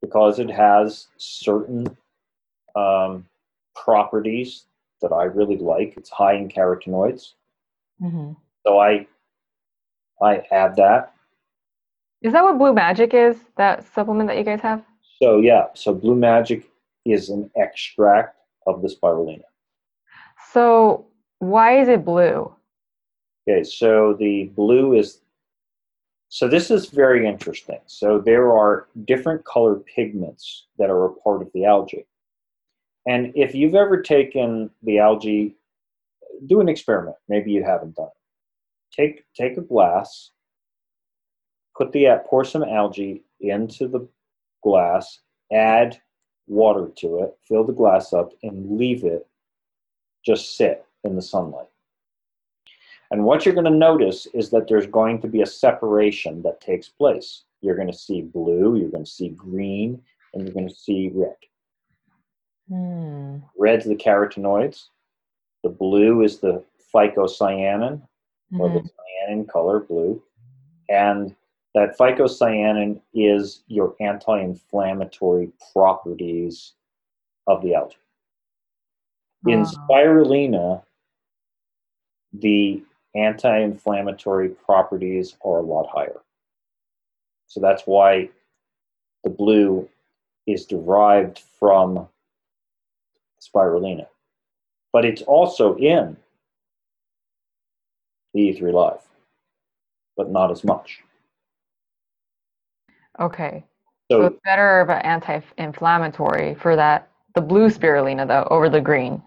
because 0.01 0.39
it 0.39 0.51
has 0.51 1.09
certain 1.17 1.97
um, 2.77 3.27
properties 3.75 4.67
that 5.01 5.13
I 5.13 5.25
really 5.25 5.57
like. 5.57 5.95
It's 5.97 6.11
high 6.11 6.35
in 6.35 6.49
carotenoids, 6.49 7.33
hmm 8.01 8.33
so 8.67 8.79
I 8.79 9.07
I 10.21 10.43
add 10.51 10.77
that. 10.77 11.15
Is 12.23 12.33
that 12.33 12.43
what 12.43 12.59
Blue 12.59 12.73
Magic 12.73 13.15
is? 13.15 13.37
That 13.57 13.85
supplement 13.95 14.29
that 14.29 14.39
you 14.39 14.45
guys 14.45 14.61
have? 14.61 14.83
So 15.21 15.39
yeah, 15.39 15.67
so 15.75 15.93
Blue 15.95 16.15
Magic 16.15 16.69
is 17.05 17.29
an 17.29 17.51
extract 17.57 18.37
of 18.67 18.83
the 18.83 18.89
spirulina. 18.89 19.43
So 20.53 21.07
why 21.39 21.81
is 21.81 21.89
it 21.89 22.05
blue? 22.05 22.55
Okay, 23.49 23.65
so 23.65 24.15
the 24.19 24.45
blue 24.55 24.95
is 24.95 25.21
so 26.29 26.49
this 26.49 26.71
is 26.71 26.87
very 26.87 27.27
interesting. 27.27 27.81
So 27.87 28.19
there 28.19 28.53
are 28.53 28.89
different 29.05 29.45
colored 29.45 29.85
pigments 29.85 30.67
that 30.79 30.89
are 30.89 31.05
a 31.05 31.13
part 31.17 31.43
of 31.43 31.51
the 31.53 31.67
algae. 31.67 32.07
And 33.07 33.33
if 33.35 33.55
you've 33.55 33.75
ever 33.75 34.01
taken 34.01 34.71
the 34.83 34.99
algae, 34.99 35.57
do 36.47 36.61
an 36.61 36.69
experiment. 36.69 37.17
Maybe 37.29 37.51
you 37.51 37.63
haven't 37.65 37.97
done 37.97 38.07
it. 38.07 38.97
Take 38.97 39.25
take 39.35 39.59
a 39.59 39.63
glass, 39.63 40.31
put 41.85 41.93
the 41.93 42.07
app. 42.07 42.27
pour 42.27 42.45
some 42.45 42.63
algae 42.63 43.23
into 43.41 43.89
the 43.89 44.07
glass, 44.63 45.21
add 45.53 46.01
water 46.47 46.91
to 46.97 47.23
it, 47.23 47.37
fill 47.49 47.65
the 47.65 47.73
glass 47.73 48.13
up, 48.13 48.33
and 48.43 48.79
leave 48.79 49.05
it 49.05 49.27
just 50.25 50.57
sit 50.57 50.85
in 51.03 51.17
the 51.17 51.23
sunlight. 51.23 51.67
And 53.11 53.25
what 53.25 53.45
you're 53.45 53.55
going 53.55 53.65
to 53.65 53.71
notice 53.71 54.27
is 54.33 54.51
that 54.51 54.69
there's 54.69 54.87
going 54.87 55.21
to 55.23 55.29
be 55.29 55.43
a 55.43 55.47
separation 55.47 56.43
that 56.43 56.61
takes 56.61 56.89
place. 56.89 57.43
You're 57.61 57.75
going 57.77 57.91
to 57.91 57.97
see 57.97 58.23
blue, 58.23 58.77
you're 58.77 58.91
going 58.91 59.05
to 59.05 59.11
see 59.11 59.31
green, 59.31 60.01
and 60.33 60.45
you're 60.45 60.55
going 60.55 60.69
to 60.69 60.75
see 60.75 61.11
red. 61.13 61.35
Hmm. 62.69 63.39
Red's 63.59 63.85
the 63.85 63.97
carotenoids, 63.97 64.85
the 65.63 65.69
blue 65.69 66.23
is 66.23 66.39
the 66.39 66.65
phycocyanin, 66.95 68.01
or 68.59 68.69
the 68.71 68.81
Mhm. 68.81 68.91
cyanin 69.29 69.49
color, 69.49 69.81
blue. 69.81 70.23
And 70.89 71.35
that 71.75 71.97
phycocyanin 71.99 73.01
is 73.15 73.63
your 73.69 73.95
anti 74.01 74.41
inflammatory 74.41 75.51
properties 75.73 76.73
of 77.47 77.63
the 77.63 77.75
algae. 77.75 77.97
In 79.47 79.65
spirulina, 79.65 80.83
the 82.33 82.83
anti 83.15 83.59
inflammatory 83.59 84.51
properties 84.51 85.37
are 85.45 85.59
a 85.59 85.63
lot 85.63 85.89
higher. 85.93 86.21
So 87.49 87.61
that's 87.61 87.83
why 87.85 88.31
the 89.25 89.31
blue 89.31 89.89
is 90.47 90.67
derived 90.67 91.43
from 91.59 92.09
spirulina. 93.41 94.07
But 94.93 95.05
it's 95.05 95.23
also 95.23 95.77
in 95.77 96.17
the 98.35 98.41
E3 98.41 98.73
Live, 98.73 99.01
but 100.17 100.31
not 100.31 100.51
as 100.51 100.65
much. 100.65 101.03
Okay. 103.23 103.65
So 104.11 104.21
So 104.21 104.27
it's 104.27 104.41
better 104.45 104.81
of 104.81 104.89
an 104.91 105.01
anti-inflammatory 105.03 106.55
for 106.57 106.77
that 106.77 107.09
the 107.35 107.41
blue 107.41 107.69
spirulina 107.69 108.27
though 108.29 108.47
over 108.51 108.69
the 108.69 108.81
green. 108.81 109.23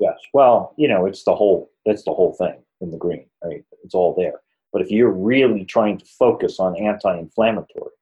yes, 0.00 0.18
well, 0.32 0.74
you 0.76 0.88
know, 0.88 1.06
it's 1.06 1.22
the 1.24 1.34
whole 1.34 1.70
it's 1.84 2.02
the 2.04 2.12
whole 2.12 2.32
thing 2.34 2.56
in 2.80 2.90
the 2.90 2.96
green, 2.96 3.26
right? 3.44 3.62
It's 3.84 3.94
all 3.94 4.14
there. 4.14 4.40
But 4.72 4.82
if 4.82 4.90
you're 4.90 5.12
really 5.12 5.64
trying 5.64 5.98
to 5.98 6.04
focus 6.04 6.58
on 6.58 6.76
anti-inflammatory, 6.76 7.92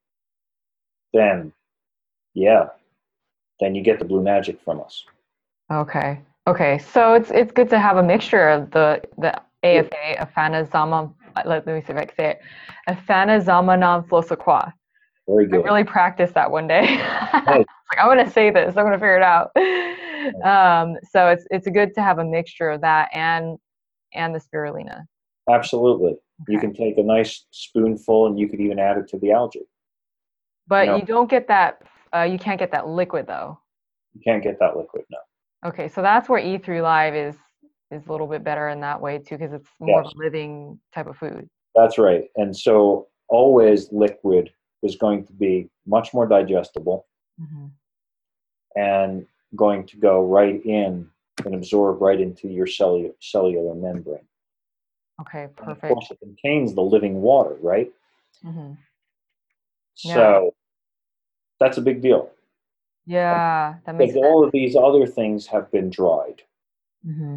then 1.12 1.52
yeah, 2.34 2.68
then 3.60 3.74
you 3.74 3.82
get 3.82 3.98
the 3.98 4.06
blue 4.06 4.22
magic 4.22 4.56
from 4.64 4.80
us. 4.80 5.04
Okay. 5.70 6.20
Okay. 6.46 6.78
So 6.78 7.14
it's 7.14 7.30
it's 7.30 7.52
good 7.52 7.68
to 7.70 7.78
have 7.78 7.96
a 7.98 8.02
mixture 8.02 8.48
of 8.48 8.70
the 8.70 9.02
the 9.18 9.32
AFA, 9.64 10.16
Aphanizomer. 10.24 11.12
Let, 11.36 11.46
uh, 11.46 11.48
let 11.48 11.66
me 11.66 11.80
see 11.80 11.92
if 11.92 11.98
I 11.98 12.04
can 12.06 12.16
say 12.16 12.30
it. 12.30 12.40
Aphanizomenon 12.88 14.08
flos-aquae. 14.08 14.72
Very 15.28 15.48
I 15.52 15.56
really 15.56 15.84
practiced 15.84 16.34
that 16.34 16.50
one 16.50 16.66
day. 16.66 16.82
like 17.46 17.66
I'm 17.98 18.08
gonna 18.08 18.30
say 18.30 18.50
this. 18.50 18.76
I'm 18.76 18.84
gonna 18.84 18.96
figure 18.96 19.16
it 19.16 19.22
out. 19.22 19.50
Um, 20.44 20.96
so 21.10 21.28
it's 21.28 21.44
it's 21.50 21.68
good 21.68 21.94
to 21.94 22.02
have 22.02 22.18
a 22.18 22.24
mixture 22.24 22.70
of 22.70 22.80
that 22.82 23.08
and 23.12 23.58
and 24.14 24.34
the 24.34 24.40
spirulina. 24.40 25.04
Absolutely. 25.50 26.16
You 26.48 26.58
can 26.58 26.72
take 26.74 26.98
a 26.98 27.02
nice 27.02 27.44
spoonful 27.50 28.26
and 28.26 28.38
you 28.38 28.48
could 28.48 28.60
even 28.60 28.78
add 28.78 28.98
it 28.98 29.08
to 29.08 29.18
the 29.18 29.32
algae. 29.32 29.66
But 30.66 30.86
No. 30.86 30.96
you 30.96 31.04
don't 31.04 31.30
get 31.30 31.48
that. 31.48 31.82
Uh, 32.14 32.22
you 32.22 32.38
can't 32.38 32.58
get 32.58 32.70
that 32.72 32.86
liquid 32.88 33.26
though. 33.26 33.58
You 34.14 34.20
can't 34.24 34.42
get 34.42 34.58
that 34.58 34.76
liquid 34.76 35.04
No. 35.10 35.18
Okay, 35.64 35.88
so 35.88 36.02
that's 36.02 36.28
where 36.28 36.40
E3 36.40 36.82
Live 36.82 37.14
is 37.14 37.36
is 37.90 38.06
a 38.06 38.10
little 38.10 38.26
bit 38.26 38.42
better 38.42 38.68
in 38.70 38.80
that 38.80 39.00
way 39.00 39.18
too, 39.18 39.36
because 39.36 39.52
it's 39.52 39.68
more 39.78 40.02
Yes. 40.02 40.12
of 40.12 40.18
a 40.18 40.24
living 40.24 40.80
type 40.94 41.06
of 41.06 41.16
food. 41.16 41.48
That's 41.74 41.98
right. 41.98 42.24
And 42.36 42.56
so 42.56 43.08
always 43.28 43.92
liquid 43.92 44.50
is 44.82 44.96
going 44.96 45.24
to 45.26 45.32
be 45.32 45.68
much 45.86 46.12
more 46.14 46.26
digestible 46.26 47.06
hmm 47.38 47.66
and 48.74 49.26
going 49.54 49.86
to 49.86 49.96
go 49.98 50.24
right 50.24 50.64
in 50.64 51.08
and 51.44 51.54
absorb 51.54 52.00
right 52.00 52.20
into 52.20 52.48
your 52.48 52.66
cellular 52.66 53.12
cellular 53.20 53.74
membrane. 53.74 54.26
Okay, 55.20 55.42
And 55.42 55.70
of 55.70 55.76
perfect. 55.76 55.92
course, 55.92 56.10
it 56.10 56.18
contains 56.20 56.74
the 56.74 56.82
living 56.82 57.20
water, 57.20 57.56
right? 57.60 57.92
hmm 58.42 58.72
Yeah. 60.04 60.14
So 60.14 60.54
that's 61.60 61.78
a 61.78 61.82
big 61.82 62.00
deal 62.02 62.30
Yeah, 63.06 63.74
that 63.86 63.94
makes 63.94 64.12
because 64.12 64.14
sense. 64.14 64.24
all 64.24 64.44
of 64.44 64.52
these 64.52 64.74
other 64.76 65.06
things 65.06 65.46
have 65.48 65.70
been 65.70 65.90
dried. 65.90 66.42
hmm 67.04 67.36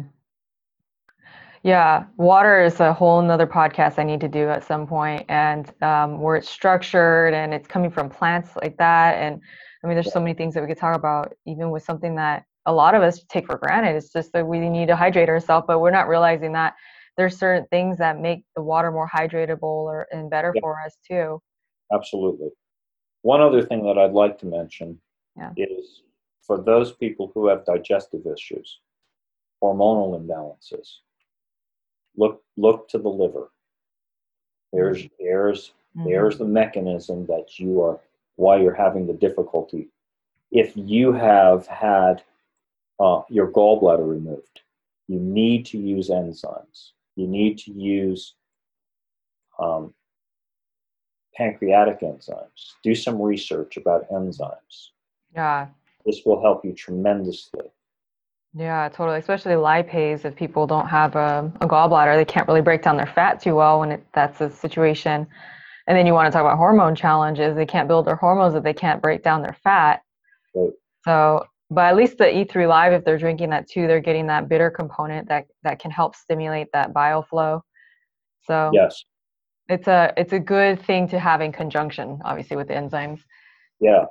Yeah, 1.66 2.04
water 2.16 2.62
is 2.62 2.78
a 2.78 2.92
whole 2.92 3.20
nother 3.20 3.44
podcast 3.48 3.98
I 3.98 4.04
need 4.04 4.20
to 4.20 4.28
do 4.28 4.48
at 4.48 4.62
some 4.62 4.86
point, 4.86 5.24
and 5.28 5.68
um, 5.82 6.20
where 6.20 6.36
it's 6.36 6.48
structured 6.48 7.34
and 7.34 7.52
it's 7.52 7.66
coming 7.66 7.90
from 7.90 8.08
plants 8.08 8.50
like 8.62 8.76
that. 8.76 9.16
And 9.16 9.40
I 9.82 9.88
mean, 9.88 9.96
there's 9.96 10.12
so 10.12 10.20
many 10.20 10.32
things 10.32 10.54
that 10.54 10.60
we 10.60 10.68
could 10.68 10.78
talk 10.78 10.94
about, 10.94 11.34
even 11.44 11.72
with 11.72 11.82
something 11.82 12.14
that 12.14 12.44
a 12.66 12.72
lot 12.72 12.94
of 12.94 13.02
us 13.02 13.24
take 13.28 13.46
for 13.46 13.58
granted. 13.58 13.96
It's 13.96 14.12
just 14.12 14.32
that 14.32 14.46
we 14.46 14.60
need 14.60 14.86
to 14.86 14.94
hydrate 14.94 15.28
ourselves, 15.28 15.64
but 15.66 15.80
we're 15.80 15.90
not 15.90 16.06
realizing 16.06 16.52
that 16.52 16.74
there's 17.16 17.36
certain 17.36 17.66
things 17.68 17.98
that 17.98 18.20
make 18.20 18.44
the 18.54 18.62
water 18.62 18.92
more 18.92 19.10
hydratable 19.12 19.64
or 19.64 20.06
and 20.12 20.30
better 20.30 20.52
Yeah. 20.54 20.60
for 20.60 20.80
us 20.86 20.96
too. 21.04 21.42
Absolutely. 21.92 22.50
One 23.22 23.40
other 23.40 23.60
thing 23.60 23.82
that 23.86 23.98
I'd 23.98 24.12
like 24.12 24.38
to 24.38 24.46
mention 24.46 25.00
Yeah. 25.36 25.50
is 25.56 26.04
for 26.42 26.62
those 26.62 26.92
people 26.92 27.32
who 27.34 27.48
have 27.48 27.64
digestive 27.64 28.24
issues, 28.24 28.78
hormonal 29.60 30.16
imbalances, 30.16 30.98
look 32.16 32.42
look 32.56 32.88
to 32.88 32.98
the 32.98 33.08
liver. 33.08 33.50
There's 34.72 35.06
there's 35.20 35.72
there's 36.04 36.38
the 36.38 36.44
mechanism 36.44 37.26
that 37.26 37.58
you 37.58 37.80
are 37.82 37.98
why 38.36 38.60
you're 38.60 38.74
having 38.74 39.06
the 39.06 39.14
difficulty. 39.14 39.88
If 40.50 40.72
you 40.76 41.12
have 41.12 41.66
had 41.66 42.22
uh, 43.00 43.22
your 43.28 43.50
gallbladder 43.50 44.08
removed, 44.08 44.60
you 45.08 45.18
need 45.18 45.66
to 45.66 45.78
use 45.78 46.10
enzymes. 46.10 46.92
You 47.16 47.26
need 47.26 47.58
to 47.58 47.72
use 47.72 48.34
um, 49.58 49.94
pancreatic 51.34 52.00
enzymes. 52.00 52.74
Do 52.82 52.94
some 52.94 53.20
research 53.20 53.76
about 53.76 54.10
enzymes. 54.10 54.90
Yeah. 55.34 55.68
This 56.04 56.22
will 56.24 56.40
help 56.40 56.64
you 56.64 56.72
tremendously. 56.72 57.70
Yeah, 58.58 58.88
totally. 58.88 59.18
Especially 59.18 59.52
lipase. 59.52 60.24
If 60.24 60.34
people 60.34 60.66
don't 60.66 60.88
have 60.88 61.14
a, 61.14 61.52
a 61.60 61.68
gallbladder, 61.68 62.16
they 62.16 62.24
can't 62.24 62.48
really 62.48 62.62
break 62.62 62.82
down 62.82 62.96
their 62.96 63.12
fat 63.14 63.42
too 63.42 63.54
well 63.54 63.80
when 63.80 63.92
it, 63.92 64.06
that's 64.14 64.40
a 64.40 64.50
situation. 64.50 65.26
And 65.86 65.96
then 65.96 66.06
you 66.06 66.14
want 66.14 66.26
to 66.26 66.32
talk 66.32 66.40
about 66.40 66.56
hormone 66.56 66.94
challenges. 66.96 67.54
They 67.54 67.66
can't 67.66 67.86
build 67.86 68.06
their 68.06 68.16
hormones 68.16 68.54
if 68.54 68.64
they 68.64 68.72
can't 68.72 69.02
break 69.02 69.22
down 69.22 69.42
their 69.42 69.56
fat. 69.62 70.00
Right. 70.54 70.70
So, 71.04 71.44
but 71.70 71.82
at 71.84 71.96
least 71.96 72.16
the 72.16 72.24
E3 72.24 72.66
Live, 72.66 72.92
if 72.94 73.04
they're 73.04 73.18
drinking 73.18 73.50
that 73.50 73.68
too, 73.68 73.86
they're 73.86 74.00
getting 74.00 74.26
that 74.28 74.48
bitter 74.48 74.70
component 74.70 75.28
that 75.28 75.46
that 75.62 75.78
can 75.78 75.90
help 75.90 76.16
stimulate 76.16 76.68
that 76.72 76.94
bile 76.94 77.22
flow. 77.22 77.62
So 78.44 78.70
Yes. 78.72 79.04
it's 79.68 79.86
a 79.86 80.14
it's 80.16 80.32
a 80.32 80.38
good 80.38 80.80
thing 80.80 81.08
to 81.08 81.18
have 81.18 81.42
in 81.42 81.52
conjunction, 81.52 82.20
obviously, 82.24 82.56
with 82.56 82.68
the 82.68 82.74
enzymes. 82.74 83.20
Yeah. 83.80 84.06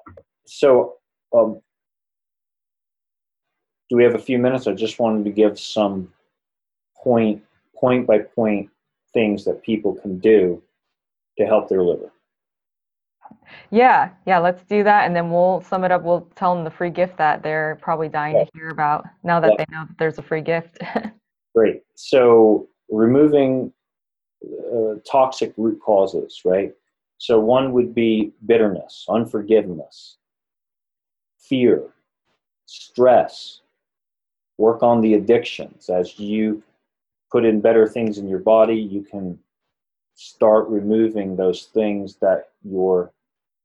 So, 0.45 0.97
um, 1.35 1.61
do 3.89 3.95
we 3.95 4.03
have 4.03 4.15
a 4.15 4.19
few 4.19 4.39
minutes? 4.39 4.67
I 4.67 4.73
just 4.73 4.99
wanted 4.99 5.25
to 5.25 5.31
give 5.31 5.59
some 5.59 6.11
point 6.97 7.43
point 7.75 8.07
by 8.07 8.19
point 8.19 8.69
things 9.13 9.45
that 9.45 9.61
people 9.63 9.93
can 9.95 10.19
do 10.19 10.61
to 11.37 11.45
help 11.45 11.69
their 11.69 11.83
liver. 11.83 12.11
Yeah, 13.69 14.09
yeah, 14.25 14.39
let's 14.39 14.63
do 14.63 14.83
that, 14.83 15.05
and 15.05 15.15
then 15.15 15.31
we'll 15.31 15.61
sum 15.61 15.83
it 15.83 15.91
up. 15.91 16.03
We'll 16.03 16.27
tell 16.35 16.55
them 16.55 16.63
the 16.63 16.69
free 16.71 16.89
gift 16.89 17.17
that 17.17 17.43
they're 17.43 17.77
probably 17.81 18.09
dying 18.09 18.35
Yeah. 18.35 18.45
to 18.45 18.51
hear 18.53 18.69
about 18.69 19.05
now 19.23 19.39
that 19.39 19.51
Yeah. 19.51 19.65
they 19.65 19.75
know 19.75 19.85
that 19.87 19.97
there's 19.97 20.17
a 20.17 20.21
free 20.21 20.41
gift. 20.41 20.77
Great. 21.55 21.83
So, 21.95 22.67
removing 22.89 23.73
uh, 24.43 24.95
toxic 25.09 25.53
root 25.57 25.79
causes, 25.81 26.41
right? 26.45 26.73
So, 27.17 27.39
one 27.39 27.71
would 27.73 27.95
be 27.95 28.33
bitterness, 28.45 29.05
unforgiveness, 29.09 30.17
fear, 31.39 31.93
stress. 32.65 33.61
Work 34.57 34.83
on 34.83 35.01
the 35.01 35.13
addictions. 35.15 35.89
As 35.89 36.17
you 36.19 36.63
put 37.31 37.45
in 37.45 37.61
better 37.61 37.87
things 37.87 38.17
in 38.17 38.27
your 38.27 38.39
body, 38.39 38.75
you 38.75 39.01
can 39.01 39.37
start 40.15 40.67
removing 40.69 41.35
those 41.35 41.65
things 41.73 42.15
that 42.21 42.49
you're 42.63 43.11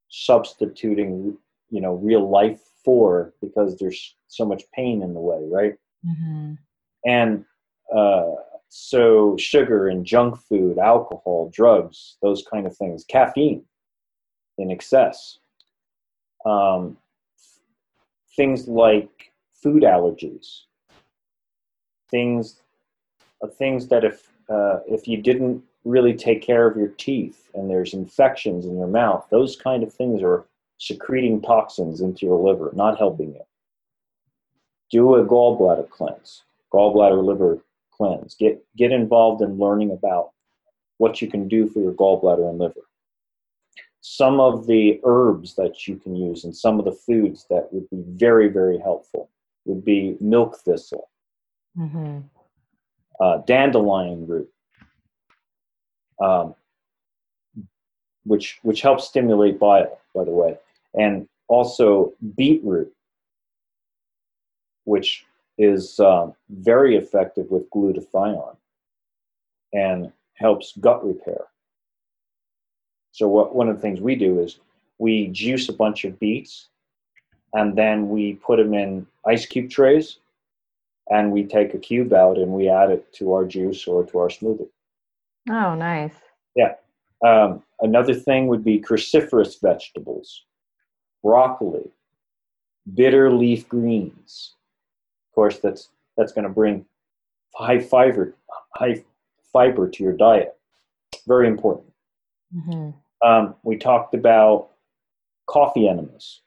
substituting, 0.08 1.36
you 1.70 1.80
know, 1.80 1.94
real 1.94 2.28
life 2.28 2.60
for 2.84 3.32
because 3.40 3.78
there's 3.78 4.16
so 4.28 4.44
much 4.44 4.64
pain 4.74 5.02
in 5.02 5.14
the 5.14 5.20
way, 5.20 5.40
right? 5.44 5.74
hmm 6.04 6.54
and 7.04 7.44
uh, 7.94 8.34
so 8.68 9.36
sugar 9.36 9.88
and 9.88 10.04
junk 10.04 10.36
food 10.36 10.78
alcohol 10.78 11.50
drugs 11.52 12.16
those 12.22 12.44
kind 12.50 12.66
of 12.66 12.76
things 12.76 13.04
caffeine 13.04 13.64
in 14.58 14.70
excess 14.70 15.38
um, 16.46 16.96
things 18.36 18.68
like 18.68 19.32
food 19.62 19.82
allergies 19.82 20.62
things 22.10 22.60
uh, 23.42 23.46
things 23.46 23.88
that 23.88 24.04
if 24.04 24.28
uh, 24.48 24.80
if 24.86 25.06
you 25.06 25.16
didn't 25.16 25.62
really 25.84 26.12
take 26.14 26.42
care 26.42 26.66
of 26.66 26.76
your 26.76 26.88
teeth 26.88 27.48
and 27.54 27.70
there's 27.70 27.94
infections 27.94 28.66
in 28.66 28.76
your 28.76 28.86
mouth 28.86 29.26
those 29.30 29.56
kind 29.56 29.82
of 29.82 29.92
things 29.92 30.22
are 30.22 30.44
secreting 30.78 31.40
toxins 31.40 32.00
into 32.00 32.26
your 32.26 32.38
liver 32.38 32.70
not 32.74 32.98
helping 32.98 33.34
you 33.34 33.42
do 34.90 35.14
a 35.14 35.24
gallbladder 35.24 35.88
cleanse 35.88 36.42
gallbladder 36.72 37.24
liver 37.24 37.60
cleanse. 38.00 38.34
Get 38.34 38.64
get 38.76 38.92
involved 38.92 39.42
in 39.42 39.58
learning 39.58 39.90
about 39.90 40.30
what 40.98 41.20
you 41.20 41.28
can 41.28 41.48
do 41.48 41.68
for 41.68 41.80
your 41.80 41.92
gallbladder 41.92 42.48
and 42.48 42.58
liver. 42.58 42.80
Some 44.00 44.40
of 44.40 44.66
the 44.66 45.00
herbs 45.04 45.54
that 45.56 45.86
you 45.86 45.96
can 45.96 46.16
use 46.16 46.44
and 46.44 46.56
some 46.56 46.78
of 46.78 46.86
the 46.86 46.92
foods 46.92 47.46
that 47.50 47.68
would 47.72 47.88
be 47.90 48.02
very 48.06 48.48
very 48.48 48.78
helpful 48.78 49.30
would 49.66 49.84
be 49.84 50.16
milk 50.20 50.56
thistle, 50.56 51.09
hmm 51.76 52.20
uh, 53.20 53.38
dandelion 53.46 54.26
root, 54.26 54.50
um, 56.20 56.54
which 58.24 58.58
which 58.62 58.80
helps 58.80 59.06
stimulate 59.06 59.58
bile, 59.58 60.00
by 60.14 60.24
the 60.24 60.30
way, 60.30 60.56
and 60.94 61.28
also 61.48 62.12
beetroot, 62.36 62.92
which 64.84 65.24
is 65.58 66.00
um, 66.00 66.34
very 66.48 66.96
effective 66.96 67.50
with 67.50 67.68
glutathione 67.70 68.56
and 69.72 70.10
helps 70.34 70.72
gut 70.80 71.04
repair. 71.06 71.44
So 73.12 73.28
what 73.28 73.54
one 73.54 73.68
of 73.68 73.76
the 73.76 73.82
things 73.82 74.00
we 74.00 74.14
do 74.14 74.40
is 74.40 74.58
we 74.98 75.26
juice 75.28 75.68
a 75.68 75.72
bunch 75.72 76.04
of 76.04 76.18
beets 76.18 76.68
and 77.52 77.76
then 77.76 78.08
we 78.08 78.34
put 78.34 78.56
them 78.56 78.72
in 78.72 79.06
ice 79.26 79.44
cube 79.44 79.70
trays 79.70 80.18
and 81.10 81.32
we 81.32 81.44
take 81.44 81.74
a 81.74 81.78
cube 81.78 82.12
out 82.12 82.38
and 82.38 82.52
we 82.52 82.68
add 82.68 82.90
it 82.90 83.12
to 83.14 83.32
our 83.32 83.44
juice 83.44 83.86
or 83.86 84.04
to 84.06 84.18
our 84.18 84.28
smoothie. 84.28 84.68
Oh, 85.48 85.74
nice. 85.74 86.14
Yeah. 86.54 86.74
Um, 87.26 87.62
another 87.80 88.14
thing 88.14 88.46
would 88.46 88.64
be 88.64 88.80
cruciferous 88.80 89.60
vegetables, 89.60 90.44
broccoli, 91.22 91.90
bitter 92.94 93.30
leaf 93.32 93.68
greens. 93.68 94.54
Of 95.30 95.34
course, 95.34 95.58
that's 95.58 95.88
that's 96.16 96.32
going 96.32 96.44
to 96.44 96.50
bring 96.50 96.84
high 97.54 97.80
fiber 97.80 98.34
high 98.74 99.02
fiber 99.52 99.88
to 99.88 100.02
your 100.04 100.12
diet. 100.12 100.56
Very 101.26 101.48
important. 101.48 101.92
hmm 102.54 102.90
Um, 103.22 103.54
we 103.64 103.76
talked 103.76 104.14
about 104.14 104.70
coffee 105.46 105.88
enemas. 105.88 106.40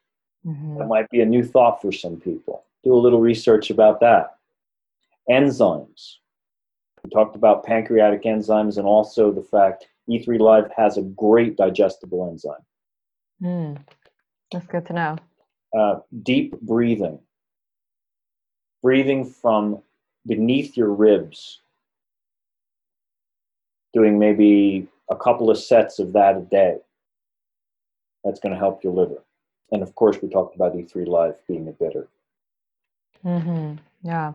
hmm 0.44 0.78
That 0.78 0.88
might 0.88 1.10
be 1.10 1.22
a 1.22 1.26
new 1.26 1.44
thought 1.44 1.82
for 1.82 1.92
some 1.92 2.18
people. 2.20 2.64
Do 2.84 2.94
a 2.94 3.04
little 3.06 3.22
research 3.22 3.70
about 3.70 4.00
that. 4.00 4.38
Enzymes. 5.30 6.16
We 7.04 7.10
talked 7.10 7.36
about 7.36 7.66
pancreatic 7.66 8.24
enzymes 8.24 8.78
and 8.78 8.86
also 8.86 9.32
the 9.32 9.42
fact 9.42 9.88
E3 10.10 10.40
Live 10.40 10.72
has 10.76 10.98
a 10.98 11.02
great 11.02 11.58
digestible 11.58 12.30
enzyme. 12.30 12.66
Mm. 13.42 13.78
That's 14.52 14.68
good 14.68 14.86
to 14.88 14.94
know. 14.94 15.18
Uh, 15.78 16.00
deep 16.22 16.60
breathing. 16.62 17.20
Breathing 18.82 19.26
from 19.26 19.82
beneath 20.26 20.78
your 20.78 20.94
ribs. 20.94 21.62
Doing 23.94 24.18
maybe 24.20 24.88
a 25.10 25.16
couple 25.16 25.50
of 25.50 25.58
sets 25.58 26.00
of 26.00 26.14
that 26.14 26.38
a 26.38 26.42
day. 26.42 26.78
That's 28.24 28.40
going 28.40 28.54
to 28.54 28.60
help 28.60 28.84
your 28.84 28.94
liver. 28.94 29.24
And 29.72 29.82
of 29.82 29.96
course, 29.96 30.22
we 30.22 30.30
talked 30.30 30.56
about 30.56 30.76
E3 30.76 31.08
Live 31.08 31.36
being 31.48 31.68
a 31.68 31.72
bitter. 31.72 32.08
hmm 33.24 33.76
Yeah. 34.04 34.34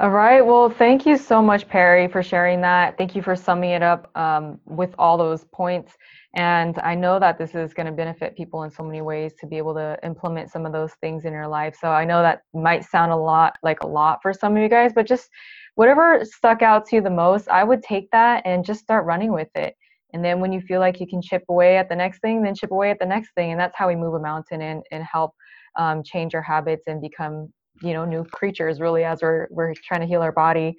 All 0.00 0.08
right. 0.08 0.40
Well, 0.40 0.70
thank 0.70 1.04
you 1.04 1.18
so 1.18 1.42
much, 1.42 1.68
Perry, 1.68 2.08
for 2.08 2.22
sharing 2.22 2.62
that. 2.62 2.96
Thank 2.96 3.14
you 3.14 3.20
for 3.20 3.36
summing 3.36 3.72
it 3.72 3.82
up 3.82 4.10
um, 4.16 4.58
with 4.64 4.94
all 4.98 5.18
those 5.18 5.44
points. 5.52 5.92
And 6.34 6.78
I 6.82 6.94
know 6.94 7.18
that 7.20 7.36
this 7.36 7.54
is 7.54 7.74
going 7.74 7.84
to 7.84 7.92
benefit 7.92 8.34
people 8.34 8.62
in 8.62 8.70
so 8.70 8.82
many 8.82 9.02
ways 9.02 9.34
to 9.40 9.46
be 9.46 9.58
able 9.58 9.74
to 9.74 9.98
implement 10.02 10.50
some 10.50 10.64
of 10.64 10.72
those 10.72 10.94
things 11.02 11.26
in 11.26 11.34
your 11.34 11.46
life. 11.46 11.76
So 11.78 11.90
I 11.90 12.06
know 12.06 12.22
that 12.22 12.44
might 12.54 12.82
sound 12.86 13.12
a 13.12 13.16
lot 13.16 13.58
like 13.62 13.82
a 13.82 13.86
lot 13.86 14.20
for 14.22 14.32
some 14.32 14.56
of 14.56 14.62
you 14.62 14.70
guys, 14.70 14.92
but 14.94 15.06
just 15.06 15.28
whatever 15.74 16.24
stuck 16.24 16.62
out 16.62 16.86
to 16.86 16.96
you 16.96 17.02
the 17.02 17.10
most, 17.10 17.46
I 17.50 17.62
would 17.62 17.82
take 17.82 18.10
that 18.12 18.40
and 18.46 18.64
just 18.64 18.80
start 18.80 19.04
running 19.04 19.34
with 19.34 19.50
it. 19.54 19.74
And 20.14 20.24
then 20.24 20.40
when 20.40 20.50
you 20.50 20.62
feel 20.62 20.80
like 20.80 20.98
you 20.98 21.06
can 21.06 21.20
chip 21.20 21.44
away 21.50 21.76
at 21.76 21.90
the 21.90 21.96
next 21.96 22.20
thing, 22.20 22.42
then 22.42 22.54
chip 22.54 22.70
away 22.70 22.90
at 22.90 22.98
the 23.00 23.04
next 23.04 23.34
thing. 23.34 23.50
And 23.50 23.60
that's 23.60 23.76
how 23.76 23.88
we 23.88 23.96
move 23.96 24.14
a 24.14 24.18
mountain 24.18 24.62
and, 24.62 24.82
and 24.92 25.04
help 25.04 25.34
um, 25.76 26.02
change 26.02 26.34
our 26.34 26.40
habits 26.40 26.84
and 26.86 27.02
become 27.02 27.52
you 27.82 27.92
know 27.92 28.04
new 28.04 28.24
creatures 28.24 28.80
really 28.80 29.04
as 29.04 29.22
we're 29.22 29.48
we're 29.50 29.74
trying 29.74 30.00
to 30.00 30.06
heal 30.06 30.22
our 30.22 30.32
body. 30.32 30.76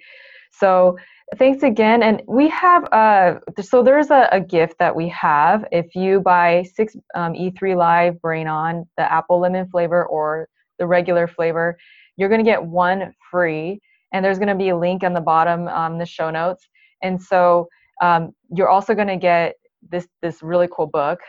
So 0.52 0.96
thanks 1.38 1.62
again 1.62 2.02
and 2.02 2.22
we 2.28 2.48
have 2.48 2.84
uh 2.92 3.36
so 3.62 3.82
there's 3.82 4.10
a, 4.10 4.28
a 4.32 4.40
gift 4.40 4.78
that 4.78 4.94
we 4.94 5.08
have. 5.08 5.64
If 5.72 5.94
you 5.94 6.20
buy 6.20 6.64
six 6.74 6.94
um, 7.14 7.32
e3 7.32 7.76
live 7.76 8.20
brain 8.20 8.46
on 8.46 8.86
the 8.96 9.10
apple 9.10 9.40
lemon 9.40 9.68
flavor 9.68 10.04
or 10.06 10.48
the 10.78 10.86
regular 10.86 11.26
flavor 11.26 11.76
you're 12.16 12.28
going 12.28 12.44
to 12.44 12.50
get 12.50 12.62
one 12.62 13.14
free 13.30 13.80
and 14.12 14.24
there's 14.24 14.38
going 14.38 14.48
to 14.48 14.54
be 14.54 14.68
a 14.68 14.76
link 14.76 15.02
on 15.02 15.12
the 15.12 15.20
bottom 15.20 15.68
um, 15.68 15.98
the 15.98 16.06
show 16.06 16.30
notes. 16.30 16.68
And 17.02 17.20
so 17.20 17.68
um, 18.02 18.32
you're 18.54 18.68
also 18.68 18.94
going 18.94 19.08
to 19.08 19.16
get 19.16 19.54
this 19.90 20.06
this 20.20 20.42
really 20.42 20.68
cool 20.70 20.86
book. 20.86 21.20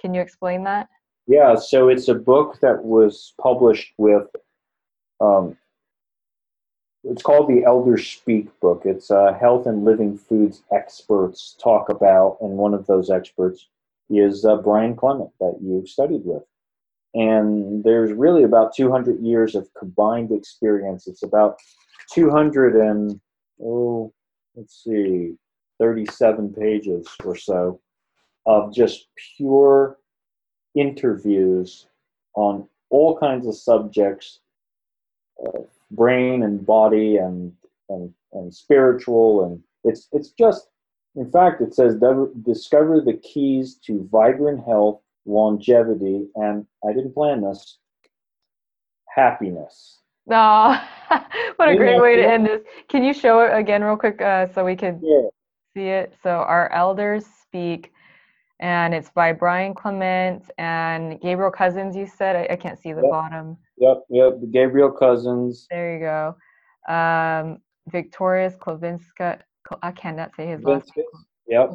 Can 0.00 0.14
you 0.14 0.20
explain 0.20 0.64
that? 0.64 0.88
Yeah, 1.26 1.56
so 1.56 1.88
it's 1.88 2.08
a 2.08 2.14
book 2.14 2.58
that 2.62 2.82
was 2.82 3.34
published 3.40 3.92
with, 3.98 4.26
um, 5.20 5.56
it's 7.04 7.22
called 7.22 7.48
the 7.48 7.64
Elder 7.64 7.96
Speak 7.96 8.48
book. 8.60 8.82
It's 8.84 9.10
uh, 9.10 9.32
health 9.40 9.66
and 9.66 9.84
living 9.84 10.18
foods 10.18 10.62
experts 10.72 11.56
talk 11.62 11.88
about, 11.88 12.38
and 12.40 12.50
one 12.50 12.74
of 12.74 12.86
those 12.86 13.10
experts 13.10 13.68
is 14.10 14.44
uh, 14.44 14.56
Brian 14.56 14.96
Clement 14.96 15.30
that 15.40 15.58
you've 15.62 15.88
studied 15.88 16.22
with. 16.24 16.42
And 17.14 17.82
there's 17.84 18.12
really 18.12 18.42
about 18.42 18.74
200 18.74 19.20
years 19.20 19.54
of 19.54 19.72
combined 19.74 20.32
experience. 20.32 21.06
It's 21.06 21.22
about 21.22 21.58
200 22.12 22.76
and, 22.76 23.20
oh, 23.62 24.12
let's 24.54 24.82
see, 24.84 25.34
37 25.78 26.52
pages 26.52 27.06
or 27.24 27.36
so 27.36 27.80
of 28.46 28.74
just 28.74 29.06
pure 29.36 29.98
interviews 30.74 31.86
on 32.34 32.68
all 32.90 33.18
kinds 33.18 33.46
of 33.46 33.54
subjects 33.54 34.40
uh, 35.46 35.60
brain 35.90 36.42
and 36.42 36.64
body 36.64 37.16
and, 37.16 37.52
and 37.88 38.12
and 38.32 38.54
spiritual. 38.54 39.44
And 39.44 39.62
it's 39.84 40.08
it's 40.12 40.30
just 40.30 40.68
in 41.16 41.30
fact 41.30 41.60
it 41.60 41.74
says 41.74 41.96
discover 42.42 43.00
the 43.00 43.20
keys 43.22 43.76
to 43.86 44.08
vibrant 44.10 44.64
health 44.64 45.00
longevity 45.26 46.26
and 46.36 46.66
i 46.88 46.92
didn't 46.92 47.12
plan 47.12 47.42
this 47.42 47.78
happiness. 49.08 50.00
Oh 50.30 50.80
what 51.56 51.68
a 51.68 51.76
great 51.76 52.00
way 52.00 52.16
to 52.16 52.26
end 52.26 52.46
this. 52.46 52.62
Can 52.88 53.02
you 53.02 53.14
show 53.14 53.40
it 53.40 53.56
again 53.56 53.82
real 53.82 53.96
quick 53.96 54.20
uh, 54.20 54.46
so 54.52 54.64
we 54.64 54.76
can 54.76 55.00
yeah. 55.02 55.28
see 55.74 55.88
it? 55.88 56.14
So 56.22 56.30
our 56.30 56.70
elders 56.72 57.24
speak 57.42 57.92
and 58.60 58.94
it's 58.94 59.10
by 59.10 59.32
Brian 59.32 59.74
Clement 59.74 60.50
and 60.58 61.20
Gabriel 61.20 61.50
Cousens. 61.50 61.96
You 61.96 62.06
said 62.06 62.36
I, 62.36 62.52
I 62.52 62.56
can't 62.56 62.78
see 62.78 62.92
the 62.92 63.02
yep. 63.02 63.10
bottom. 63.10 63.56
Yep, 63.78 64.02
yep. 64.10 64.32
Gabriel 64.50 64.90
Cousens. 64.90 65.66
There 65.70 65.94
you 65.94 66.00
go. 66.00 66.92
Um, 66.92 67.58
Victorious 67.90 68.56
Klovinska. 68.56 69.40
I 69.82 69.92
cannot 69.92 70.34
say 70.34 70.46
his 70.46 70.62
last 70.62 70.90
name. 70.96 71.06
Yep. 71.48 71.70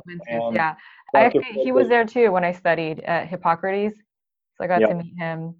yeah. 0.53 0.75
I 1.15 1.19
actually, 1.19 1.63
he 1.63 1.71
was 1.71 1.87
there 1.87 2.05
too 2.05 2.31
when 2.31 2.43
I 2.43 2.51
studied 2.51 3.01
at 3.01 3.27
Hippocrates, 3.27 3.97
so 4.55 4.63
I 4.63 4.67
got 4.67 4.81
yep. 4.81 4.89
to 4.89 4.95
meet 4.95 5.13
him. 5.17 5.55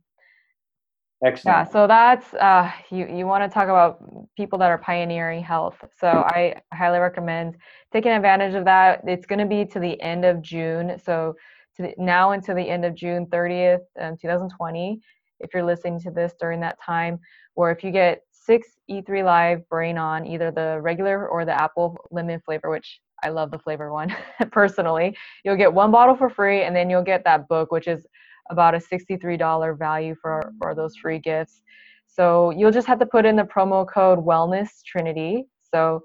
Excellent. 1.26 1.68
Yeah, 1.68 1.72
so 1.72 1.88
that's 1.88 2.34
uh, 2.34 2.70
you. 2.90 3.08
You 3.08 3.26
want 3.26 3.50
to 3.50 3.54
talk 3.54 3.66
about 3.66 4.00
people 4.36 4.60
that 4.60 4.70
are 4.70 4.78
pioneering 4.78 5.42
health. 5.42 5.76
So 5.98 6.08
I 6.08 6.56
highly 6.74 7.00
recommend 7.00 7.56
taking 7.94 8.12
advantage 8.12 8.56
of 8.56 8.66
that. 8.66 9.02
It's 9.08 9.26
going 9.26 9.40
to 9.40 9.46
be 9.46 9.64
to 9.66 9.80
the 9.80 10.00
end 10.02 10.26
of 10.26 10.42
June. 10.42 11.00
So 11.02 11.36
to 11.78 11.84
the, 11.84 11.94
now 11.98 12.32
until 12.32 12.56
the 12.56 12.70
end 12.70 12.84
of 12.84 12.94
June 12.96 13.26
30th, 13.28 13.80
um, 14.02 14.18
2020. 14.18 15.00
If 15.40 15.54
you're 15.54 15.64
listening 15.64 16.00
to 16.02 16.12
this 16.12 16.34
during 16.40 16.62
that 16.62 16.78
time, 16.82 17.20
or 17.56 17.70
if 17.72 17.84
you 17.84 17.92
get 17.92 18.22
six 18.32 18.68
E3 18.90 19.26
Live 19.26 19.68
Brain 19.68 19.98
On, 19.98 20.26
either 20.26 20.52
the 20.52 20.80
regular 20.82 21.28
or 21.28 21.44
the 21.44 21.60
apple 21.60 21.98
lemon 22.12 22.42
flavor, 22.46 22.70
which 22.70 23.02
I 23.24 23.30
love 23.30 23.52
the 23.52 23.60
flavor 23.60 23.92
one 23.92 24.16
personally, 24.52 25.18
you'll 25.44 25.58
get 25.58 25.74
one 25.74 25.92
bottle 25.92 26.16
for 26.16 26.30
free, 26.30 26.64
and 26.64 26.76
then 26.76 26.90
you'll 26.90 27.04
get 27.04 27.24
that 27.26 27.48
book, 27.48 27.72
which 27.72 27.88
is 27.88 28.06
about 28.50 28.76
a 28.76 28.78
$63 28.78 29.78
value 29.78 30.16
for, 30.22 30.54
for 30.62 30.76
those 30.76 30.96
free 30.96 31.20
gifts. 31.20 31.62
So 32.08 32.52
you'll 32.52 32.72
just 32.72 32.88
have 32.88 33.00
to 33.00 33.06
put 33.06 33.26
in 33.26 33.36
the 33.36 33.44
promo 33.44 33.88
code 33.88 34.20
Wellness 34.20 34.70
Trinity. 34.86 35.46
So 35.74 36.04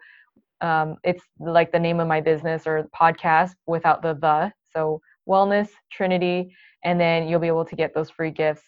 um, 0.60 0.96
it's 1.04 1.22
like 1.38 1.72
the 1.72 1.78
name 1.78 2.00
of 2.00 2.08
my 2.08 2.20
business 2.20 2.66
or 2.66 2.88
podcast 2.98 3.52
without 3.66 4.02
the 4.02 4.14
the. 4.14 4.50
So 4.72 5.00
Wellness 5.28 5.68
Trinity, 5.92 6.54
and 6.84 6.98
then 6.98 7.28
you'll 7.28 7.40
be 7.40 7.46
able 7.48 7.64
to 7.64 7.76
get 7.76 7.94
those 7.94 8.10
free 8.10 8.30
gifts. 8.30 8.62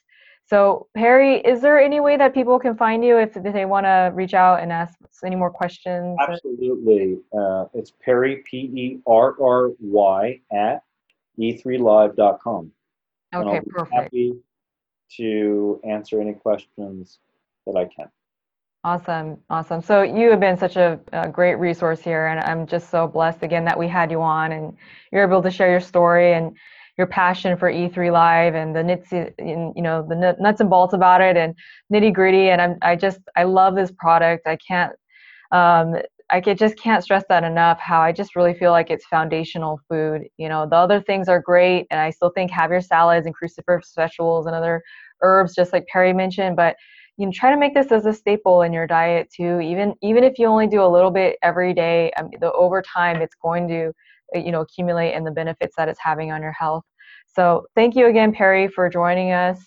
So 0.47 0.89
Perry, 0.97 1.37
is 1.41 1.61
there 1.61 1.79
any 1.79 2.01
way 2.01 2.17
that 2.17 2.35
people 2.35 2.59
can 2.59 2.77
find 2.77 3.05
you 3.05 3.19
if 3.19 3.35
they 3.35 3.65
want 3.65 3.87
to 3.87 4.11
reach 4.13 4.35
out 4.35 4.61
and 4.61 4.73
ask 4.73 4.95
any 5.25 5.37
more 5.37 5.51
questions? 5.51 6.19
Absolutely. 6.21 7.19
Uh, 7.33 7.67
it's 7.73 7.93
Perry 8.05 8.43
P 8.45 8.59
E 8.59 8.99
R 9.07 9.37
R 9.41 9.71
Y 9.81 10.41
at 10.53 10.83
e3live.com. 11.39 12.73
Okay, 13.35 13.57
and 13.57 13.67
perfect. 13.67 13.95
Happy 13.95 14.35
to 15.17 15.81
answer 15.85 16.21
any 16.21 16.35
questions 16.35 17.19
that 17.67 17.77
I 17.77 17.85
can. 17.85 18.11
Awesome, 18.83 19.37
awesome. 19.51 19.83
So 19.83 20.03
you 20.03 20.31
have 20.31 20.41
been 20.41 20.57
such 20.57 20.77
a, 20.77 20.99
a, 21.13 21.29
great 21.29 21.57
resource 21.57 22.01
here, 22.01 22.29
and 22.29 22.41
I'm 22.41 22.67
just 22.67 22.89
so 22.89 23.07
blessed 23.07 23.43
again 23.43 23.65
that 23.67 23.79
we 23.79 23.87
had 23.87 24.11
you 24.11 24.23
on, 24.23 24.53
and 24.53 24.75
you're 25.13 25.23
able 25.23 25.43
to 25.43 25.51
share 25.51 25.71
your 25.71 25.81
story 25.81 26.33
and 26.33 26.57
your 26.97 27.07
passion 27.07 27.59
for 27.59 27.71
E3 27.71 28.11
Live 28.11 28.55
and 28.55 28.75
the 28.75 28.83
nits, 28.83 29.13
you 29.13 29.73
know, 29.77 30.07
the 30.09 30.37
nuts 30.39 30.61
and 30.61 30.71
bolts 30.71 30.95
about 30.95 31.21
it 31.21 31.37
and 31.37 31.55
nitty 31.93 32.13
gritty. 32.13 32.51
And 32.51 32.61
I'm, 32.61 32.79
I 32.83 32.97
just, 32.97 33.21
I 33.37 33.45
love 33.45 33.75
this 33.75 33.91
product. 33.91 34.47
I 34.47 34.57
can't, 34.57 34.93
um, 35.53 35.97
I 36.33 36.41
just 36.41 36.79
can't 36.79 37.03
stress 37.03 37.25
that 37.29 37.45
enough. 37.45 37.81
How 37.81 38.01
I 38.01 38.13
just 38.13 38.37
really 38.37 38.55
feel 38.55 38.71
like 38.71 38.91
it's 38.91 39.07
foundational 39.07 39.81
food. 39.89 40.29
You 40.37 40.49
know, 40.49 40.67
the 40.69 40.77
other 40.77 41.01
things 41.01 41.29
are 41.29 41.41
great, 41.41 41.87
and 41.91 42.01
I 42.01 42.11
still 42.11 42.31
think 42.31 42.51
have 42.51 42.71
your 42.71 42.81
salads 42.81 43.27
and 43.27 43.35
cruciferous 43.35 43.95
vegetables 43.95 44.47
and 44.47 44.55
other 44.55 44.83
herbs, 45.23 45.55
just 45.55 45.73
like 45.73 45.87
Perry 45.89 46.13
mentioned. 46.13 46.57
But 46.57 46.77
you 47.17 47.27
know, 47.27 47.33
try 47.35 47.51
to 47.51 47.57
make 47.59 47.75
this 47.75 47.93
as 47.93 48.07
a 48.07 48.13
staple 48.13 48.63
in 48.63 48.73
your 48.73 48.87
diet 48.87 49.29
too. 49.35 49.61
Even 49.61 49.95
even 50.03 50.25
if 50.25 50.39
you 50.39 50.47
only 50.47 50.67
do 50.67 50.83
a 50.83 50.87
little 50.89 51.11
bit 51.11 51.37
every 51.43 51.75
day, 51.75 52.13
mean, 52.23 52.33
the 52.41 52.53
over 52.53 52.83
time 52.83 53.21
it's 53.21 53.35
going 53.43 53.69
to 53.69 53.93
uh, 54.37 54.39
you 54.39 54.53
know 54.53 54.61
accumulate 54.61 55.13
and 55.15 55.27
the 55.27 55.31
benefits 55.33 55.75
that 55.77 55.89
it's 55.89 56.01
having 56.03 56.33
on 56.33 56.43
your 56.43 56.53
health. 56.53 56.85
So 57.27 57.67
thank 57.75 57.95
you 57.97 58.07
again, 58.07 58.33
Perry, 58.33 58.69
for 58.69 58.89
joining 58.89 59.33
us. 59.33 59.61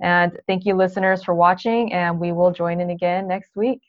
And 0.00 0.38
thank 0.46 0.64
you, 0.64 0.74
listeners, 0.74 1.24
for 1.24 1.34
watching. 1.34 1.92
And 1.92 2.20
we 2.20 2.32
will 2.32 2.52
join 2.52 2.80
in 2.80 2.90
again 2.90 3.26
next 3.26 3.56
week. 3.56 3.80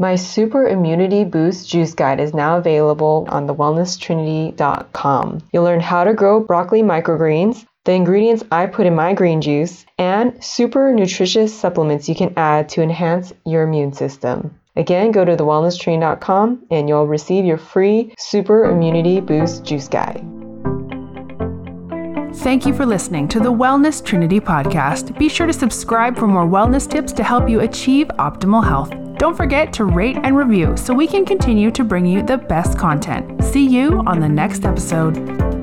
My 0.00 0.14
Super 0.14 0.68
Immunity 0.68 1.24
Boost 1.24 1.68
Juice 1.68 1.92
Guide 1.92 2.20
is 2.20 2.32
now 2.32 2.56
available 2.56 3.26
on 3.30 3.48
thewellnesstrinity.com. 3.48 5.38
You'll 5.52 5.64
learn 5.64 5.80
how 5.80 6.04
to 6.04 6.14
grow 6.14 6.38
broccoli 6.38 6.82
microgreens, 6.84 7.66
the 7.84 7.94
ingredients 7.94 8.44
I 8.52 8.66
put 8.66 8.86
in 8.86 8.94
my 8.94 9.12
green 9.12 9.40
juice, 9.40 9.84
and 9.98 10.32
super 10.44 10.92
nutritious 10.92 11.52
supplements 11.52 12.08
you 12.08 12.14
can 12.14 12.32
add 12.36 12.68
to 12.70 12.82
enhance 12.82 13.32
your 13.44 13.64
immune 13.64 13.92
system. 13.92 14.54
Again, 14.76 15.10
go 15.10 15.24
to 15.24 15.36
thewellnesstrinity.com 15.36 16.66
and 16.70 16.88
you'll 16.88 17.08
receive 17.08 17.44
your 17.44 17.58
free 17.58 18.14
Super 18.18 18.66
Immunity 18.66 19.20
Boost 19.20 19.64
Juice 19.64 19.88
Guide. 19.88 20.24
Thank 22.36 22.66
you 22.66 22.72
for 22.72 22.86
listening 22.86 23.26
to 23.28 23.40
the 23.40 23.52
Wellness 23.52 24.04
Trinity 24.04 24.38
podcast. 24.38 25.18
Be 25.18 25.28
sure 25.28 25.48
to 25.48 25.52
subscribe 25.52 26.16
for 26.16 26.28
more 26.28 26.46
wellness 26.46 26.88
tips 26.88 27.12
to 27.14 27.24
help 27.24 27.48
you 27.48 27.62
achieve 27.62 28.06
optimal 28.20 28.62
health. 28.64 29.07
Don't 29.18 29.36
forget 29.36 29.72
to 29.74 29.84
rate 29.84 30.16
and 30.22 30.36
review 30.36 30.76
so 30.76 30.94
we 30.94 31.08
can 31.08 31.24
continue 31.24 31.72
to 31.72 31.82
bring 31.82 32.06
you 32.06 32.22
the 32.22 32.38
best 32.38 32.78
content. 32.78 33.42
See 33.42 33.66
you 33.66 34.04
on 34.06 34.20
the 34.20 34.28
next 34.28 34.64
episode. 34.64 35.57